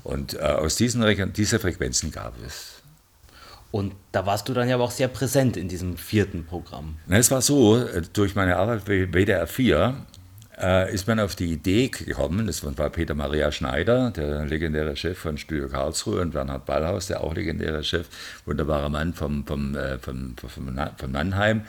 Und 0.04 0.36
äh, 0.36 0.40
aus 0.40 0.76
diesen 0.76 1.34
diese 1.34 1.60
Frequenzen 1.60 2.12
gab 2.12 2.34
es. 2.46 2.82
Und 3.72 3.94
da 4.12 4.26
warst 4.26 4.50
du 4.50 4.54
dann 4.54 4.68
ja 4.68 4.76
aber 4.76 4.86
auch 4.86 4.92
sehr 4.92 5.08
präsent 5.08 5.56
in 5.56 5.68
diesem 5.68 5.96
vierten 5.98 6.46
Programm. 6.46 6.98
Na, 7.06 7.18
es 7.18 7.30
war 7.30 7.42
so, 7.42 7.78
äh, 7.78 8.02
durch 8.14 8.36
meine 8.36 8.58
Arbeit 8.58 8.86
bei 8.86 9.08
WDR 9.12 9.46
4 9.46 9.96
äh, 10.60 10.94
ist 10.94 11.08
man 11.08 11.20
auf 11.20 11.36
die 11.36 11.52
Idee 11.52 11.88
gekommen, 11.88 12.48
das 12.48 12.64
war 12.64 12.90
Peter 12.90 13.14
Maria 13.14 13.52
Schneider, 13.52 14.12
der 14.12 14.46
legendäre 14.46 14.96
Chef 14.96 15.18
von 15.18 15.38
Studio 15.38 15.70
Karlsruhe, 15.70 16.22
und 16.22 16.32
Bernhard 16.32 16.66
Ballhaus, 16.66 17.08
der 17.08 17.22
auch 17.22 17.34
legendäre 17.34 17.84
Chef, 17.84 18.08
wunderbarer 18.46 18.90
Mann 18.90 19.14
vom, 19.14 19.46
vom, 19.46 19.76
äh, 19.76 19.98
vom, 20.00 20.36
vom, 20.38 20.78
von 20.98 21.12
Mannheim. 21.12 21.62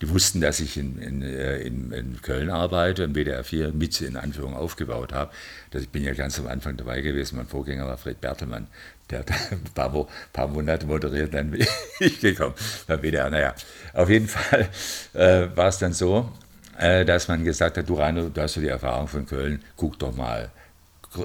Die 0.00 0.08
wussten, 0.08 0.40
dass 0.40 0.60
ich 0.60 0.76
in, 0.76 0.98
in, 0.98 1.22
äh, 1.22 1.58
in, 1.58 1.92
in 1.92 2.22
Köln 2.22 2.50
arbeite 2.50 3.04
und 3.04 3.14
WDR 3.16 3.42
4 3.42 3.72
mit 3.72 4.00
in 4.00 4.16
Anführung 4.16 4.54
aufgebaut 4.54 5.12
habe. 5.12 5.32
Ich 5.72 5.88
bin 5.88 6.04
ja 6.04 6.14
ganz 6.14 6.38
am 6.38 6.46
Anfang 6.46 6.76
dabei 6.76 7.00
gewesen. 7.00 7.36
Mein 7.36 7.48
Vorgänger 7.48 7.86
war 7.86 7.98
Fred 7.98 8.20
Bertelmann. 8.20 8.68
Der 9.10 9.20
hat 9.20 9.30
ein 9.50 9.64
paar, 9.74 10.06
paar 10.32 10.48
Monate 10.48 10.86
moderiert, 10.86 11.34
dann 11.34 11.50
bin 11.50 11.66
ich 11.98 12.20
gekommen 12.20 12.54
beim 12.86 13.02
WDR. 13.02 13.28
Naja, 13.28 13.54
auf 13.92 14.08
jeden 14.08 14.28
Fall 14.28 14.68
äh, 15.14 15.48
war 15.56 15.68
es 15.68 15.78
dann 15.78 15.92
so, 15.92 16.30
dass 16.78 17.28
man 17.28 17.44
gesagt 17.44 17.76
hat, 17.76 17.88
du 17.88 17.94
Rano, 17.94 18.28
du 18.28 18.40
hast 18.40 18.56
ja 18.56 18.62
die 18.62 18.68
Erfahrung 18.68 19.08
von 19.08 19.26
Köln, 19.26 19.62
guck 19.76 19.98
doch 19.98 20.14
mal. 20.14 20.50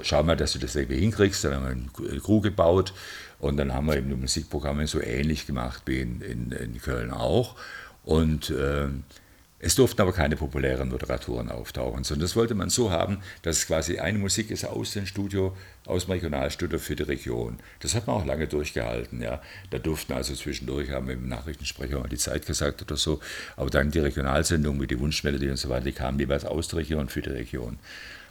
Schau 0.02 0.22
mal, 0.22 0.36
dass 0.36 0.54
du 0.54 0.58
das 0.58 0.74
irgendwie 0.74 1.00
hinkriegst. 1.00 1.44
Dann 1.44 1.54
haben 1.54 1.90
wir 1.98 2.10
eine 2.10 2.20
Crew 2.20 2.40
gebaut 2.40 2.92
und 3.38 3.56
dann 3.56 3.74
haben 3.74 3.86
wir 3.86 3.96
eben 3.96 4.08
die 4.08 4.16
Musikprogramme 4.16 4.86
so 4.86 5.00
ähnlich 5.00 5.46
gemacht 5.46 5.82
wie 5.86 6.00
in, 6.00 6.20
in, 6.22 6.52
in 6.52 6.80
Köln 6.80 7.10
auch. 7.10 7.56
Und 8.04 8.50
äh, 8.50 8.88
es 9.64 9.76
durften 9.76 10.02
aber 10.02 10.12
keine 10.12 10.36
populären 10.36 10.90
Moderatoren 10.90 11.50
auftauchen, 11.50 12.04
sondern 12.04 12.26
das 12.26 12.36
wollte 12.36 12.54
man 12.54 12.68
so 12.68 12.90
haben, 12.90 13.20
dass 13.40 13.58
es 13.58 13.66
quasi 13.66 13.98
eine 13.98 14.18
Musik 14.18 14.50
ist 14.50 14.66
aus 14.66 14.92
dem 14.92 15.06
Studio, 15.06 15.56
aus 15.86 16.04
dem 16.04 16.12
Regionalstudio 16.12 16.78
für 16.78 16.94
die 16.96 17.04
Region. 17.04 17.58
Das 17.80 17.94
hat 17.94 18.06
man 18.06 18.16
auch 18.16 18.26
lange 18.26 18.46
durchgehalten. 18.46 19.22
Ja. 19.22 19.40
Da 19.70 19.78
durften 19.78 20.12
also 20.12 20.34
zwischendurch, 20.34 20.90
haben 20.90 21.06
wir 21.08 21.14
im 21.14 21.28
Nachrichtensprecher 21.28 21.98
mal 21.98 22.08
die 22.08 22.18
Zeit 22.18 22.44
gesagt 22.44 22.82
oder 22.82 22.98
so, 22.98 23.20
aber 23.56 23.70
dann 23.70 23.90
die 23.90 24.00
Regionalsendung 24.00 24.76
mit 24.76 24.90
die 24.90 25.00
Wunschmelodie 25.00 25.48
und 25.48 25.56
so 25.56 25.70
weiter, 25.70 25.86
die 25.86 25.92
kamen 25.92 26.18
jeweils 26.18 26.44
aus 26.44 26.68
der 26.68 26.80
Region 26.80 27.08
für 27.08 27.22
die 27.22 27.30
Region. 27.30 27.78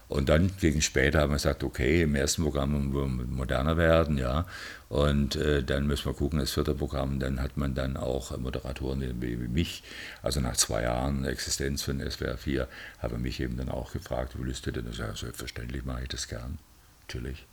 Und 0.07 0.29
dann 0.29 0.51
gegen 0.59 0.81
später 0.81 1.21
haben 1.21 1.31
wir 1.31 1.37
gesagt, 1.37 1.63
okay, 1.63 2.03
im 2.03 2.15
ersten 2.15 2.43
Programm 2.43 2.93
wollen 2.93 3.17
wir 3.17 3.25
moderner 3.25 3.77
werden, 3.77 4.17
ja. 4.17 4.45
Und 4.89 5.35
äh, 5.35 5.63
dann 5.63 5.87
müssen 5.87 6.05
wir 6.05 6.13
gucken, 6.13 6.39
das 6.39 6.51
vierte 6.51 6.75
Programm, 6.75 7.19
dann 7.19 7.41
hat 7.41 7.57
man 7.57 7.73
dann 7.73 7.97
auch 7.97 8.37
Moderatoren 8.37 9.21
wie, 9.21 9.35
mich. 9.35 9.83
Also 10.21 10.39
nach 10.39 10.55
zwei 10.55 10.83
Jahren 10.83 11.25
Existenz 11.25 11.81
von 11.81 11.99
SWR 11.99 12.37
4 12.37 12.67
haben 12.99 13.21
mich 13.21 13.39
eben 13.39 13.57
dann 13.57 13.69
auch 13.69 13.91
gefragt, 13.91 14.33
wie 14.37 14.51
du 14.51 14.71
denn? 14.71 14.91
Ja, 14.91 15.15
selbstverständlich 15.15 15.83
mache 15.83 16.03
ich 16.03 16.09
das 16.09 16.27
gern. 16.27 16.59
Natürlich. 17.07 17.47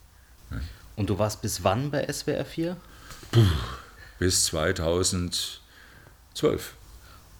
Ne? 0.50 0.60
Und 0.96 1.08
du 1.08 1.18
warst 1.18 1.40
bis 1.40 1.64
wann 1.64 1.90
bei 1.90 2.06
SWR 2.12 2.44
4? 2.44 2.76
Puh, 3.30 3.46
bis 4.18 4.44
2012. 4.46 5.60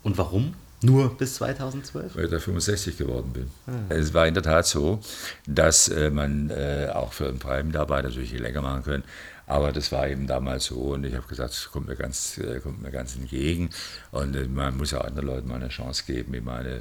Und 0.02 0.16
warum? 0.16 0.54
Nur 0.82 1.16
bis 1.16 1.34
2012? 1.34 2.16
Weil 2.16 2.24
ich 2.24 2.30
da 2.30 2.38
65 2.38 2.96
geworden 2.96 3.32
bin. 3.32 3.50
Ah. 3.66 3.92
Es 3.92 4.14
war 4.14 4.26
in 4.26 4.34
der 4.34 4.42
Tat 4.42 4.66
so, 4.66 5.00
dass 5.46 5.88
äh, 5.88 6.10
man 6.10 6.50
äh, 6.50 6.88
auch 6.92 7.12
für 7.12 7.28
einen 7.28 7.38
Prime-Mitarbeiter 7.38 8.08
natürlich 8.08 8.32
länger 8.38 8.62
machen 8.62 8.82
können. 8.84 9.04
Aber 9.46 9.72
das 9.72 9.90
war 9.90 10.08
eben 10.08 10.26
damals 10.26 10.66
so 10.66 10.76
und 10.76 11.04
ich 11.04 11.14
habe 11.14 11.26
gesagt, 11.26 11.52
es 11.52 11.70
kommt 11.70 11.88
mir 11.88 11.96
ganz, 11.96 12.38
äh, 12.38 12.60
kommt 12.60 12.80
mir 12.82 12.90
ganz 12.90 13.16
entgegen. 13.16 13.70
Und 14.12 14.36
äh, 14.36 14.46
man 14.46 14.76
muss 14.76 14.92
ja 14.92 15.00
anderen 15.00 15.26
Leuten 15.26 15.48
mal 15.48 15.56
eine 15.56 15.68
Chance 15.68 16.04
geben. 16.06 16.32
Ich 16.34 16.44
meine, 16.44 16.68
äh, 16.68 16.80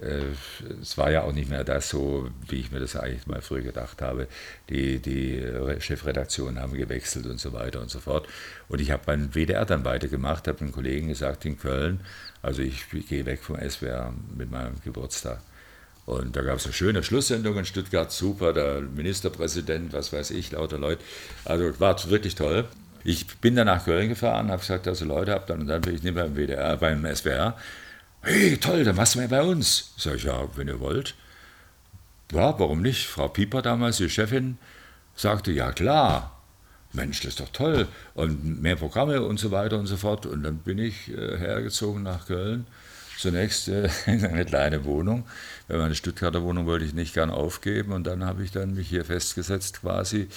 es 0.00 0.96
war 0.96 1.10
ja 1.10 1.22
auch 1.22 1.32
nicht 1.32 1.50
mehr 1.50 1.62
das 1.62 1.90
so, 1.90 2.30
wie 2.48 2.56
ich 2.56 2.70
mir 2.70 2.80
das 2.80 2.96
eigentlich 2.96 3.26
mal 3.26 3.42
früher 3.42 3.60
gedacht 3.60 4.00
habe. 4.00 4.28
Die, 4.70 4.98
die 4.98 5.42
Chefredaktionen 5.78 6.60
haben 6.60 6.72
gewechselt 6.72 7.26
und 7.26 7.38
so 7.38 7.52
weiter 7.52 7.80
und 7.80 7.90
so 7.90 8.00
fort. 8.00 8.26
Und 8.68 8.80
ich 8.80 8.90
habe 8.90 9.02
beim 9.04 9.34
WDR 9.34 9.66
dann 9.66 9.84
weitergemacht, 9.84 10.48
habe 10.48 10.60
einen 10.60 10.72
Kollegen 10.72 11.08
gesagt 11.08 11.44
in 11.44 11.58
Köln, 11.58 12.00
also 12.42 12.62
ich 12.62 12.84
gehe 13.08 13.26
weg 13.26 13.42
vom 13.42 13.56
SWR 13.56 14.14
mit 14.36 14.50
meinem 14.50 14.80
Geburtstag. 14.82 15.40
Und 16.06 16.34
da 16.34 16.42
gab 16.42 16.56
es 16.56 16.64
eine 16.64 16.72
schöne 16.72 17.02
Schlusssendung 17.02 17.58
in 17.58 17.64
Stuttgart, 17.66 18.10
super, 18.10 18.52
der 18.52 18.80
Ministerpräsident, 18.80 19.92
was 19.92 20.12
weiß 20.12 20.30
ich, 20.30 20.50
lauter 20.50 20.78
Leute. 20.78 21.02
Also 21.44 21.78
war 21.78 21.96
wirklich 22.10 22.34
toll. 22.34 22.64
Ich 23.04 23.26
bin 23.38 23.54
dann 23.54 23.66
nach 23.66 23.84
Köln 23.84 24.08
gefahren, 24.08 24.50
habe 24.50 24.60
gesagt, 24.60 24.88
also 24.88 25.04
Leute, 25.04 25.32
hab 25.32 25.46
dann 25.46 25.66
dann 25.66 25.82
bin 25.82 25.94
ich 25.94 26.02
nicht 26.02 26.14
beim 26.14 26.34
WDR, 26.34 26.76
beim 26.78 27.04
SWR. 27.14 27.56
Hey, 28.22 28.58
toll, 28.58 28.84
dann 28.84 28.96
machst 28.96 29.14
du 29.14 29.18
mal 29.18 29.28
bei 29.28 29.42
uns. 29.42 29.92
Sag 29.96 30.16
ich, 30.16 30.24
ja, 30.24 30.46
wenn 30.54 30.68
ihr 30.68 30.78
wollt. 30.78 31.14
Ja, 32.32 32.58
warum 32.58 32.82
nicht? 32.82 33.06
Frau 33.06 33.28
Pieper 33.28 33.62
damals, 33.62 33.96
die 33.96 34.10
Chefin, 34.10 34.58
sagte, 35.16 35.52
ja 35.52 35.72
klar, 35.72 36.38
Mensch, 36.92 37.20
das 37.20 37.30
ist 37.30 37.40
doch 37.40 37.48
toll 37.48 37.88
und 38.14 38.60
mehr 38.60 38.76
Programme 38.76 39.22
und 39.22 39.40
so 39.40 39.50
weiter 39.50 39.78
und 39.78 39.86
so 39.86 39.96
fort. 39.96 40.26
Und 40.26 40.42
dann 40.42 40.58
bin 40.58 40.78
ich 40.78 41.08
äh, 41.08 41.38
hergezogen 41.38 42.02
nach 42.02 42.26
Köln. 42.26 42.66
Zunächst 43.16 43.68
äh, 43.68 43.88
in 44.06 44.24
eine 44.26 44.44
kleine 44.44 44.84
Wohnung. 44.84 45.26
Meine 45.68 45.94
Stuttgarter 45.94 46.42
Wohnung 46.42 46.66
wollte 46.66 46.84
ich 46.84 46.92
nicht 46.92 47.14
gern 47.14 47.30
aufgeben 47.30 47.92
und 47.92 48.06
dann 48.06 48.24
habe 48.24 48.44
ich 48.44 48.52
dann 48.52 48.74
mich 48.74 48.88
hier 48.88 49.06
festgesetzt 49.06 49.80
quasi 49.80 50.28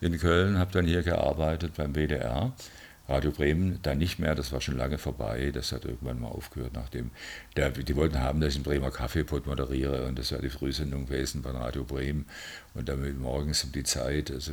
in 0.00 0.18
Köln, 0.18 0.58
habe 0.58 0.72
dann 0.72 0.86
hier 0.86 1.04
gearbeitet 1.04 1.74
beim 1.76 1.94
WDR 1.94 2.52
Radio 3.10 3.32
Bremen 3.32 3.80
dann 3.82 3.98
nicht 3.98 4.18
mehr, 4.18 4.34
das 4.34 4.52
war 4.52 4.60
schon 4.60 4.76
lange 4.76 4.96
vorbei, 4.96 5.50
das 5.52 5.72
hat 5.72 5.84
irgendwann 5.84 6.20
mal 6.20 6.28
aufgehört, 6.28 6.72
nachdem 6.74 7.10
der, 7.56 7.70
die 7.70 7.96
wollten 7.96 8.20
haben, 8.20 8.40
dass 8.40 8.50
ich 8.50 8.56
einen 8.56 8.64
Bremer 8.64 8.90
Kaffeepot 8.90 9.46
moderiere 9.46 10.06
und 10.06 10.18
das 10.18 10.30
war 10.30 10.38
die 10.38 10.48
Frühsendung 10.48 11.06
gewesen 11.06 11.42
von 11.42 11.56
Radio 11.56 11.84
Bremen. 11.84 12.26
Und 12.74 12.88
damit 12.88 13.18
morgens 13.18 13.64
um 13.64 13.72
die 13.72 13.82
Zeit, 13.82 14.30
also 14.30 14.52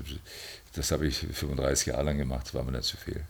das 0.74 0.92
habe 0.92 1.08
ich 1.08 1.20
35 1.20 1.88
Jahre 1.88 2.04
lang 2.04 2.18
gemacht, 2.18 2.48
das 2.48 2.56
war 2.56 2.64
mir 2.64 2.72
nicht 2.72 2.86
zu 2.86 2.98
viel. 2.98 3.22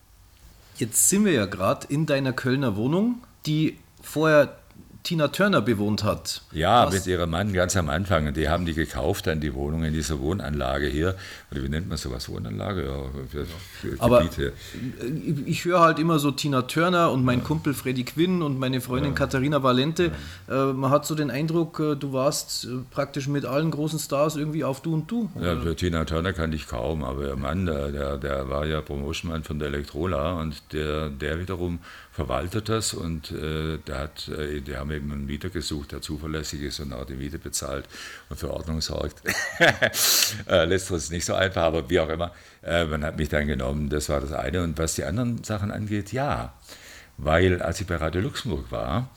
Jetzt 0.78 1.10
sind 1.10 1.26
wir 1.26 1.34
ja 1.34 1.46
gerade 1.46 1.88
in 1.90 2.06
deiner 2.06 2.34
Kölner 2.34 2.76
Wohnung, 2.76 3.24
die 3.46 3.78
vorher 4.02 4.58
Tina 5.08 5.30
Turner 5.30 5.62
bewohnt 5.62 6.04
hat. 6.04 6.42
Ja, 6.52 6.86
Was? 6.86 6.94
mit 6.94 7.08
ihrem 7.08 7.30
Mann 7.30 7.54
ganz 7.54 7.78
am 7.78 7.88
Anfang. 7.88 8.28
Und 8.28 8.36
die 8.36 8.50
haben 8.50 8.66
die 8.66 8.74
gekauft, 8.74 9.26
dann 9.28 9.40
die 9.40 9.54
Wohnung 9.54 9.86
in 9.86 9.94
dieser 9.94 10.20
Wohnanlage 10.20 10.88
hier. 10.88 11.16
Oder 11.50 11.64
wie 11.64 11.70
nennt 11.70 11.88
man 11.88 11.98
sowas? 11.98 12.28
Wohnanlage? 12.28 12.84
Ja, 12.86 13.94
Aber 14.00 14.24
Gebiete. 14.24 14.52
ich 15.46 15.64
höre 15.64 15.80
halt 15.80 16.00
immer 16.00 16.20
so 16.20 16.32
Tina 16.32 16.64
Turner 16.64 17.10
und 17.12 17.24
mein 17.24 17.40
ja. 17.40 17.46
Kumpel 17.46 17.74
Freddy 17.74 18.04
Quinn 18.04 18.42
und 18.42 18.60
meine 18.60 18.82
Freundin 18.82 19.12
ja. 19.12 19.18
Katharina 19.18 19.64
Valente. 19.64 20.12
Ja. 20.50 20.72
Äh, 20.72 20.74
man 20.74 20.92
hat 20.92 21.06
so 21.06 21.16
den 21.16 21.32
Eindruck, 21.32 21.80
äh, 21.80 21.96
du 21.96 22.12
warst 22.12 22.66
äh, 22.66 22.80
praktisch 22.92 23.30
mit 23.30 23.46
allen 23.46 23.72
großen 23.72 24.00
Stars 24.00 24.36
irgendwie 24.36 24.66
auf 24.66 24.82
Du 24.82 24.94
und 24.94 25.10
Du. 25.10 25.30
Ja, 25.40 25.58
für 25.58 25.74
Tina 25.74 26.04
Turner 26.04 26.34
kannte 26.34 26.58
ich 26.58 26.68
kaum, 26.68 27.06
aber 27.06 27.28
ihr 27.28 27.38
Mann, 27.38 27.66
der, 27.66 28.18
der 28.18 28.50
war 28.50 28.66
ja 28.66 28.82
Promotionmann 28.82 29.46
von 29.46 29.58
der 29.58 29.70
Elektrola 29.70 30.34
und 30.42 30.62
der, 30.74 31.10
der 31.10 31.40
wiederum 31.40 31.80
verwaltet 32.18 32.68
das 32.68 32.96
und 32.96 33.30
äh, 33.32 33.78
der 33.78 34.00
hat, 34.00 34.28
äh, 34.30 34.60
die 34.60 34.76
haben 34.76 34.90
eben 34.90 35.12
einen 35.12 35.28
Mieter 35.28 35.52
gesucht, 35.52 35.92
der 35.92 36.02
zuverlässig 36.02 36.64
ist 36.64 36.80
und 36.80 36.92
auch 36.92 37.06
die 37.06 37.14
Miete 37.14 37.38
bezahlt 37.38 37.86
und 38.30 38.40
für 38.40 38.52
Ordnung 38.52 38.82
sorgt. 38.82 39.22
äh, 40.50 40.66
Letzteres 40.66 41.04
ist 41.04 41.12
nicht 41.12 41.26
so 41.26 41.36
einfach, 41.36 41.62
aber 41.62 41.88
wie 41.92 42.00
auch 42.00 42.10
immer, 42.10 42.32
äh, 42.64 42.86
man 42.86 43.04
hat 43.04 43.18
mich 43.18 43.30
dann 43.30 43.46
genommen, 43.46 43.90
das 43.90 44.10
war 44.10 44.20
das 44.20 44.32
eine. 44.32 44.64
Und 44.64 44.80
was 44.80 44.96
die 44.96 45.04
anderen 45.04 45.44
Sachen 45.44 45.70
angeht, 45.70 46.12
ja, 46.12 46.56
weil 47.18 47.62
als 47.62 47.82
ich 47.82 47.86
bei 47.86 47.98
Radio 47.98 48.22
Luxemburg 48.22 48.72
war, 48.72 49.12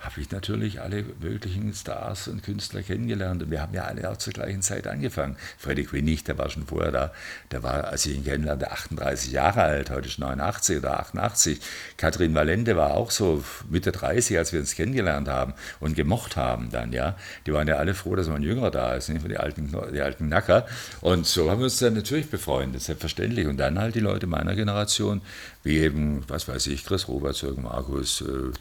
habe 0.00 0.20
ich 0.20 0.30
natürlich 0.30 0.80
alle 0.80 1.04
möglichen 1.20 1.72
Stars 1.74 2.28
und 2.28 2.42
Künstler 2.42 2.82
kennengelernt. 2.82 3.42
Und 3.42 3.50
wir 3.50 3.60
haben 3.60 3.74
ja 3.74 3.84
alle 3.84 4.10
auch 4.10 4.16
zur 4.16 4.32
gleichen 4.32 4.62
Zeit 4.62 4.86
angefangen. 4.86 5.36
Freddie 5.58 5.84
Quinn 5.84 6.06
nicht, 6.06 6.26
der 6.26 6.38
war 6.38 6.48
schon 6.48 6.66
vorher 6.66 6.90
da. 6.90 7.12
Der 7.50 7.62
war, 7.62 7.84
als 7.84 8.06
ich 8.06 8.16
ihn 8.16 8.24
kennenlernte, 8.24 8.70
38 8.70 9.30
Jahre 9.32 9.62
alt, 9.62 9.90
heute 9.90 10.08
ist 10.08 10.18
89 10.18 10.78
oder 10.78 11.00
88. 11.00 11.60
Katrin 11.98 12.34
Valente 12.34 12.76
war 12.76 12.94
auch 12.94 13.10
so 13.10 13.44
Mitte 13.68 13.92
30, 13.92 14.38
als 14.38 14.52
wir 14.52 14.60
uns 14.60 14.74
kennengelernt 14.74 15.28
haben 15.28 15.52
und 15.80 15.94
gemocht 15.94 16.36
haben 16.36 16.70
dann, 16.70 16.92
ja. 16.92 17.16
Die 17.46 17.52
waren 17.52 17.68
ja 17.68 17.76
alle 17.76 17.94
froh, 17.94 18.16
dass 18.16 18.28
man 18.28 18.42
jünger 18.42 18.70
da 18.70 18.94
ist, 18.94 19.10
nicht? 19.10 19.28
Die 19.28 19.36
alten, 19.36 19.74
die 19.92 20.00
alten 20.00 20.28
Nacker. 20.28 20.66
Und 21.02 21.26
so 21.26 21.50
haben 21.50 21.58
wir 21.58 21.64
uns 21.64 21.78
dann 21.78 21.94
natürlich 21.94 22.30
befreundet, 22.30 22.80
selbstverständlich. 22.82 23.46
Und 23.46 23.58
dann 23.58 23.78
halt 23.78 23.94
die 23.94 24.00
Leute 24.00 24.26
meiner 24.26 24.54
Generation, 24.54 25.20
wie 25.62 25.78
eben, 25.78 26.24
was 26.28 26.48
weiß 26.48 26.68
ich, 26.68 26.84
Chris 26.84 27.06
Roberts, 27.08 27.42
Jürgen 27.42 27.62
Markus, 27.62 28.22
äh, 28.22 28.52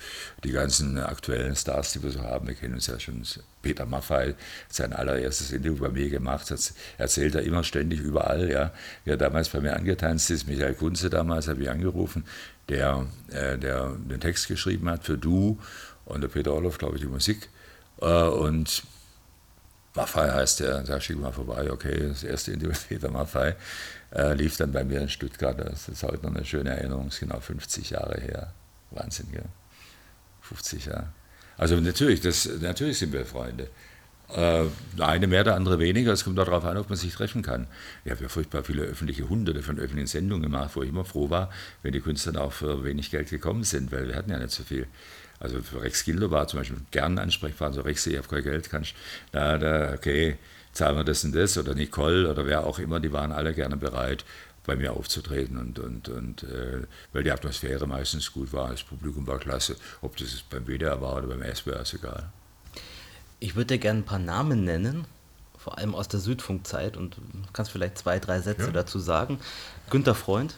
die 0.44 0.52
ganzen 0.52 0.98
aktuellen 1.00 1.56
Stars, 1.56 1.94
die 1.94 2.04
wir 2.04 2.12
so 2.12 2.22
haben. 2.22 2.48
Wir 2.48 2.56
kennen 2.56 2.74
uns 2.74 2.88
ja 2.88 3.00
schon. 3.00 3.24
Peter 3.62 3.86
Maffay 3.86 4.36
sein 4.70 4.94
allererstes 4.94 5.52
Interview 5.52 5.78
bei 5.78 5.90
mir 5.90 6.10
gemacht, 6.10 6.50
hat, 6.50 6.74
erzählt 6.98 7.36
er 7.36 7.44
immer 7.44 7.64
ständig 7.64 8.00
überall, 8.00 8.50
ja. 8.50 8.74
Wer 9.06 9.18
damals 9.18 9.50
bei 9.50 9.60
mir 9.60 9.76
angetanzt 9.76 10.30
ist, 10.32 10.48
Michael 10.48 10.76
Kunze 10.76 11.10
damals, 11.10 11.48
habe 11.48 11.64
ich 11.64 11.70
angerufen, 11.70 12.26
der, 12.70 13.06
äh, 13.32 13.58
der 13.58 13.96
den 14.10 14.20
Text 14.20 14.48
geschrieben 14.48 14.90
hat 14.90 15.04
für 15.04 15.18
Du 15.18 15.60
und 16.06 16.22
der 16.22 16.30
Peter 16.30 16.54
Orloff, 16.54 16.78
glaube 16.78 16.96
ich, 16.96 17.02
die 17.02 17.08
Musik. 17.08 17.50
Äh, 18.02 18.06
und 18.06 18.84
Maffei 20.00 20.32
heißt 20.32 20.62
der, 20.62 20.82
da 20.82 21.02
schick 21.02 21.20
mal 21.20 21.32
vorbei, 21.32 21.72
okay, 21.72 22.08
das 22.08 22.24
erste 22.24 22.52
Interview 22.52 22.70
mit 22.74 22.88
Peter 22.88 23.12
Maffei 23.12 23.56
äh, 24.16 24.34
lief 24.34 24.58
dann 24.58 24.72
bei 24.72 24.84
mir 24.84 25.02
in 25.02 25.10
Stuttgart. 25.10 25.60
Das 25.60 25.90
ist 25.90 26.04
heute 26.04 26.26
noch 26.26 26.36
eine 26.36 26.46
schöne 26.46 26.70
Erinnerung, 26.70 27.10
ist 27.10 27.20
genau 27.20 27.40
50 27.40 27.90
Jahre 27.90 28.20
her. 28.20 28.54
Wahnsinn, 28.92 29.28
gell? 29.32 29.46
50 30.42 30.86
Jahre. 30.86 31.10
Also 31.58 31.76
natürlich, 31.76 32.22
das, 32.22 32.50
natürlich 32.62 32.98
sind 32.98 33.12
wir 33.12 33.26
Freunde. 33.26 33.70
Äh, 34.34 34.66
eine 35.00 35.28
mehr, 35.28 35.44
der 35.44 35.56
andere 35.56 35.80
weniger. 35.80 36.14
Es 36.14 36.24
kommt 36.24 36.38
darauf 36.38 36.64
an, 36.64 36.78
ob 36.78 36.90
man 36.90 36.98
sich 36.98 37.14
treffen 37.14 37.42
kann. 37.42 37.68
Ich 38.06 38.12
habe 38.12 38.24
ja 38.24 38.30
furchtbar 38.30 38.64
viele 38.64 38.84
öffentliche, 38.84 39.28
hunderte 39.28 39.62
von 39.64 39.78
öffentlichen 39.80 40.08
Sendungen 40.08 40.44
gemacht, 40.44 40.72
wo 40.76 40.84
ich 40.84 40.90
immer 40.90 41.06
froh 41.06 41.30
war, 41.30 41.52
wenn 41.84 41.92
die 41.92 42.00
Künstler 42.00 42.42
auch 42.42 42.54
für 42.54 42.84
wenig 42.84 43.12
Geld 43.12 43.30
gekommen 43.30 43.64
sind, 43.64 43.92
weil 43.92 44.08
wir 44.08 44.16
hatten 44.16 44.32
ja 44.32 44.40
nicht 44.40 44.52
so 44.52 44.64
viel. 44.64 44.88
Also 45.40 45.62
für 45.62 45.82
Rex 45.82 46.04
Gildo 46.04 46.32
war 46.32 46.48
zum 46.48 46.60
Beispiel 46.60 46.78
gern 46.92 47.18
ansprechbar, 47.18 47.72
so 47.72 47.82
Rex, 47.82 48.06
ich 48.08 48.18
habe 48.18 48.28
kein 48.28 48.44
Geld, 48.44 48.70
kannst, 48.70 48.94
na, 49.32 49.58
da, 49.58 49.94
okay, 49.94 50.38
zahlen 50.74 50.98
wir 50.98 51.04
das 51.04 51.24
und 51.24 51.34
das 51.34 51.58
oder 51.58 51.76
Nicole 51.76 52.30
oder 52.30 52.46
wer 52.46 52.66
auch 52.66 52.80
immer, 52.80 53.00
die 53.00 53.12
waren 53.12 53.32
alle 53.32 53.54
gerne 53.54 53.78
bereit, 53.78 54.26
bei 54.66 54.76
mir 54.76 54.94
aufzutreten 54.94 55.58
und, 55.58 55.80
und, 55.80 56.10
und 56.10 56.44
äh, 56.44 56.84
weil 57.14 57.24
die 57.24 57.32
Atmosphäre 57.32 57.88
meistens 57.88 58.32
gut 58.32 58.54
war, 58.54 58.70
das 58.70 58.84
Publikum 58.84 59.26
war 59.26 59.40
klasse, 59.40 59.76
ob 60.02 60.18
das 60.18 60.44
beim 60.50 60.68
WDR 60.68 61.02
war 61.02 61.18
oder 61.18 61.28
beim 61.28 61.44
SWR, 61.56 61.82
ist 61.82 61.94
egal. 61.94 62.30
Ich 63.40 63.56
würde 63.56 63.76
dir 63.76 63.80
gerne 63.80 64.02
ein 64.02 64.06
paar 64.06 64.20
Namen 64.20 64.66
nennen, 64.66 65.06
vor 65.58 65.78
allem 65.78 65.96
aus 65.96 66.08
der 66.08 66.20
Südfunkzeit 66.20 66.98
und 66.98 67.18
kannst 67.54 67.72
vielleicht 67.72 67.98
zwei, 67.98 68.20
drei 68.20 68.42
Sätze 68.42 68.66
ja. 68.66 68.72
dazu 68.72 69.00
sagen. 69.00 69.40
Günter 69.90 70.16
Freund. 70.16 70.56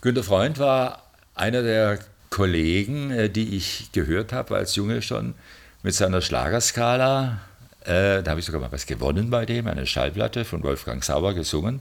Günter 0.00 0.22
Freund 0.22 0.58
war 0.58 1.02
einer 1.34 1.62
der 1.62 2.00
Kollegen, 2.30 3.10
äh, 3.10 3.30
die 3.30 3.56
ich 3.56 3.90
gehört 3.92 4.32
habe 4.32 4.56
als 4.56 4.76
Junge 4.76 5.02
schon 5.02 5.34
mit 5.82 5.94
seiner 5.94 6.20
Schlagerskala 6.20 7.40
äh, 7.86 8.22
da 8.22 8.32
habe 8.32 8.40
ich 8.40 8.46
sogar 8.46 8.60
mal 8.60 8.72
was 8.72 8.86
gewonnen 8.86 9.30
bei 9.30 9.46
dem, 9.46 9.68
eine 9.68 9.86
Schallplatte 9.86 10.44
von 10.44 10.62
Wolfgang 10.64 11.04
Sauer 11.04 11.34
gesungen. 11.34 11.80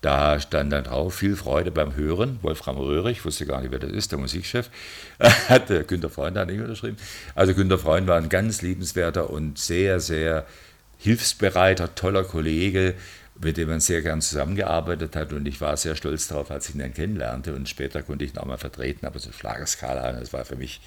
Da 0.00 0.40
stand 0.40 0.72
dann 0.72 0.84
drauf, 0.84 1.14
viel 1.14 1.36
Freude 1.36 1.70
beim 1.70 1.94
Hören. 1.96 2.38
Wolfram 2.42 2.76
Röhrig, 2.76 3.24
wusste 3.24 3.46
gar 3.46 3.60
nicht, 3.60 3.70
wer 3.70 3.78
das 3.78 3.90
ist, 3.90 4.12
der 4.12 4.18
Musikchef, 4.18 4.70
hat 5.48 5.70
äh, 5.70 5.84
Günter 5.84 6.10
Freund 6.10 6.36
da 6.36 6.44
nicht 6.44 6.60
unterschrieben. 6.60 6.96
Also 7.34 7.54
Günter 7.54 7.78
Freund 7.78 8.06
war 8.06 8.16
ein 8.16 8.28
ganz 8.28 8.62
liebenswerter 8.62 9.30
und 9.30 9.58
sehr, 9.58 10.00
sehr 10.00 10.46
hilfsbereiter, 10.98 11.94
toller 11.96 12.22
Kollege, 12.22 12.94
mit 13.42 13.56
dem 13.56 13.68
man 13.68 13.80
sehr 13.80 14.02
gern 14.02 14.20
zusammengearbeitet 14.20 15.16
hat. 15.16 15.32
Und 15.32 15.46
ich 15.46 15.60
war 15.60 15.76
sehr 15.76 15.96
stolz 15.96 16.28
darauf, 16.28 16.50
als 16.50 16.68
ich 16.68 16.74
ihn 16.74 16.80
dann 16.80 16.94
kennenlernte. 16.94 17.54
Und 17.54 17.68
später 17.68 18.02
konnte 18.02 18.24
ich 18.24 18.34
ihn 18.34 18.38
auch 18.38 18.44
mal 18.44 18.58
vertreten, 18.58 19.06
aber 19.06 19.18
so 19.18 19.32
Schlagerskala, 19.32 20.12
das 20.12 20.32
war 20.32 20.44
für 20.44 20.56
mich 20.56 20.80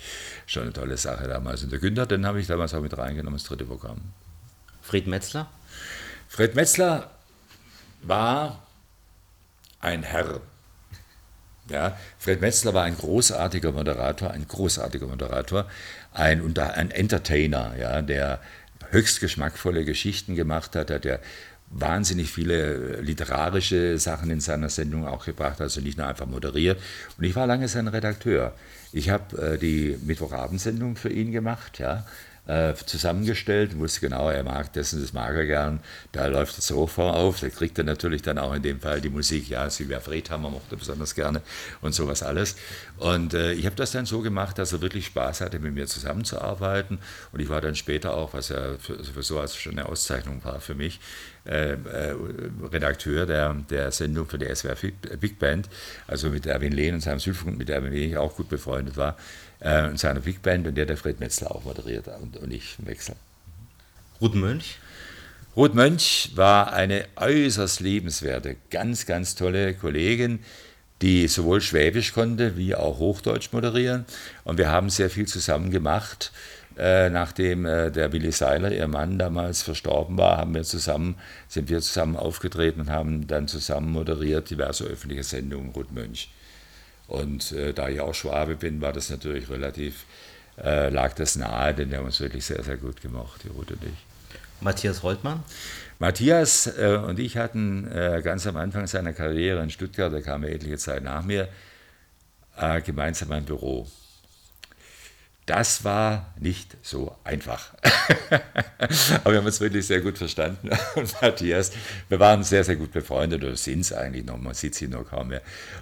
schon 0.46 0.64
eine 0.64 0.74
tolle 0.74 0.98
Sache 0.98 1.28
damals. 1.28 1.64
Und 1.64 1.72
der 1.72 1.80
Günther, 1.80 2.06
den 2.06 2.26
habe 2.26 2.40
ich 2.40 2.48
damals 2.48 2.74
auch 2.74 2.82
mit 2.82 2.98
reingenommen, 2.98 3.38
das 3.38 3.48
dritte 3.48 3.66
Programm. 3.66 4.02
Fred 4.82 5.08
Metzler? 5.08 5.50
Fred 6.28 6.56
Metzler 6.56 7.12
war 8.02 8.64
ein 9.80 10.04
Herr. 10.04 10.42
Ja, 11.70 11.98
Fred 12.20 12.42
Metzler 12.42 12.74
war 12.74 12.84
ein 12.84 12.96
großartiger 12.96 13.72
Moderator, 13.72 14.32
ein 14.32 14.48
großartiger 14.48 15.08
Moderator, 15.08 15.68
ein, 16.14 16.58
ein 16.58 16.92
Entertainer, 16.92 17.76
ja, 17.78 18.02
der 18.04 18.40
höchst 18.92 19.20
geschmackvolle 19.20 19.84
Geschichten 19.84 20.36
gemacht 20.36 20.76
hat, 20.76 20.92
hat 20.92 21.06
er 21.06 21.20
wahnsinnig 21.70 22.32
viele 22.32 23.02
literarische 23.02 23.98
Sachen 23.98 24.30
in 24.30 24.40
seiner 24.40 24.70
Sendung 24.70 25.08
auch 25.08 25.26
gebracht, 25.26 25.62
also 25.62 25.82
nicht 25.82 25.98
nur 25.98 26.08
einfach 26.08 26.28
moderiert. 26.28 26.80
Und 27.18 27.24
ich 27.24 27.36
war 27.36 27.48
lange 27.48 27.68
sein 27.68 27.88
Redakteur. 27.88 28.54
Ich 28.94 29.10
habe 29.10 29.54
äh, 29.54 29.58
die 29.58 29.98
Mittwochabendsendung 30.06 30.96
für 30.96 31.10
ihn 31.10 31.32
gemacht, 31.32 31.80
ja, 31.80 32.06
äh, 32.48 32.74
zusammengestellt, 32.86 33.78
wusste 33.78 34.02
genau, 34.02 34.30
er 34.30 34.44
mag 34.44 34.72
das 34.74 34.94
und 34.94 35.02
das 35.02 35.14
mag 35.14 35.36
er 35.36 35.46
gern. 35.46 35.80
Da 36.12 36.28
läuft 36.28 36.58
das 36.58 36.68
Sofa 36.68 37.12
auf, 37.12 37.40
da 37.40 37.50
kriegt 37.50 37.78
er 37.78 37.84
natürlich 37.84 38.22
dann 38.22 38.38
auch 38.38 38.54
in 38.54 38.62
dem 38.62 38.80
Fall 38.80 39.02
die 39.02 39.10
Musik. 39.10 39.50
Ja, 39.50 39.70
Silvia 39.70 40.00
Friedhammer 40.00 40.50
mochte 40.50 40.78
besonders 40.78 41.16
gerne 41.16 41.42
und 41.82 41.94
sowas 41.94 42.24
alles. 42.24 42.56
Und 42.98 43.34
äh, 43.34 43.54
ich 43.54 43.66
habe 43.66 43.76
das 43.76 43.92
dann 43.92 44.06
so 44.06 44.22
gemacht, 44.22 44.58
dass 44.58 44.74
er 44.74 44.82
wirklich 44.82 45.08
Spaß 45.08 45.42
hatte, 45.42 45.60
mit 45.60 45.74
mir 45.74 45.88
zusammenzuarbeiten. 45.88 47.00
Und 47.32 47.40
ich 47.40 47.50
war 47.50 47.62
dann 47.62 47.76
später 47.76 48.16
auch, 48.16 48.34
was 48.34 48.50
ja 48.50 48.78
für, 48.80 49.04
für 49.04 49.24
so 49.24 49.40
als 49.40 49.56
schon 49.56 49.74
eine 49.74 49.88
Auszeichnung 49.88 50.44
war 50.44 50.60
für 50.60 50.76
mich, 50.76 51.00
äh, 51.46 51.74
äh, 51.74 52.16
Redakteur 52.72 53.26
der, 53.26 53.54
der 53.70 53.92
Sendung 53.92 54.28
für 54.28 54.38
die 54.38 54.54
SWR 54.54 54.76
Big 55.20 55.38
Band, 55.40 55.70
also 56.08 56.30
mit 56.30 56.46
Erwin 56.46 56.72
Lehn 56.72 56.96
und 56.96 57.02
seinem 57.02 57.20
Südfunk, 57.20 57.58
mit 57.58 57.70
Erwin 57.70 57.92
Lehn 57.92 58.10
ich 58.10 58.18
auch 58.18 58.36
gut 58.36 58.50
befreundet 58.50 58.98
war 58.98 59.16
äh, 59.60 59.88
und 59.88 60.00
seiner 60.00 60.22
Big 60.22 60.42
Band 60.42 60.68
und 60.68 60.76
der 60.76 60.86
der 60.86 60.98
Fred 60.98 61.20
Metzler 61.20 61.54
auch 61.56 61.64
moderiert 61.64 62.08
und, 62.22 62.38
und 62.38 62.52
ich 62.52 62.76
wechseln. 62.80 63.18
Ruth 64.22 64.36
Mönch? 64.36 64.78
Ruth 65.56 65.74
Mönch 65.74 66.32
war 66.36 66.74
eine 66.74 67.06
äußerst 67.16 67.80
liebenswerte, 67.80 68.58
ganz, 68.70 69.06
ganz 69.06 69.36
tolle 69.36 69.74
Kollegin, 69.74 70.40
die 71.02 71.28
sowohl 71.28 71.62
Schwäbisch 71.62 72.14
konnte 72.14 72.58
wie 72.58 72.76
auch 72.76 73.00
Hochdeutsch 73.00 73.52
moderieren. 73.52 74.06
Und 74.44 74.58
wir 74.58 74.70
haben 74.70 74.90
sehr 74.90 75.10
viel 75.10 75.28
zusammen 75.28 75.72
gemacht. 75.72 76.32
äh, 76.78 77.10
nachdem 77.10 77.66
äh, 77.66 77.90
der 77.90 78.12
Willi 78.12 78.32
Seiler, 78.32 78.72
ihr 78.72 78.88
Mann, 78.88 79.18
damals 79.18 79.62
verstorben 79.62 80.18
war, 80.18 80.38
haben 80.38 80.54
wir 80.54 80.64
zusammen, 80.64 81.16
sind 81.48 81.70
wir 81.70 81.80
zusammen 81.80 82.18
aufgetreten 82.18 82.82
und 82.82 82.90
haben 82.90 83.28
dann 83.28 83.48
zusammen 83.48 83.92
moderiert 83.92 84.50
diverse 84.50 84.84
öffentliche 84.84 85.24
Sendungen 85.24 85.70
Rudmönch. 85.72 86.30
Und 87.08 87.52
äh, 87.52 87.74
da 87.74 87.90
ich 87.90 88.00
auch 88.02 88.14
Schwabe 88.14 88.56
bin, 88.56 88.82
war 88.82 88.94
das 88.94 89.10
natürlich 89.10 89.50
relativ, 89.50 90.06
äh, 90.62 90.90
lag 90.90 91.14
das 91.14 91.36
nahe, 91.36 91.74
denn 91.74 91.92
wir 91.92 92.00
haben 92.00 92.06
uns 92.06 92.20
wirklich 92.20 92.46
sehr, 92.46 92.64
sehr 92.64 92.78
gut 92.78 93.02
gemacht, 93.02 93.42
die 93.44 93.50
Ruth 93.50 93.72
und 93.72 93.84
ich. 93.84 94.06
Matthias 94.62 95.04
Holtmann? 95.04 95.44
Matthias 96.00 96.68
äh, 96.68 97.00
und 97.06 97.20
ich 97.20 97.38
hatten 97.38 97.90
äh, 97.92 98.22
ganz 98.24 98.48
am 98.48 98.58
Anfang 98.58 98.88
seiner 98.88 99.14
Karriere 99.14 99.62
in 99.62 99.70
Stuttgart, 99.70 100.12
da 100.12 100.22
kam 100.22 100.44
er 100.44 100.52
etliche 100.52 100.78
Zeit 100.78 101.04
nach 101.04 101.24
mir, 101.24 101.48
äh, 102.58 102.82
gemeinsam 102.82 103.32
ein 103.32 103.46
Büro. 103.46 103.88
Das 105.46 105.84
war 105.84 106.34
nicht 106.40 106.76
so 106.82 107.16
einfach. 107.24 107.76
Aber 109.24 109.32
wir 109.32 109.38
haben 109.38 109.46
uns 109.46 109.62
wirklich 109.62 109.86
sehr 109.86 110.02
gut 110.02 110.18
verstanden. 110.18 110.72
Und 110.96 111.22
Matthias, 111.22 111.72
wir 112.10 112.20
waren 112.20 112.44
sehr, 112.44 112.64
sehr 112.64 112.76
gut 112.76 112.92
befreundet 112.92 113.44
oder 113.44 113.56
sind 113.56 113.82
es 113.82 113.94
eigentlich 113.94 114.26
noch, 114.26 114.38
man 114.38 114.56
sieht 114.56 114.74
sie 114.74 114.88
noch 114.88 115.06
kaum 115.06 115.28
mehr. 115.28 115.42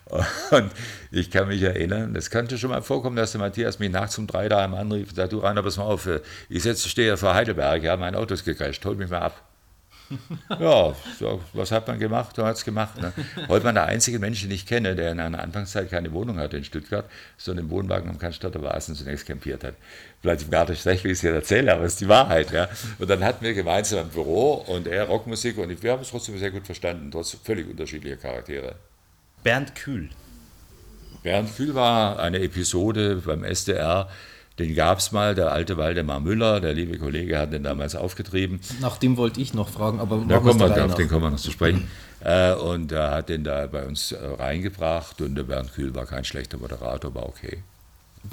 Und 0.52 0.72
ich 1.12 1.32
kann 1.32 1.48
mich 1.48 1.62
erinnern, 1.62 2.14
das 2.14 2.30
könnte 2.30 2.58
schon 2.58 2.72
mal 2.72 2.82
vorkommen, 2.82 3.16
dass 3.16 3.32
der 3.32 3.40
Matthias 3.40 3.80
mich 3.80 3.90
nachts 3.90 4.18
um 4.18 4.28
drei 4.28 4.50
da 4.50 4.66
am 4.66 4.74
anrief 4.74 5.10
und 5.10 5.16
sagt, 5.16 5.32
du 5.32 5.40
Rainer, 5.40 5.64
pass 5.64 5.78
mal 5.78 5.86
auf, 5.86 6.10
ich 6.50 6.64
stehe 6.64 7.08
ja 7.08 7.16
vor 7.16 7.34
Heidelberg, 7.34 7.84
ja, 7.84 7.96
mein 7.96 8.16
Auto 8.16 8.34
ist 8.34 8.44
gecrasht, 8.44 8.84
hol 8.84 8.96
mich 8.96 9.10
mal 9.10 9.20
ab. 9.20 9.53
Ja, 10.60 10.94
was 11.54 11.72
hat 11.72 11.88
man 11.88 12.00
gemacht? 12.00 12.38
Man 12.38 12.48
hat 12.48 12.58
es 12.58 12.66
gemacht. 12.66 13.02
Ne? 13.02 13.14
Heute 13.48 13.66
war 13.66 13.74
der 13.74 13.86
einzige 13.86 14.20
Mensch, 14.20 14.42
den 14.42 14.52
ich 14.52 14.66
kenne, 14.66 14.96
der 14.96 15.12
in 15.12 15.20
einer 15.20 15.40
Anfangszeit 15.40 15.90
keine 15.90 16.12
Wohnung 16.14 16.38
hatte 16.38 16.58
in 16.58 16.64
Stuttgart, 16.64 17.10
sondern 17.38 17.66
im 17.66 17.72
Wohnwagen 17.72 18.10
am 18.10 18.18
Cannstatter 18.18 18.62
Wasen 18.62 18.96
zunächst 18.96 19.26
campiert 19.26 19.64
hat. 19.64 19.76
Vielleicht 20.22 20.50
gar 20.52 20.70
nicht 20.70 20.82
schlecht, 20.82 21.04
wie 21.04 21.10
ich 21.10 21.14
es 21.14 21.22
hier 21.22 21.34
erzähle, 21.34 21.74
aber 21.74 21.84
es 21.84 21.94
ist 21.94 22.02
die 22.02 22.08
Wahrheit. 22.08 22.52
Ja? 22.52 22.68
Und 23.00 23.10
dann 23.10 23.24
hatten 23.24 23.44
wir 23.44 23.54
gemeinsam 23.54 24.00
ein 24.00 24.10
Büro 24.10 24.54
und 24.68 24.88
er 24.88 25.06
Rockmusik 25.06 25.58
und 25.58 25.82
wir 25.82 25.92
haben 25.92 26.02
es 26.02 26.10
trotzdem 26.10 26.38
sehr 26.38 26.52
gut 26.52 26.66
verstanden, 26.66 27.12
trotz 27.12 27.38
völlig 27.44 27.70
unterschiedlicher 27.70 28.18
Charaktere. 28.18 28.76
Bernd 29.44 29.76
Kühl. 29.76 30.10
Bernd 31.24 31.56
Kühl 31.56 31.74
war 31.74 32.20
eine 32.20 32.40
Episode 32.40 33.22
beim 33.26 33.44
SDR, 33.44 34.10
den 34.60 34.76
gab 34.76 35.00
es 35.00 35.12
mal, 35.12 35.34
der 35.34 35.52
alte 35.52 35.78
Waldemar 35.78 36.20
Müller, 36.20 36.60
der 36.60 36.74
liebe 36.74 36.98
Kollege 37.00 37.40
hat 37.40 37.54
den 37.54 37.64
damals 37.64 37.96
aufgetrieben. 37.96 38.60
Nach 38.82 38.98
dem 38.98 39.18
wollte 39.18 39.42
ich 39.42 39.54
noch 39.54 39.70
fragen, 39.70 40.00
aber 40.00 40.24
da 40.28 40.40
kommen 40.40 40.60
wir, 40.60 40.86
auf 40.86 40.96
den 40.96 41.10
kommen 41.10 41.24
wir 41.24 41.32
noch 41.32 41.38
zu 41.38 41.52
sprechen. 41.52 41.88
Äh, 42.20 42.54
und 42.54 42.92
er 42.92 43.12
hat 43.12 43.30
den 43.30 43.44
da 43.44 43.66
bei 43.68 43.86
uns 43.86 44.12
äh, 44.12 44.18
reingebracht 44.18 45.22
und 45.22 45.36
der 45.36 45.44
Bernd 45.44 45.74
Kühl 45.74 45.94
war 45.96 46.06
kein 46.06 46.24
schlechter 46.24 46.58
Moderator, 46.58 47.14
war 47.16 47.28
okay. 47.28 47.64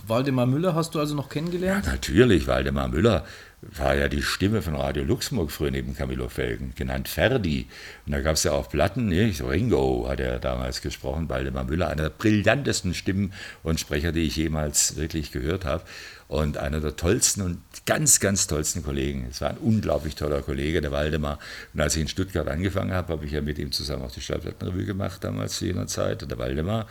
Waldemar 0.06 0.46
Müller 0.46 0.74
hast 0.74 0.94
du 0.94 1.00
also 1.00 1.14
noch 1.14 1.28
kennengelernt? 1.28 1.86
Ja, 1.86 1.92
natürlich, 1.92 2.46
Waldemar 2.46 2.88
Müller 2.88 3.24
war 3.62 3.94
ja 3.94 4.08
die 4.08 4.22
Stimme 4.22 4.62
von 4.62 4.74
Radio 4.74 5.04
Luxemburg 5.04 5.50
früher 5.50 5.70
neben 5.70 5.94
Camillo 5.94 6.28
Felgen, 6.28 6.72
genannt 6.76 7.08
Ferdi. 7.08 7.66
Und 8.06 8.12
da 8.12 8.20
gab 8.20 8.34
es 8.34 8.44
ja 8.44 8.52
auch 8.52 8.70
Platten, 8.70 9.06
nicht? 9.06 9.42
Ringo 9.42 10.06
hat 10.08 10.20
er 10.20 10.38
damals 10.38 10.80
gesprochen, 10.80 11.28
Waldemar 11.28 11.64
Müller, 11.64 11.88
einer 11.88 12.04
der 12.04 12.10
brillantesten 12.10 12.94
Stimmen 12.94 13.32
und 13.62 13.78
Sprecher, 13.78 14.12
die 14.12 14.22
ich 14.22 14.36
jemals 14.36 14.96
wirklich 14.96 15.30
gehört 15.30 15.64
habe. 15.64 15.82
Und 16.28 16.58
einer 16.58 16.80
der 16.80 16.94
tollsten 16.94 17.42
und 17.42 17.58
ganz, 17.86 18.20
ganz 18.20 18.46
tollsten 18.46 18.84
Kollegen. 18.84 19.26
Es 19.28 19.40
war 19.40 19.50
ein 19.50 19.58
unglaublich 19.58 20.14
toller 20.14 20.42
Kollege, 20.42 20.80
der 20.80 20.92
Waldemar. 20.92 21.40
Und 21.74 21.80
als 21.80 21.96
ich 21.96 22.02
in 22.02 22.08
Stuttgart 22.08 22.46
angefangen 22.46 22.92
habe, 22.92 23.12
habe 23.12 23.26
ich 23.26 23.32
ja 23.32 23.42
mit 23.42 23.58
ihm 23.58 23.72
zusammen 23.72 24.04
auch 24.04 24.12
die 24.12 24.20
Stadtplattenrevue 24.20 24.84
gemacht, 24.84 25.24
damals 25.24 25.58
zu 25.58 25.66
jener 25.66 25.88
Zeit, 25.88 26.30
der 26.30 26.38
Waldemar. 26.38 26.86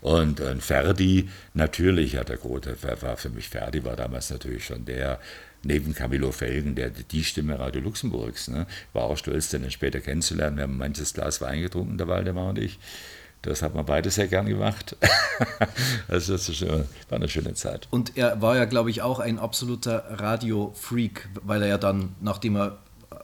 Und 0.00 0.40
äh, 0.40 0.56
Ferdi, 0.56 1.28
natürlich 1.54 2.16
hat 2.16 2.28
der 2.28 2.38
Grote, 2.38 2.76
war 3.02 3.16
für 3.16 3.30
mich, 3.30 3.48
Ferdi 3.48 3.84
war 3.84 3.96
damals 3.96 4.30
natürlich 4.30 4.64
schon 4.64 4.84
der, 4.84 5.20
neben 5.62 5.94
Camillo 5.94 6.32
Felgen, 6.32 6.74
der 6.74 6.90
die 6.90 7.24
Stimme 7.24 7.58
Radio 7.58 7.82
Luxemburgs, 7.82 8.48
ne, 8.48 8.66
war 8.92 9.04
auch 9.04 9.16
stolz, 9.16 9.50
den 9.50 9.70
später 9.70 10.00
kennenzulernen. 10.00 10.56
Wir 10.56 10.64
haben 10.64 10.78
manches 10.78 11.12
Glas 11.12 11.40
Wein 11.40 11.60
getrunken, 11.62 11.98
der 11.98 12.08
Waldemar 12.08 12.50
und 12.50 12.58
ich. 12.58 12.78
Das 13.42 13.62
hat 13.62 13.74
man 13.74 13.86
beide 13.86 14.10
sehr 14.10 14.28
gern 14.28 14.46
gemacht. 14.46 14.96
also 16.08 16.34
das 16.34 16.60
war 16.60 16.84
eine 17.10 17.28
schöne 17.28 17.54
Zeit. 17.54 17.88
Und 17.90 18.18
er 18.18 18.42
war 18.42 18.56
ja, 18.56 18.66
glaube 18.66 18.90
ich, 18.90 19.00
auch 19.00 19.18
ein 19.18 19.38
absoluter 19.38 20.04
Radio-Freak, 20.10 21.28
weil 21.42 21.62
er 21.62 21.68
ja 21.68 21.78
dann, 21.78 22.14
nachdem 22.20 22.56
er 22.56 22.78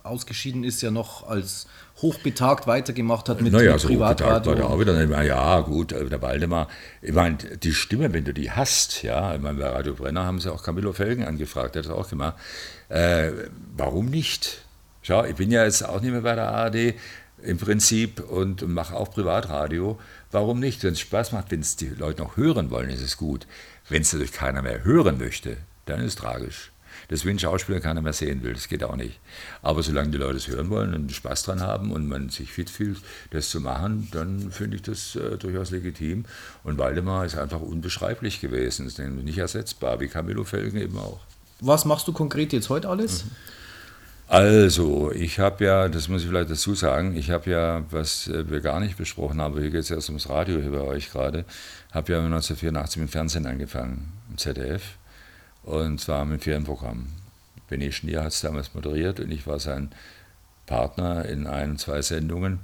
ausgeschieden 0.04 0.64
ist, 0.64 0.80
ja 0.80 0.90
noch 0.90 1.28
als 1.28 1.66
hochbetagt 2.02 2.66
weitergemacht 2.66 3.28
hat 3.28 3.40
mit, 3.40 3.52
naja, 3.52 3.72
mit 3.72 3.80
so 3.80 3.88
Privatradio. 3.88 4.54
Der 4.54 4.66
auch 4.66 4.78
wieder, 4.78 5.22
ja 5.22 5.60
gut, 5.60 5.92
äh, 5.92 6.04
der 6.06 6.20
Waldemar, 6.20 6.68
ich 7.00 7.12
meine, 7.12 7.36
die 7.36 7.72
Stimme, 7.72 8.12
wenn 8.12 8.24
du 8.24 8.34
die 8.34 8.50
hast, 8.50 9.02
ja, 9.02 9.34
ich 9.34 9.40
meine, 9.40 9.58
bei 9.58 9.68
Radio 9.68 9.94
Brenner 9.94 10.24
haben 10.24 10.40
sie 10.40 10.52
auch 10.52 10.62
Camillo 10.62 10.92
Felgen 10.92 11.24
angefragt, 11.24 11.74
der 11.74 11.82
hat 11.82 11.90
das 11.90 11.96
auch 11.96 12.08
gemacht. 12.08 12.36
Äh, 12.88 13.32
warum 13.76 14.06
nicht? 14.06 14.64
Schau, 15.02 15.24
ich 15.24 15.36
bin 15.36 15.50
ja 15.50 15.64
jetzt 15.64 15.82
auch 15.84 16.00
nicht 16.00 16.12
mehr 16.12 16.22
bei 16.22 16.34
der 16.34 16.48
ARD 16.48 16.94
im 17.42 17.58
Prinzip 17.58 18.20
und 18.20 18.66
mache 18.66 18.94
auch 18.94 19.10
Privatradio. 19.10 19.98
Warum 20.32 20.58
nicht? 20.60 20.82
Wenn 20.82 20.92
es 20.92 21.00
Spaß 21.00 21.32
macht, 21.32 21.50
wenn 21.50 21.60
es 21.60 21.76
die 21.76 21.88
Leute 21.88 22.22
noch 22.22 22.36
hören 22.36 22.70
wollen, 22.70 22.90
ist 22.90 23.02
es 23.02 23.16
gut. 23.16 23.46
Wenn 23.88 24.02
es 24.02 24.12
natürlich 24.12 24.32
keiner 24.32 24.62
mehr 24.62 24.84
hören 24.84 25.18
möchte, 25.18 25.58
dann 25.84 26.00
ist 26.00 26.06
es 26.06 26.16
tragisch 26.16 26.72
das 27.08 27.24
wie 27.24 27.30
ein 27.30 27.38
Schauspieler 27.38 27.80
keiner 27.80 28.02
mehr 28.02 28.12
sehen 28.12 28.42
will. 28.42 28.54
Das 28.54 28.68
geht 28.68 28.84
auch 28.84 28.96
nicht. 28.96 29.18
Aber 29.62 29.82
solange 29.82 30.10
die 30.10 30.18
Leute 30.18 30.36
es 30.36 30.48
hören 30.48 30.70
wollen 30.70 30.94
und 30.94 31.12
Spaß 31.12 31.44
dran 31.44 31.60
haben 31.60 31.92
und 31.92 32.06
man 32.08 32.28
sich 32.28 32.52
fit 32.52 32.70
fühlt, 32.70 32.98
das 33.30 33.50
zu 33.50 33.60
machen, 33.60 34.08
dann 34.12 34.50
finde 34.50 34.76
ich 34.76 34.82
das 34.82 35.16
äh, 35.16 35.36
durchaus 35.36 35.70
legitim. 35.70 36.24
Und 36.64 36.78
Waldemar 36.78 37.24
ist 37.24 37.36
einfach 37.36 37.60
unbeschreiblich 37.60 38.40
gewesen. 38.40 38.86
Ist 38.86 38.98
nicht 38.98 39.38
ersetzbar, 39.38 40.00
wie 40.00 40.08
Camillo 40.08 40.44
Felgen 40.44 40.80
eben 40.80 40.98
auch. 40.98 41.20
Was 41.60 41.84
machst 41.84 42.06
du 42.08 42.12
konkret 42.12 42.52
jetzt 42.52 42.68
heute 42.68 42.88
alles? 42.88 43.24
Mhm. 43.24 43.30
Also, 44.28 45.12
ich 45.12 45.38
habe 45.38 45.64
ja, 45.64 45.88
das 45.88 46.08
muss 46.08 46.22
ich 46.22 46.28
vielleicht 46.28 46.50
dazu 46.50 46.74
sagen, 46.74 47.16
ich 47.16 47.30
habe 47.30 47.48
ja, 47.48 47.84
was 47.90 48.26
äh, 48.26 48.50
wir 48.50 48.60
gar 48.60 48.80
nicht 48.80 48.96
besprochen 48.96 49.40
haben, 49.40 49.58
hier 49.60 49.70
geht 49.70 49.82
es 49.82 49.90
erst 49.90 50.08
ums 50.08 50.28
Radio 50.28 50.60
hier 50.60 50.72
bei 50.72 50.80
euch 50.80 51.12
gerade, 51.12 51.44
habe 51.92 52.12
ja 52.12 52.18
1984 52.18 53.00
mit 53.00 53.08
dem 53.08 53.12
Fernsehen 53.12 53.46
angefangen, 53.46 54.12
im 54.28 54.36
ZDF. 54.36 54.82
Und 55.66 56.00
zwar 56.00 56.24
mit 56.24 56.44
Ferienprogramm. 56.44 57.08
Benny 57.68 57.90
Schnier 57.90 58.22
hat 58.22 58.32
es 58.32 58.40
damals 58.40 58.72
moderiert 58.72 59.18
und 59.18 59.32
ich 59.32 59.48
war 59.48 59.58
sein 59.58 59.90
Partner 60.64 61.24
in 61.24 61.48
ein, 61.48 61.76
zwei 61.76 62.02
Sendungen. 62.02 62.60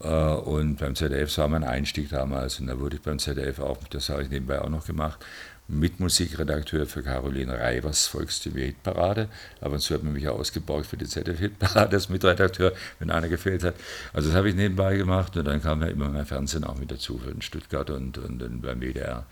Äh, 0.00 0.08
und 0.08 0.76
beim 0.76 0.96
ZDF 0.96 1.38
war 1.38 1.46
mein 1.46 1.62
Einstieg 1.62 2.10
damals. 2.10 2.58
Und 2.58 2.66
da 2.66 2.80
wurde 2.80 2.96
ich 2.96 3.02
beim 3.02 3.20
ZDF 3.20 3.60
auch, 3.60 3.78
das 3.88 4.08
habe 4.08 4.24
ich 4.24 4.30
nebenbei 4.30 4.60
auch 4.60 4.68
noch 4.68 4.84
gemacht, 4.84 5.24
Mitmusikredakteur 5.68 6.86
für 6.86 7.04
Caroline 7.04 7.56
Reivers 7.56 8.08
Volkstümliche-Hitparade. 8.08 9.28
Ab 9.60 9.70
und 9.70 9.78
zu 9.78 9.94
hat 9.94 10.02
man 10.02 10.12
mich 10.12 10.26
auch 10.26 10.40
ausgeborgt 10.40 10.86
für 10.86 10.96
die 10.96 11.06
ZDF-Hitparade 11.06 11.94
als 11.94 12.08
Mitredakteur, 12.08 12.72
wenn 12.98 13.12
einer 13.12 13.28
gefehlt 13.28 13.62
hat. 13.62 13.76
Also 14.12 14.30
das 14.30 14.36
habe 14.36 14.48
ich 14.48 14.56
nebenbei 14.56 14.96
gemacht 14.96 15.36
und 15.36 15.44
dann 15.44 15.62
kam 15.62 15.82
ja 15.82 15.86
immer 15.86 16.08
mein 16.08 16.26
Fernsehen 16.26 16.64
auch 16.64 16.76
mit 16.76 16.90
dazu, 16.90 17.20
in 17.32 17.42
Stuttgart 17.42 17.90
und, 17.90 18.18
und, 18.18 18.42
und 18.42 18.60
beim 18.60 18.80
WDR. 18.80 19.24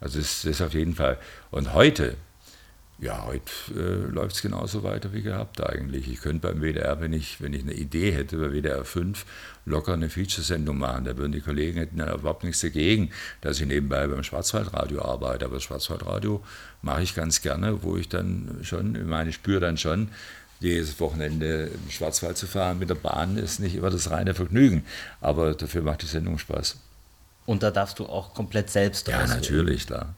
Also 0.00 0.18
das, 0.18 0.42
das 0.42 0.60
auf 0.60 0.74
jeden 0.74 0.96
Fall. 0.96 1.18
Und 1.52 1.72
heute, 1.72 2.16
ja, 3.00 3.24
heute 3.26 3.50
äh, 3.76 4.10
läuft 4.10 4.36
es 4.36 4.42
genauso 4.42 4.82
weiter 4.82 5.12
wie 5.12 5.22
gehabt 5.22 5.62
eigentlich. 5.64 6.08
Ich 6.10 6.20
könnte 6.20 6.48
beim 6.48 6.60
WDR, 6.60 7.00
wenn 7.00 7.12
ich, 7.12 7.40
wenn 7.40 7.52
ich 7.52 7.62
eine 7.62 7.74
Idee 7.74 8.10
hätte, 8.10 8.36
bei 8.38 8.50
WDR 8.50 8.84
5 8.84 9.24
locker 9.66 9.92
eine 9.92 10.10
Feature-Sendung 10.10 10.78
machen. 10.78 11.04
Da 11.04 11.16
würden 11.16 11.30
die 11.30 11.40
Kollegen 11.40 11.78
hätten 11.78 11.98
ja 11.98 12.12
überhaupt 12.12 12.42
nichts 12.42 12.60
dagegen, 12.60 13.10
dass 13.40 13.60
ich 13.60 13.66
nebenbei 13.66 14.06
beim 14.08 14.24
Schwarzwaldradio 14.24 15.02
arbeite. 15.02 15.44
Aber 15.44 15.54
das 15.54 15.62
Schwarzwaldradio 15.62 16.42
mache 16.82 17.02
ich 17.02 17.14
ganz 17.14 17.40
gerne, 17.40 17.84
wo 17.84 17.96
ich 17.96 18.08
dann 18.08 18.58
schon, 18.62 18.96
ich 18.96 19.04
meine, 19.04 19.30
ich 19.30 19.36
spüre 19.36 19.60
dann 19.60 19.76
schon, 19.76 20.08
jedes 20.60 20.98
Wochenende 20.98 21.66
im 21.66 21.90
Schwarzwald 21.90 22.36
zu 22.36 22.48
fahren 22.48 22.80
mit 22.80 22.90
der 22.90 22.96
Bahn 22.96 23.36
ist 23.36 23.60
nicht 23.60 23.76
immer 23.76 23.90
das 23.90 24.10
reine 24.10 24.34
Vergnügen. 24.34 24.84
Aber 25.20 25.54
dafür 25.54 25.82
macht 25.82 26.02
die 26.02 26.06
Sendung 26.06 26.38
Spaß. 26.38 26.76
Und 27.46 27.62
da 27.62 27.70
darfst 27.70 28.00
du 28.00 28.06
auch 28.06 28.34
komplett 28.34 28.68
selbst 28.70 29.06
Ja, 29.06 29.24
natürlich, 29.26 29.86
klar. 29.86 30.16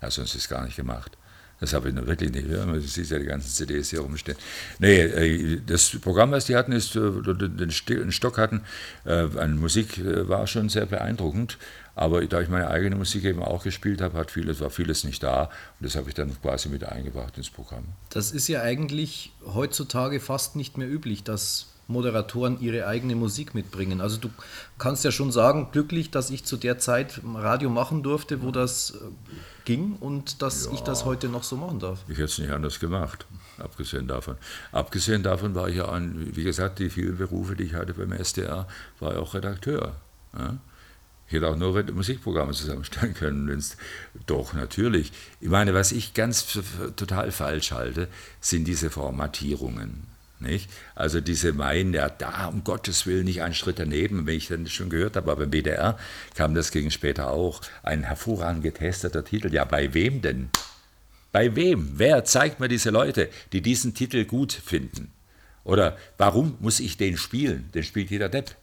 Ja, 0.00 0.12
sonst 0.12 0.36
ist 0.36 0.42
es 0.42 0.48
gar 0.48 0.64
nicht 0.64 0.76
gemacht. 0.76 1.16
Das 1.64 1.72
habe 1.72 1.88
ich 1.88 1.94
noch 1.94 2.06
wirklich 2.06 2.30
nicht. 2.30 2.46
Ja, 2.46 2.66
du 2.66 2.78
siehst 2.78 3.10
ja 3.10 3.18
die 3.18 3.24
ganzen 3.24 3.48
CDs 3.48 3.88
hier 3.88 4.00
rumstehen. 4.00 4.36
Nee, 4.80 5.00
äh, 5.00 5.60
das 5.66 5.96
Programm, 6.02 6.30
was 6.30 6.44
die 6.44 6.56
hatten, 6.56 6.72
ist, 6.72 6.94
äh, 6.94 7.10
den 7.10 8.12
Stock 8.12 8.36
hatten, 8.36 8.60
äh, 9.06 9.26
an 9.38 9.56
Musik 9.58 9.98
war 10.28 10.46
schon 10.46 10.68
sehr 10.68 10.84
beeindruckend. 10.84 11.56
Aber 11.94 12.22
da 12.26 12.42
ich 12.42 12.50
meine 12.50 12.68
eigene 12.68 12.96
Musik 12.96 13.24
eben 13.24 13.42
auch 13.42 13.64
gespielt 13.64 14.02
habe, 14.02 14.18
hat 14.18 14.30
vieles, 14.30 14.60
war 14.60 14.68
vieles 14.68 15.04
nicht 15.04 15.22
da. 15.22 15.44
Und 15.44 15.86
das 15.86 15.96
habe 15.96 16.10
ich 16.10 16.14
dann 16.14 16.36
quasi 16.42 16.68
mit 16.68 16.84
eingebracht 16.84 17.38
ins 17.38 17.48
Programm. 17.48 17.84
Das 18.10 18.30
ist 18.30 18.46
ja 18.48 18.60
eigentlich 18.60 19.32
heutzutage 19.46 20.20
fast 20.20 20.56
nicht 20.56 20.76
mehr 20.76 20.90
üblich, 20.90 21.24
dass 21.24 21.68
Moderatoren 21.88 22.60
ihre 22.60 22.86
eigene 22.86 23.14
Musik 23.14 23.54
mitbringen. 23.54 24.02
Also 24.02 24.18
du 24.18 24.28
kannst 24.76 25.02
ja 25.02 25.12
schon 25.12 25.32
sagen, 25.32 25.68
glücklich, 25.72 26.10
dass 26.10 26.28
ich 26.28 26.44
zu 26.44 26.58
der 26.58 26.78
Zeit 26.78 27.22
Radio 27.24 27.70
machen 27.70 28.02
durfte, 28.02 28.42
wo 28.42 28.50
das 28.50 28.98
ging 29.64 29.96
und 29.96 30.42
dass 30.42 30.66
ja, 30.66 30.72
ich 30.72 30.80
das 30.80 31.04
heute 31.04 31.28
noch 31.28 31.42
so 31.42 31.56
machen 31.56 31.80
darf. 31.80 32.00
Ich 32.08 32.14
hätte 32.14 32.24
es 32.24 32.38
nicht 32.38 32.50
anders 32.50 32.80
gemacht, 32.80 33.26
abgesehen 33.58 34.06
davon. 34.06 34.36
Abgesehen 34.72 35.22
davon 35.22 35.54
war 35.54 35.68
ich 35.68 35.76
ja 35.76 35.86
an, 35.86 36.34
wie 36.36 36.44
gesagt, 36.44 36.78
die 36.78 36.90
vielen 36.90 37.16
Berufe, 37.16 37.56
die 37.56 37.64
ich 37.64 37.74
hatte 37.74 37.94
beim 37.94 38.12
SDR, 38.12 38.68
war 39.00 39.12
ich 39.12 39.18
auch 39.18 39.34
Redakteur. 39.34 39.96
Ja? 40.36 40.58
Ich 41.26 41.32
hätte 41.32 41.48
auch 41.48 41.56
nur 41.56 41.82
Musikprogramme 41.92 42.52
zusammenstellen 42.52 43.14
können, 43.18 43.48
wenn 43.48 43.58
es 43.58 43.76
doch 44.26 44.52
natürlich. 44.52 45.12
Ich 45.40 45.48
meine, 45.48 45.74
was 45.74 45.92
ich 45.92 46.14
ganz 46.14 46.58
total 46.96 47.32
falsch 47.32 47.72
halte, 47.72 48.08
sind 48.40 48.64
diese 48.64 48.90
Formatierungen. 48.90 50.13
Nicht? 50.44 50.70
Also 50.94 51.20
diese 51.20 51.52
meinen, 51.52 51.94
ja, 51.94 52.08
da 52.08 52.46
um 52.46 52.62
Gottes 52.62 53.06
Willen 53.06 53.24
nicht 53.24 53.42
einen 53.42 53.54
Schritt 53.54 53.78
daneben, 53.78 54.26
wenn 54.26 54.36
ich 54.36 54.48
dann 54.48 54.66
schon 54.66 54.90
gehört 54.90 55.16
habe, 55.16 55.30
aber 55.32 55.40
beim 55.42 55.50
BDR 55.50 55.98
kam 56.34 56.54
das 56.54 56.70
gegen 56.70 56.90
später 56.90 57.30
auch. 57.30 57.60
Ein 57.82 58.04
hervorragend 58.04 58.62
getesteter 58.62 59.24
Titel. 59.24 59.52
Ja, 59.52 59.64
bei 59.64 59.94
wem 59.94 60.22
denn? 60.22 60.50
Bei 61.32 61.56
wem? 61.56 61.92
Wer 61.94 62.24
zeigt 62.24 62.60
mir 62.60 62.68
diese 62.68 62.90
Leute, 62.90 63.28
die 63.52 63.62
diesen 63.62 63.94
Titel 63.94 64.24
gut 64.24 64.52
finden? 64.52 65.10
Oder 65.64 65.96
warum 66.18 66.56
muss 66.60 66.78
ich 66.78 66.96
den 66.96 67.16
spielen? 67.16 67.70
Den 67.74 67.82
spielt 67.82 68.10
jeder 68.10 68.28
Depp. 68.28 68.54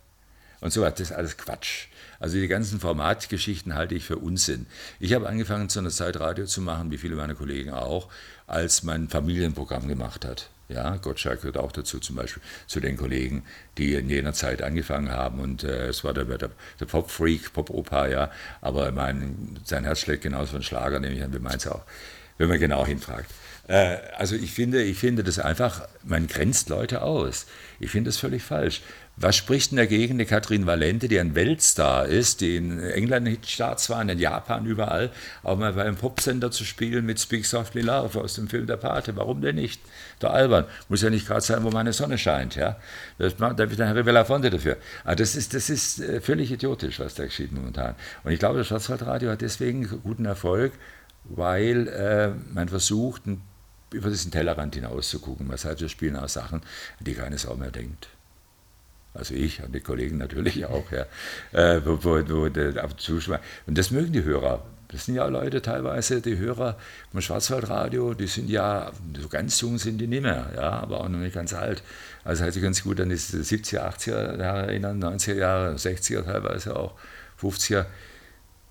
Und 0.61 0.71
so 0.71 0.82
was, 0.82 0.93
das 0.93 1.09
ist 1.09 1.15
alles 1.15 1.38
Quatsch. 1.38 1.88
Also 2.19 2.38
die 2.38 2.47
ganzen 2.47 2.79
Formatgeschichten 2.79 3.73
halte 3.73 3.95
ich 3.95 4.05
für 4.05 4.17
Unsinn. 4.17 4.67
Ich 4.99 5.13
habe 5.13 5.27
angefangen 5.27 5.69
zu 5.69 5.79
einer 5.79 5.89
Zeit 5.89 6.19
Radio 6.19 6.45
zu 6.45 6.61
machen, 6.61 6.91
wie 6.91 6.99
viele 6.99 7.15
meiner 7.15 7.34
Kollegen 7.34 7.71
auch, 7.71 8.09
als 8.45 8.84
man 8.84 9.09
Familienprogramm 9.09 9.88
gemacht 9.88 10.23
hat. 10.23 10.49
Ja, 10.74 10.95
Gottschalk 10.97 11.41
gehört 11.41 11.57
auch 11.57 11.72
dazu, 11.72 11.99
zum 11.99 12.15
Beispiel 12.15 12.41
zu 12.67 12.80
den 12.80 12.97
Kollegen, 12.97 13.43
die 13.78 13.93
in 13.95 14.09
jener 14.09 14.34
Zeit 14.34 14.61
angefangen 14.61 15.11
haben. 15.11 15.39
Und 15.39 15.63
äh, 15.63 15.88
es 15.88 16.03
war 16.03 16.13
der, 16.13 16.26
der, 16.26 16.49
der 16.80 16.86
Pop-Freak, 16.86 17.53
Pop-Opa, 17.53 18.07
ja. 18.07 18.32
Aber 18.61 18.89
ich 18.89 18.95
meine, 18.95 19.36
sein 19.63 19.84
Herz 19.84 19.99
schlägt 19.99 20.24
genauso 20.24 20.55
ein 20.55 20.63
Schlager, 20.63 20.99
nehme 20.99 21.15
ich 21.15 21.24
an, 21.24 21.34
wie 21.34 21.39
meins 21.39 21.67
auch, 21.67 21.82
wenn 22.38 22.47
man 22.49 22.59
genau 22.59 22.86
hinfragt. 22.86 23.30
Äh, 23.67 23.97
also 24.17 24.36
ich 24.36 24.51
finde, 24.51 24.82
ich 24.82 24.97
finde 24.97 25.24
das 25.24 25.39
einfach, 25.39 25.88
man 26.03 26.28
grenzt 26.28 26.69
Leute 26.69 27.01
aus. 27.01 27.47
Ich 27.80 27.91
finde 27.91 28.09
das 28.09 28.17
völlig 28.17 28.43
falsch. 28.43 28.82
Was 29.18 29.36
spricht 29.36 29.72
denn 29.72 29.78
dagegen 29.78 30.14
eine 30.14 30.26
Katrin 30.26 30.66
Valente, 30.66 31.07
die 31.07 31.20
ein 31.20 31.36
Weltstar 31.36 32.07
ist, 32.07 32.41
die 32.41 32.55
in 32.55 32.80
England 32.80 33.45
Starts 33.45 33.89
war, 33.89 34.01
in 34.01 34.18
Japan 34.18 34.66
überall, 34.66 35.12
auch 35.43 35.57
mal 35.57 35.74
bei 35.74 35.84
einem 35.84 35.97
Popsender 35.97 36.49
zu 36.49 36.64
spielen 36.64 37.05
mit 37.05 37.20
Speak 37.20 37.45
Softly 37.45 37.82
Love 37.82 38.20
aus 38.20 38.36
dem 38.36 38.47
Film 38.47 38.66
Der 38.68 38.78
Pate? 38.78 39.16
Warum 39.18 39.41
denn 39.41 39.55
nicht? 39.55 39.82
Der 40.22 40.32
Albern. 40.32 40.66
Muss 40.89 41.01
ja 41.01 41.09
nicht 41.09 41.28
gerade 41.28 41.41
sein, 41.41 41.64
wo 41.64 41.70
meine 41.70 41.93
Sonne 41.93 42.18
scheint. 42.18 42.55
Ja? 42.55 42.78
Das 43.18 43.36
da 43.36 43.57
wird 43.57 43.80
ein 43.82 43.89
Harry 43.89 44.03
Belafonte 44.03 44.49
dafür. 44.49 44.78
Aber 45.03 45.16
das 45.16 45.36
ist, 45.36 45.53
das 45.53 45.70
ist 45.70 45.99
äh, 45.99 46.22
völlig 46.22 46.51
idiotisch, 46.51 46.99
was 46.99 47.14
da 47.14 47.26
geschieht 47.26 47.51
momentan. 47.51 47.95
Und 48.24 48.32
ich 48.32 48.39
glaube, 48.39 48.57
das 48.57 48.68
Schwarzwaldradio 48.68 49.30
hat 49.30 49.41
deswegen 49.41 49.88
guten 50.03 50.26
Erfolg, 50.26 50.74
weil 51.26 51.88
äh, 51.89 52.30
man 52.53 52.70
versucht, 52.70 53.24
über 53.91 54.09
diesen 54.09 54.32
Tellerrand 54.32 54.74
hinaus 54.74 55.09
zu 55.09 55.20
gucken. 55.20 55.51
Sagt, 55.57 55.82
wir 55.82 55.89
spielen 55.89 56.16
auch 56.16 56.30
Sachen, 56.30 56.62
die 56.99 57.14
keine 57.14 57.38
Sau 57.38 57.55
mehr 57.55 57.72
denkt. 57.72 58.07
Also 59.14 59.34
ich 59.34 59.62
und 59.64 59.74
die 59.74 59.82
Kollegen 59.82 60.18
natürlich 60.18 60.66
auch, 60.68 60.91
ja. 60.91 61.05
Äh, 61.51 61.82
wo, 61.86 62.03
wo, 62.03 62.22
wo, 62.30 62.45
ab 62.45 62.91
und, 62.91 63.01
zu, 63.01 63.20
und 63.68 63.78
das 63.78 63.91
mögen 63.91 64.14
die 64.14 64.24
Hörer. 64.24 64.64
Das 64.88 65.05
sind 65.05 65.16
ja 65.16 65.26
Leute 65.28 65.62
teilweise, 65.62 66.20
die 66.20 66.38
Hörer 66.38 66.78
vom 67.12 67.22
Schwarzwaldradio, 67.22 68.14
die 68.14 68.28
sind 68.28 68.49
ja, 68.49 68.91
so 69.18 69.30
ganz 69.30 69.59
jung 69.62 69.78
sind 69.78 69.99
die 69.99 70.07
nicht 70.07 70.22
mehr, 70.22 70.51
ja, 70.53 70.72
aber 70.72 70.99
auch 70.99 71.07
noch 71.07 71.20
nicht 71.20 71.34
ganz 71.34 71.53
alt. 71.53 71.82
Also 72.26 72.43
halt 72.43 72.53
sich 72.53 72.62
ganz 72.62 72.84
gut 72.84 72.99
an 72.99 73.07
die 73.07 73.16
70er, 73.16 73.80
80er 73.80 74.38
Jahre 74.38 74.68
erinnern, 74.68 75.01
90er 75.01 75.36
Jahre, 75.36 75.76
60er 75.76 76.26
teilweise 76.26 76.76
auch, 76.76 76.93
50er 77.41 77.86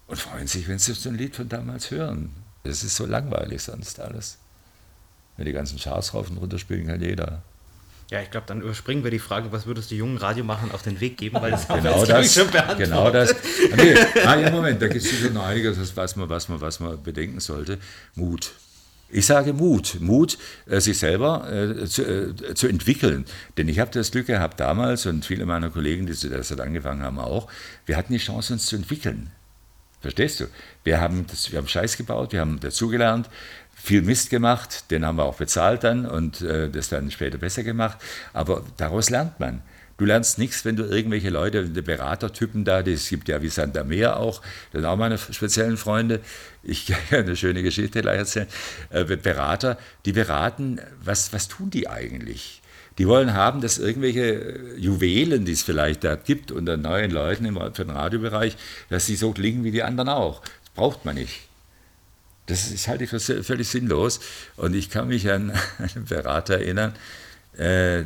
und 0.08 0.18
freuen 0.18 0.46
sich, 0.46 0.68
wenn 0.68 0.78
sie 0.78 0.92
so 0.92 1.08
ein 1.08 1.14
Lied 1.14 1.36
von 1.36 1.48
damals 1.48 1.90
hören. 1.90 2.34
Das 2.64 2.82
ist 2.82 2.96
so 2.96 3.06
langweilig 3.06 3.62
sonst 3.62 3.98
alles. 4.00 4.38
Wenn 5.36 5.46
die 5.46 5.52
ganzen 5.52 5.78
Charts 5.78 6.12
rauf 6.12 6.28
und 6.28 6.36
runter 6.36 6.58
spielen 6.58 6.86
kann 6.86 7.00
jeder. 7.00 7.42
Ja, 8.10 8.20
ich 8.20 8.30
glaube, 8.32 8.46
dann 8.48 8.60
überspringen 8.60 9.04
wir 9.04 9.12
die 9.12 9.20
Frage, 9.20 9.52
was 9.52 9.66
würdest 9.66 9.92
du 9.92 9.94
jungen 9.94 10.16
Radiomachen 10.16 10.72
auf 10.72 10.82
den 10.82 11.00
Weg 11.00 11.16
geben, 11.16 11.40
weil 11.40 11.52
das 11.52 11.68
genau 11.68 12.04
das, 12.04 12.34
schon 12.34 12.50
beantwortet. 12.50 12.84
Genau 12.84 13.10
das. 13.10 13.30
Ah, 13.32 13.76
nee, 13.76 13.94
ah, 14.26 14.36
ja, 14.36 14.50
Moment, 14.50 14.82
da 14.82 14.88
gibt 14.88 15.04
es 15.04 15.10
sicher 15.10 15.30
noch 15.30 15.46
einiges, 15.46 15.96
was 15.96 16.16
man, 16.16 16.28
was, 16.28 16.48
man, 16.48 16.60
was 16.60 16.80
man 16.80 17.00
bedenken 17.00 17.38
sollte. 17.38 17.78
Mut. 18.16 18.50
Ich 19.12 19.26
sage 19.26 19.52
Mut, 19.52 19.98
Mut, 20.00 20.38
äh, 20.66 20.80
sich 20.80 20.98
selber 20.98 21.48
äh, 21.52 21.86
zu, 21.86 22.02
äh, 22.02 22.54
zu, 22.54 22.66
entwickeln. 22.66 23.26
Denn 23.56 23.68
ich 23.68 23.78
habe 23.78 23.92
das 23.92 24.10
Glück 24.10 24.26
gehabt 24.26 24.58
damals 24.58 25.06
und 25.06 25.24
viele 25.24 25.46
meiner 25.46 25.70
Kollegen, 25.70 26.06
die 26.06 26.28
das 26.28 26.50
hat 26.50 26.60
angefangen 26.60 27.02
haben, 27.02 27.18
auch, 27.20 27.48
wir 27.86 27.96
hatten 27.96 28.12
die 28.12 28.18
Chance, 28.18 28.54
uns 28.54 28.66
zu 28.66 28.74
entwickeln. 28.74 29.30
Verstehst 30.00 30.40
du? 30.40 30.46
Wir 30.82 31.00
haben, 31.00 31.26
das, 31.26 31.50
wir 31.52 31.58
haben 31.58 31.68
Scheiß 31.68 31.96
gebaut, 31.96 32.32
wir 32.32 32.40
haben 32.40 32.58
dazugelernt, 32.60 33.28
viel 33.74 34.02
Mist 34.02 34.30
gemacht, 34.30 34.90
den 34.90 35.04
haben 35.04 35.16
wir 35.16 35.24
auch 35.24 35.36
bezahlt 35.36 35.84
dann 35.84 36.06
und 36.06 36.42
äh, 36.42 36.70
das 36.70 36.88
dann 36.88 37.10
später 37.10 37.38
besser 37.38 37.62
gemacht. 37.62 37.98
Aber 38.32 38.64
daraus 38.76 39.10
lernt 39.10 39.40
man. 39.40 39.62
Du 40.00 40.06
lernst 40.06 40.38
nichts, 40.38 40.64
wenn 40.64 40.76
du 40.76 40.84
irgendwelche 40.84 41.28
Leute, 41.28 41.68
die 41.68 41.82
Beratertypen 41.82 42.64
da, 42.64 42.80
es 42.80 43.10
gibt 43.10 43.28
ja 43.28 43.42
wie 43.42 43.50
Santa 43.50 43.84
Meer 43.84 44.16
auch, 44.16 44.40
das 44.72 44.80
sind 44.80 44.86
auch 44.86 44.96
meine 44.96 45.18
speziellen 45.18 45.76
Freunde, 45.76 46.20
ich 46.62 46.86
kann 47.10 47.20
eine 47.24 47.36
schöne 47.36 47.62
Geschichte 47.62 48.00
gleich 48.00 48.16
erzählen, 48.16 48.46
äh, 48.88 49.04
Berater, 49.04 49.76
die 50.06 50.12
beraten, 50.12 50.80
was, 51.04 51.34
was 51.34 51.48
tun 51.48 51.68
die 51.68 51.86
eigentlich? 51.86 52.59
Die 53.00 53.08
wollen 53.08 53.32
haben, 53.32 53.62
dass 53.62 53.78
irgendwelche 53.78 54.76
Juwelen, 54.76 55.46
die 55.46 55.52
es 55.52 55.62
vielleicht 55.62 56.04
da 56.04 56.16
gibt 56.16 56.52
unter 56.52 56.76
neuen 56.76 57.10
Leuten 57.10 57.46
im, 57.46 57.54
für 57.54 57.86
den 57.86 57.88
Radiobereich, 57.88 58.58
dass 58.90 59.06
sie 59.06 59.16
so 59.16 59.32
klingen 59.32 59.64
wie 59.64 59.70
die 59.70 59.82
anderen 59.82 60.10
auch. 60.10 60.42
Das 60.42 60.74
braucht 60.74 61.06
man 61.06 61.14
nicht. 61.14 61.48
Das 62.44 62.70
ist 62.70 62.88
halt 62.88 63.08
völlig 63.08 63.68
sinnlos. 63.68 64.20
Und 64.58 64.74
ich 64.74 64.90
kann 64.90 65.08
mich 65.08 65.30
an 65.30 65.50
einen 65.78 66.04
Berater 66.04 66.58
erinnern, 66.58 66.94
äh, 67.56 68.02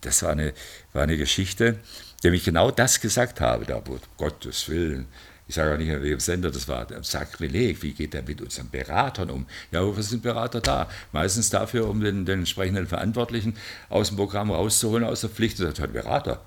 das 0.00 0.22
war 0.22 0.30
eine, 0.30 0.54
war 0.94 1.02
eine 1.02 1.18
Geschichte, 1.18 1.78
der 2.22 2.30
mich 2.30 2.44
genau 2.44 2.70
das 2.70 3.02
gesagt 3.02 3.42
habe, 3.42 3.66
da, 3.66 3.76
um 3.76 4.00
Gottes 4.16 4.70
Willen, 4.70 5.06
ich 5.48 5.54
sage 5.54 5.74
auch 5.74 5.78
nicht, 5.78 5.92
an 5.92 6.02
welchem 6.02 6.18
Sender 6.18 6.50
das 6.50 6.66
war, 6.66 6.86
Sakrileg, 7.02 7.82
wie 7.82 7.92
geht 7.92 8.14
er 8.14 8.22
mit 8.22 8.40
unseren 8.40 8.68
Beratern 8.68 9.30
um? 9.30 9.46
Ja, 9.70 9.84
wofür 9.84 10.02
sind 10.02 10.22
Berater 10.22 10.60
da? 10.60 10.88
Meistens 11.12 11.50
dafür, 11.50 11.88
um 11.88 12.00
den, 12.00 12.26
den 12.26 12.40
entsprechenden 12.40 12.88
Verantwortlichen 12.88 13.54
aus 13.88 14.08
dem 14.08 14.16
Programm 14.16 14.50
rauszuholen, 14.50 15.04
aus 15.04 15.20
der 15.20 15.30
Pflicht. 15.30 15.60
Das 15.60 15.78
hat 15.78 15.92
Berater. 15.92 16.40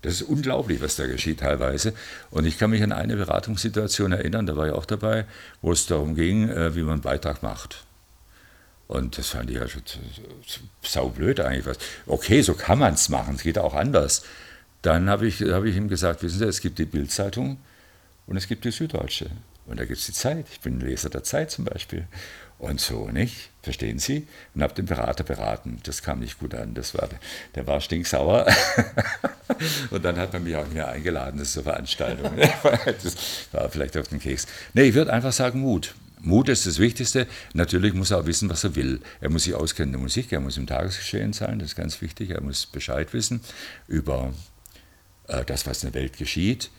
Das 0.00 0.14
ist 0.14 0.22
unglaublich, 0.22 0.80
was 0.80 0.96
da 0.96 1.06
geschieht 1.06 1.40
teilweise. 1.40 1.92
Und 2.30 2.46
ich 2.46 2.58
kann 2.58 2.70
mich 2.70 2.82
an 2.82 2.92
eine 2.92 3.16
Beratungssituation 3.16 4.12
erinnern, 4.12 4.46
da 4.46 4.56
war 4.56 4.66
ich 4.66 4.72
auch 4.72 4.86
dabei, 4.86 5.26
wo 5.60 5.72
es 5.72 5.86
darum 5.86 6.14
ging, 6.14 6.48
äh, 6.48 6.74
wie 6.74 6.82
man 6.82 6.94
einen 6.94 7.02
Beitrag 7.02 7.42
macht. 7.42 7.84
Und 8.86 9.18
das 9.18 9.28
fand 9.28 9.50
ich 9.50 9.56
ja 9.56 9.68
schon 9.68 9.82
saublöd 10.82 11.40
eigentlich. 11.40 11.66
Was. 11.66 11.78
Okay, 12.06 12.42
so 12.42 12.54
kann 12.54 12.78
man 12.78 12.94
es 12.94 13.08
machen, 13.08 13.36
es 13.36 13.42
geht 13.42 13.58
auch 13.58 13.74
anders. 13.74 14.24
Dann 14.82 15.08
habe 15.08 15.26
ich, 15.26 15.40
hab 15.42 15.64
ich 15.64 15.76
ihm 15.76 15.88
gesagt, 15.88 16.22
wissen 16.22 16.38
Sie, 16.38 16.44
es 16.44 16.60
gibt 16.60 16.78
die 16.78 16.84
Bildzeitung 16.84 17.58
und 18.26 18.36
es 18.36 18.48
gibt 18.48 18.64
die 18.64 18.70
Süddeutsche. 18.70 19.30
Und 19.66 19.80
da 19.80 19.84
gibt 19.84 19.98
es 19.98 20.06
die 20.06 20.12
Zeit. 20.12 20.46
Ich 20.52 20.60
bin 20.60 20.80
Leser 20.80 21.08
der 21.08 21.22
Zeit 21.22 21.50
zum 21.50 21.64
Beispiel. 21.64 22.06
Und 22.58 22.80
so, 22.80 23.08
nicht? 23.08 23.50
Verstehen 23.62 23.98
Sie? 23.98 24.26
Und 24.54 24.62
habe 24.62 24.74
den 24.74 24.86
Berater 24.86 25.24
beraten. 25.24 25.80
Das 25.84 26.02
kam 26.02 26.20
nicht 26.20 26.38
gut 26.38 26.54
an. 26.54 26.74
Das 26.74 26.94
war, 26.94 27.08
der 27.54 27.66
war 27.66 27.80
stinksauer. 27.80 28.46
und 29.90 30.04
dann 30.04 30.16
hat 30.18 30.32
man 30.32 30.44
mich 30.44 30.54
auch 30.56 30.64
nicht 30.64 30.74
mehr 30.74 30.88
eingeladen, 30.88 31.38
das 31.38 31.52
zur 31.52 31.64
Veranstaltung. 31.64 32.30
das 33.02 33.16
war 33.52 33.68
vielleicht 33.70 33.96
auf 33.96 34.08
den 34.08 34.20
Keks. 34.20 34.46
Nee, 34.74 34.84
ich 34.84 34.94
würde 34.94 35.12
einfach 35.12 35.32
sagen 35.32 35.60
Mut. 35.60 35.94
Mut 36.20 36.48
ist 36.48 36.66
das 36.66 36.78
Wichtigste. 36.78 37.26
Natürlich 37.52 37.92
muss 37.92 38.10
er 38.10 38.20
auch 38.20 38.26
wissen, 38.26 38.48
was 38.48 38.64
er 38.64 38.76
will. 38.76 39.00
Er 39.20 39.30
muss 39.30 39.44
sich 39.44 39.54
auskennen 39.54 39.90
in 39.90 39.98
der 39.98 40.02
Musik, 40.02 40.32
er 40.32 40.40
muss 40.40 40.56
im 40.56 40.66
Tagesgeschehen 40.66 41.34
sein, 41.34 41.58
das 41.58 41.68
ist 41.68 41.76
ganz 41.76 42.00
wichtig. 42.00 42.30
Er 42.30 42.40
muss 42.40 42.64
Bescheid 42.64 43.12
wissen 43.12 43.40
über 43.88 44.32
äh, 45.28 45.44
das, 45.44 45.66
was 45.66 45.84
in 45.84 45.92
der 45.92 46.00
Welt 46.00 46.16
geschieht. 46.16 46.70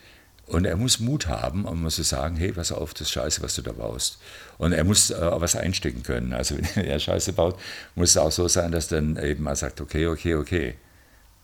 Und 0.46 0.64
er 0.64 0.76
muss 0.76 1.00
Mut 1.00 1.26
haben, 1.26 1.64
um 1.64 1.88
zu 1.90 2.04
sagen, 2.04 2.36
hey, 2.36 2.52
pass 2.52 2.70
auf, 2.70 2.94
das 2.94 3.02
ist 3.02 3.10
scheiße, 3.10 3.42
was 3.42 3.56
du 3.56 3.62
da 3.62 3.72
baust. 3.72 4.18
Und 4.58 4.72
er 4.72 4.84
muss 4.84 5.10
äh, 5.10 5.16
was 5.20 5.56
einstecken 5.56 6.02
können. 6.02 6.32
Also 6.32 6.56
wenn 6.74 6.84
er 6.84 7.00
Scheiße 7.00 7.32
baut, 7.32 7.58
muss 7.94 8.10
es 8.10 8.16
auch 8.16 8.30
so 8.30 8.46
sein, 8.46 8.70
dass 8.70 8.88
dann 8.88 9.16
eben 9.16 9.42
mal 9.42 9.56
sagt, 9.56 9.80
okay, 9.80 10.06
okay, 10.06 10.36
okay. 10.36 10.74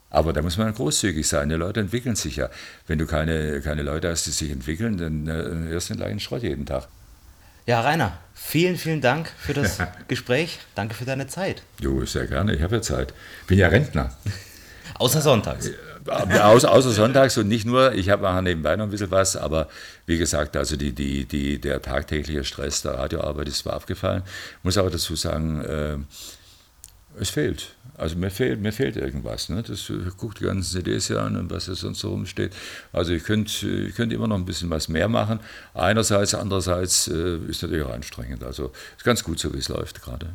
Aber 0.09 0.33
da 0.33 0.43
muss 0.43 0.57
man 0.57 0.73
großzügig 0.73 1.27
sein. 1.27 1.49
Die 1.49 1.55
Leute 1.55 1.81
entwickeln 1.81 2.17
sich 2.17 2.37
ja. 2.37 2.51
Wenn 2.87 2.99
du 2.99 3.07
keine, 3.07 3.61
keine 3.63 3.83
Leute 3.83 4.11
hast, 4.11 4.27
die 4.27 4.31
sich 4.31 4.51
entwickeln, 4.51 4.99
dann 4.99 5.27
äh, 5.27 5.71
hörst 5.71 5.89
du 5.89 5.95
den 5.95 6.01
gleichen 6.01 6.21
Schrott 6.21 6.43
jeden 6.43 6.67
Tag. 6.67 6.87
Ja, 7.67 7.81
Rainer, 7.81 8.19
vielen, 8.35 8.77
vielen 8.77 9.01
Dank 9.01 9.33
für 9.39 9.55
das 9.55 9.79
Gespräch. 10.09 10.61
Danke 10.75 10.95
für 10.95 11.05
deine 11.05 11.27
Zeit. 11.29 11.63
Jo, 11.81 12.05
sehr 12.05 12.27
gerne. 12.27 12.55
Ich 12.55 12.63
habe 12.63 12.77
ja 12.77 12.83
Zeit. 12.83 13.15
Bin 13.47 13.59
ja 13.59 13.69
Rentner. 13.69 14.15
Außer 14.99 15.23
sonntags. 15.23 15.71
Außer, 16.07 16.73
außer 16.73 16.91
sonntags 16.91 17.39
und 17.39 17.49
nicht 17.49 17.65
nur, 17.65 17.93
ich 17.93 18.11
habe 18.11 18.23
nachher 18.23 18.43
nebenbei 18.43 18.75
noch 18.77 18.85
ein 18.85 18.91
bisschen 18.91 19.11
was, 19.11 19.37
aber 19.37 19.69
wie 20.07 20.19
gesagt, 20.19 20.57
also 20.57 20.77
die, 20.77 20.93
die, 20.93 21.27
die, 21.27 21.61
der 21.61 21.81
tagtägliche 21.81 22.45
Stress 22.45 22.83
der 22.83 22.95
Radioarbeit 22.95 23.49
ist 23.49 23.59
zwar 23.59 23.75
abgefallen, 23.75 24.23
muss 24.63 24.79
aber 24.79 24.91
dazu 24.91 25.15
sagen, 25.15 25.65
äh, 25.65 25.97
es 27.21 27.31
fehlt. 27.31 27.75
Also 27.97 28.17
mir 28.17 28.31
fehlt, 28.31 28.61
mir 28.61 28.73
fehlt 28.73 28.97
irgendwas. 28.97 29.49
Ne? 29.49 29.63
Das, 29.63 29.91
ich 29.91 30.17
gucke 30.17 30.39
die 30.39 30.45
ganzen 30.45 30.65
CDs 30.65 31.09
hier 31.09 31.21
an 31.21 31.37
und 31.37 31.51
was 31.51 31.67
da 31.67 31.75
sonst 31.75 32.01
so 32.01 32.11
rumsteht. 32.11 32.53
Also 32.93 33.13
ich 33.13 33.23
könnte 33.23 33.69
ich 33.69 33.95
könnt 33.95 34.13
immer 34.13 34.27
noch 34.27 34.37
ein 34.37 34.47
bisschen 34.47 34.71
was 34.71 34.89
mehr 34.89 35.09
machen. 35.09 35.41
Einerseits, 35.75 36.35
andererseits 36.35 37.09
äh, 37.09 37.37
ist 37.49 37.63
natürlich 37.63 37.85
auch 37.85 37.93
anstrengend. 37.93 38.43
Also 38.43 38.73
ist 38.97 39.05
ganz 39.05 39.23
gut 39.23 39.39
so, 39.39 39.53
wie 39.53 39.59
es 39.59 39.69
läuft 39.69 40.03
gerade. 40.03 40.31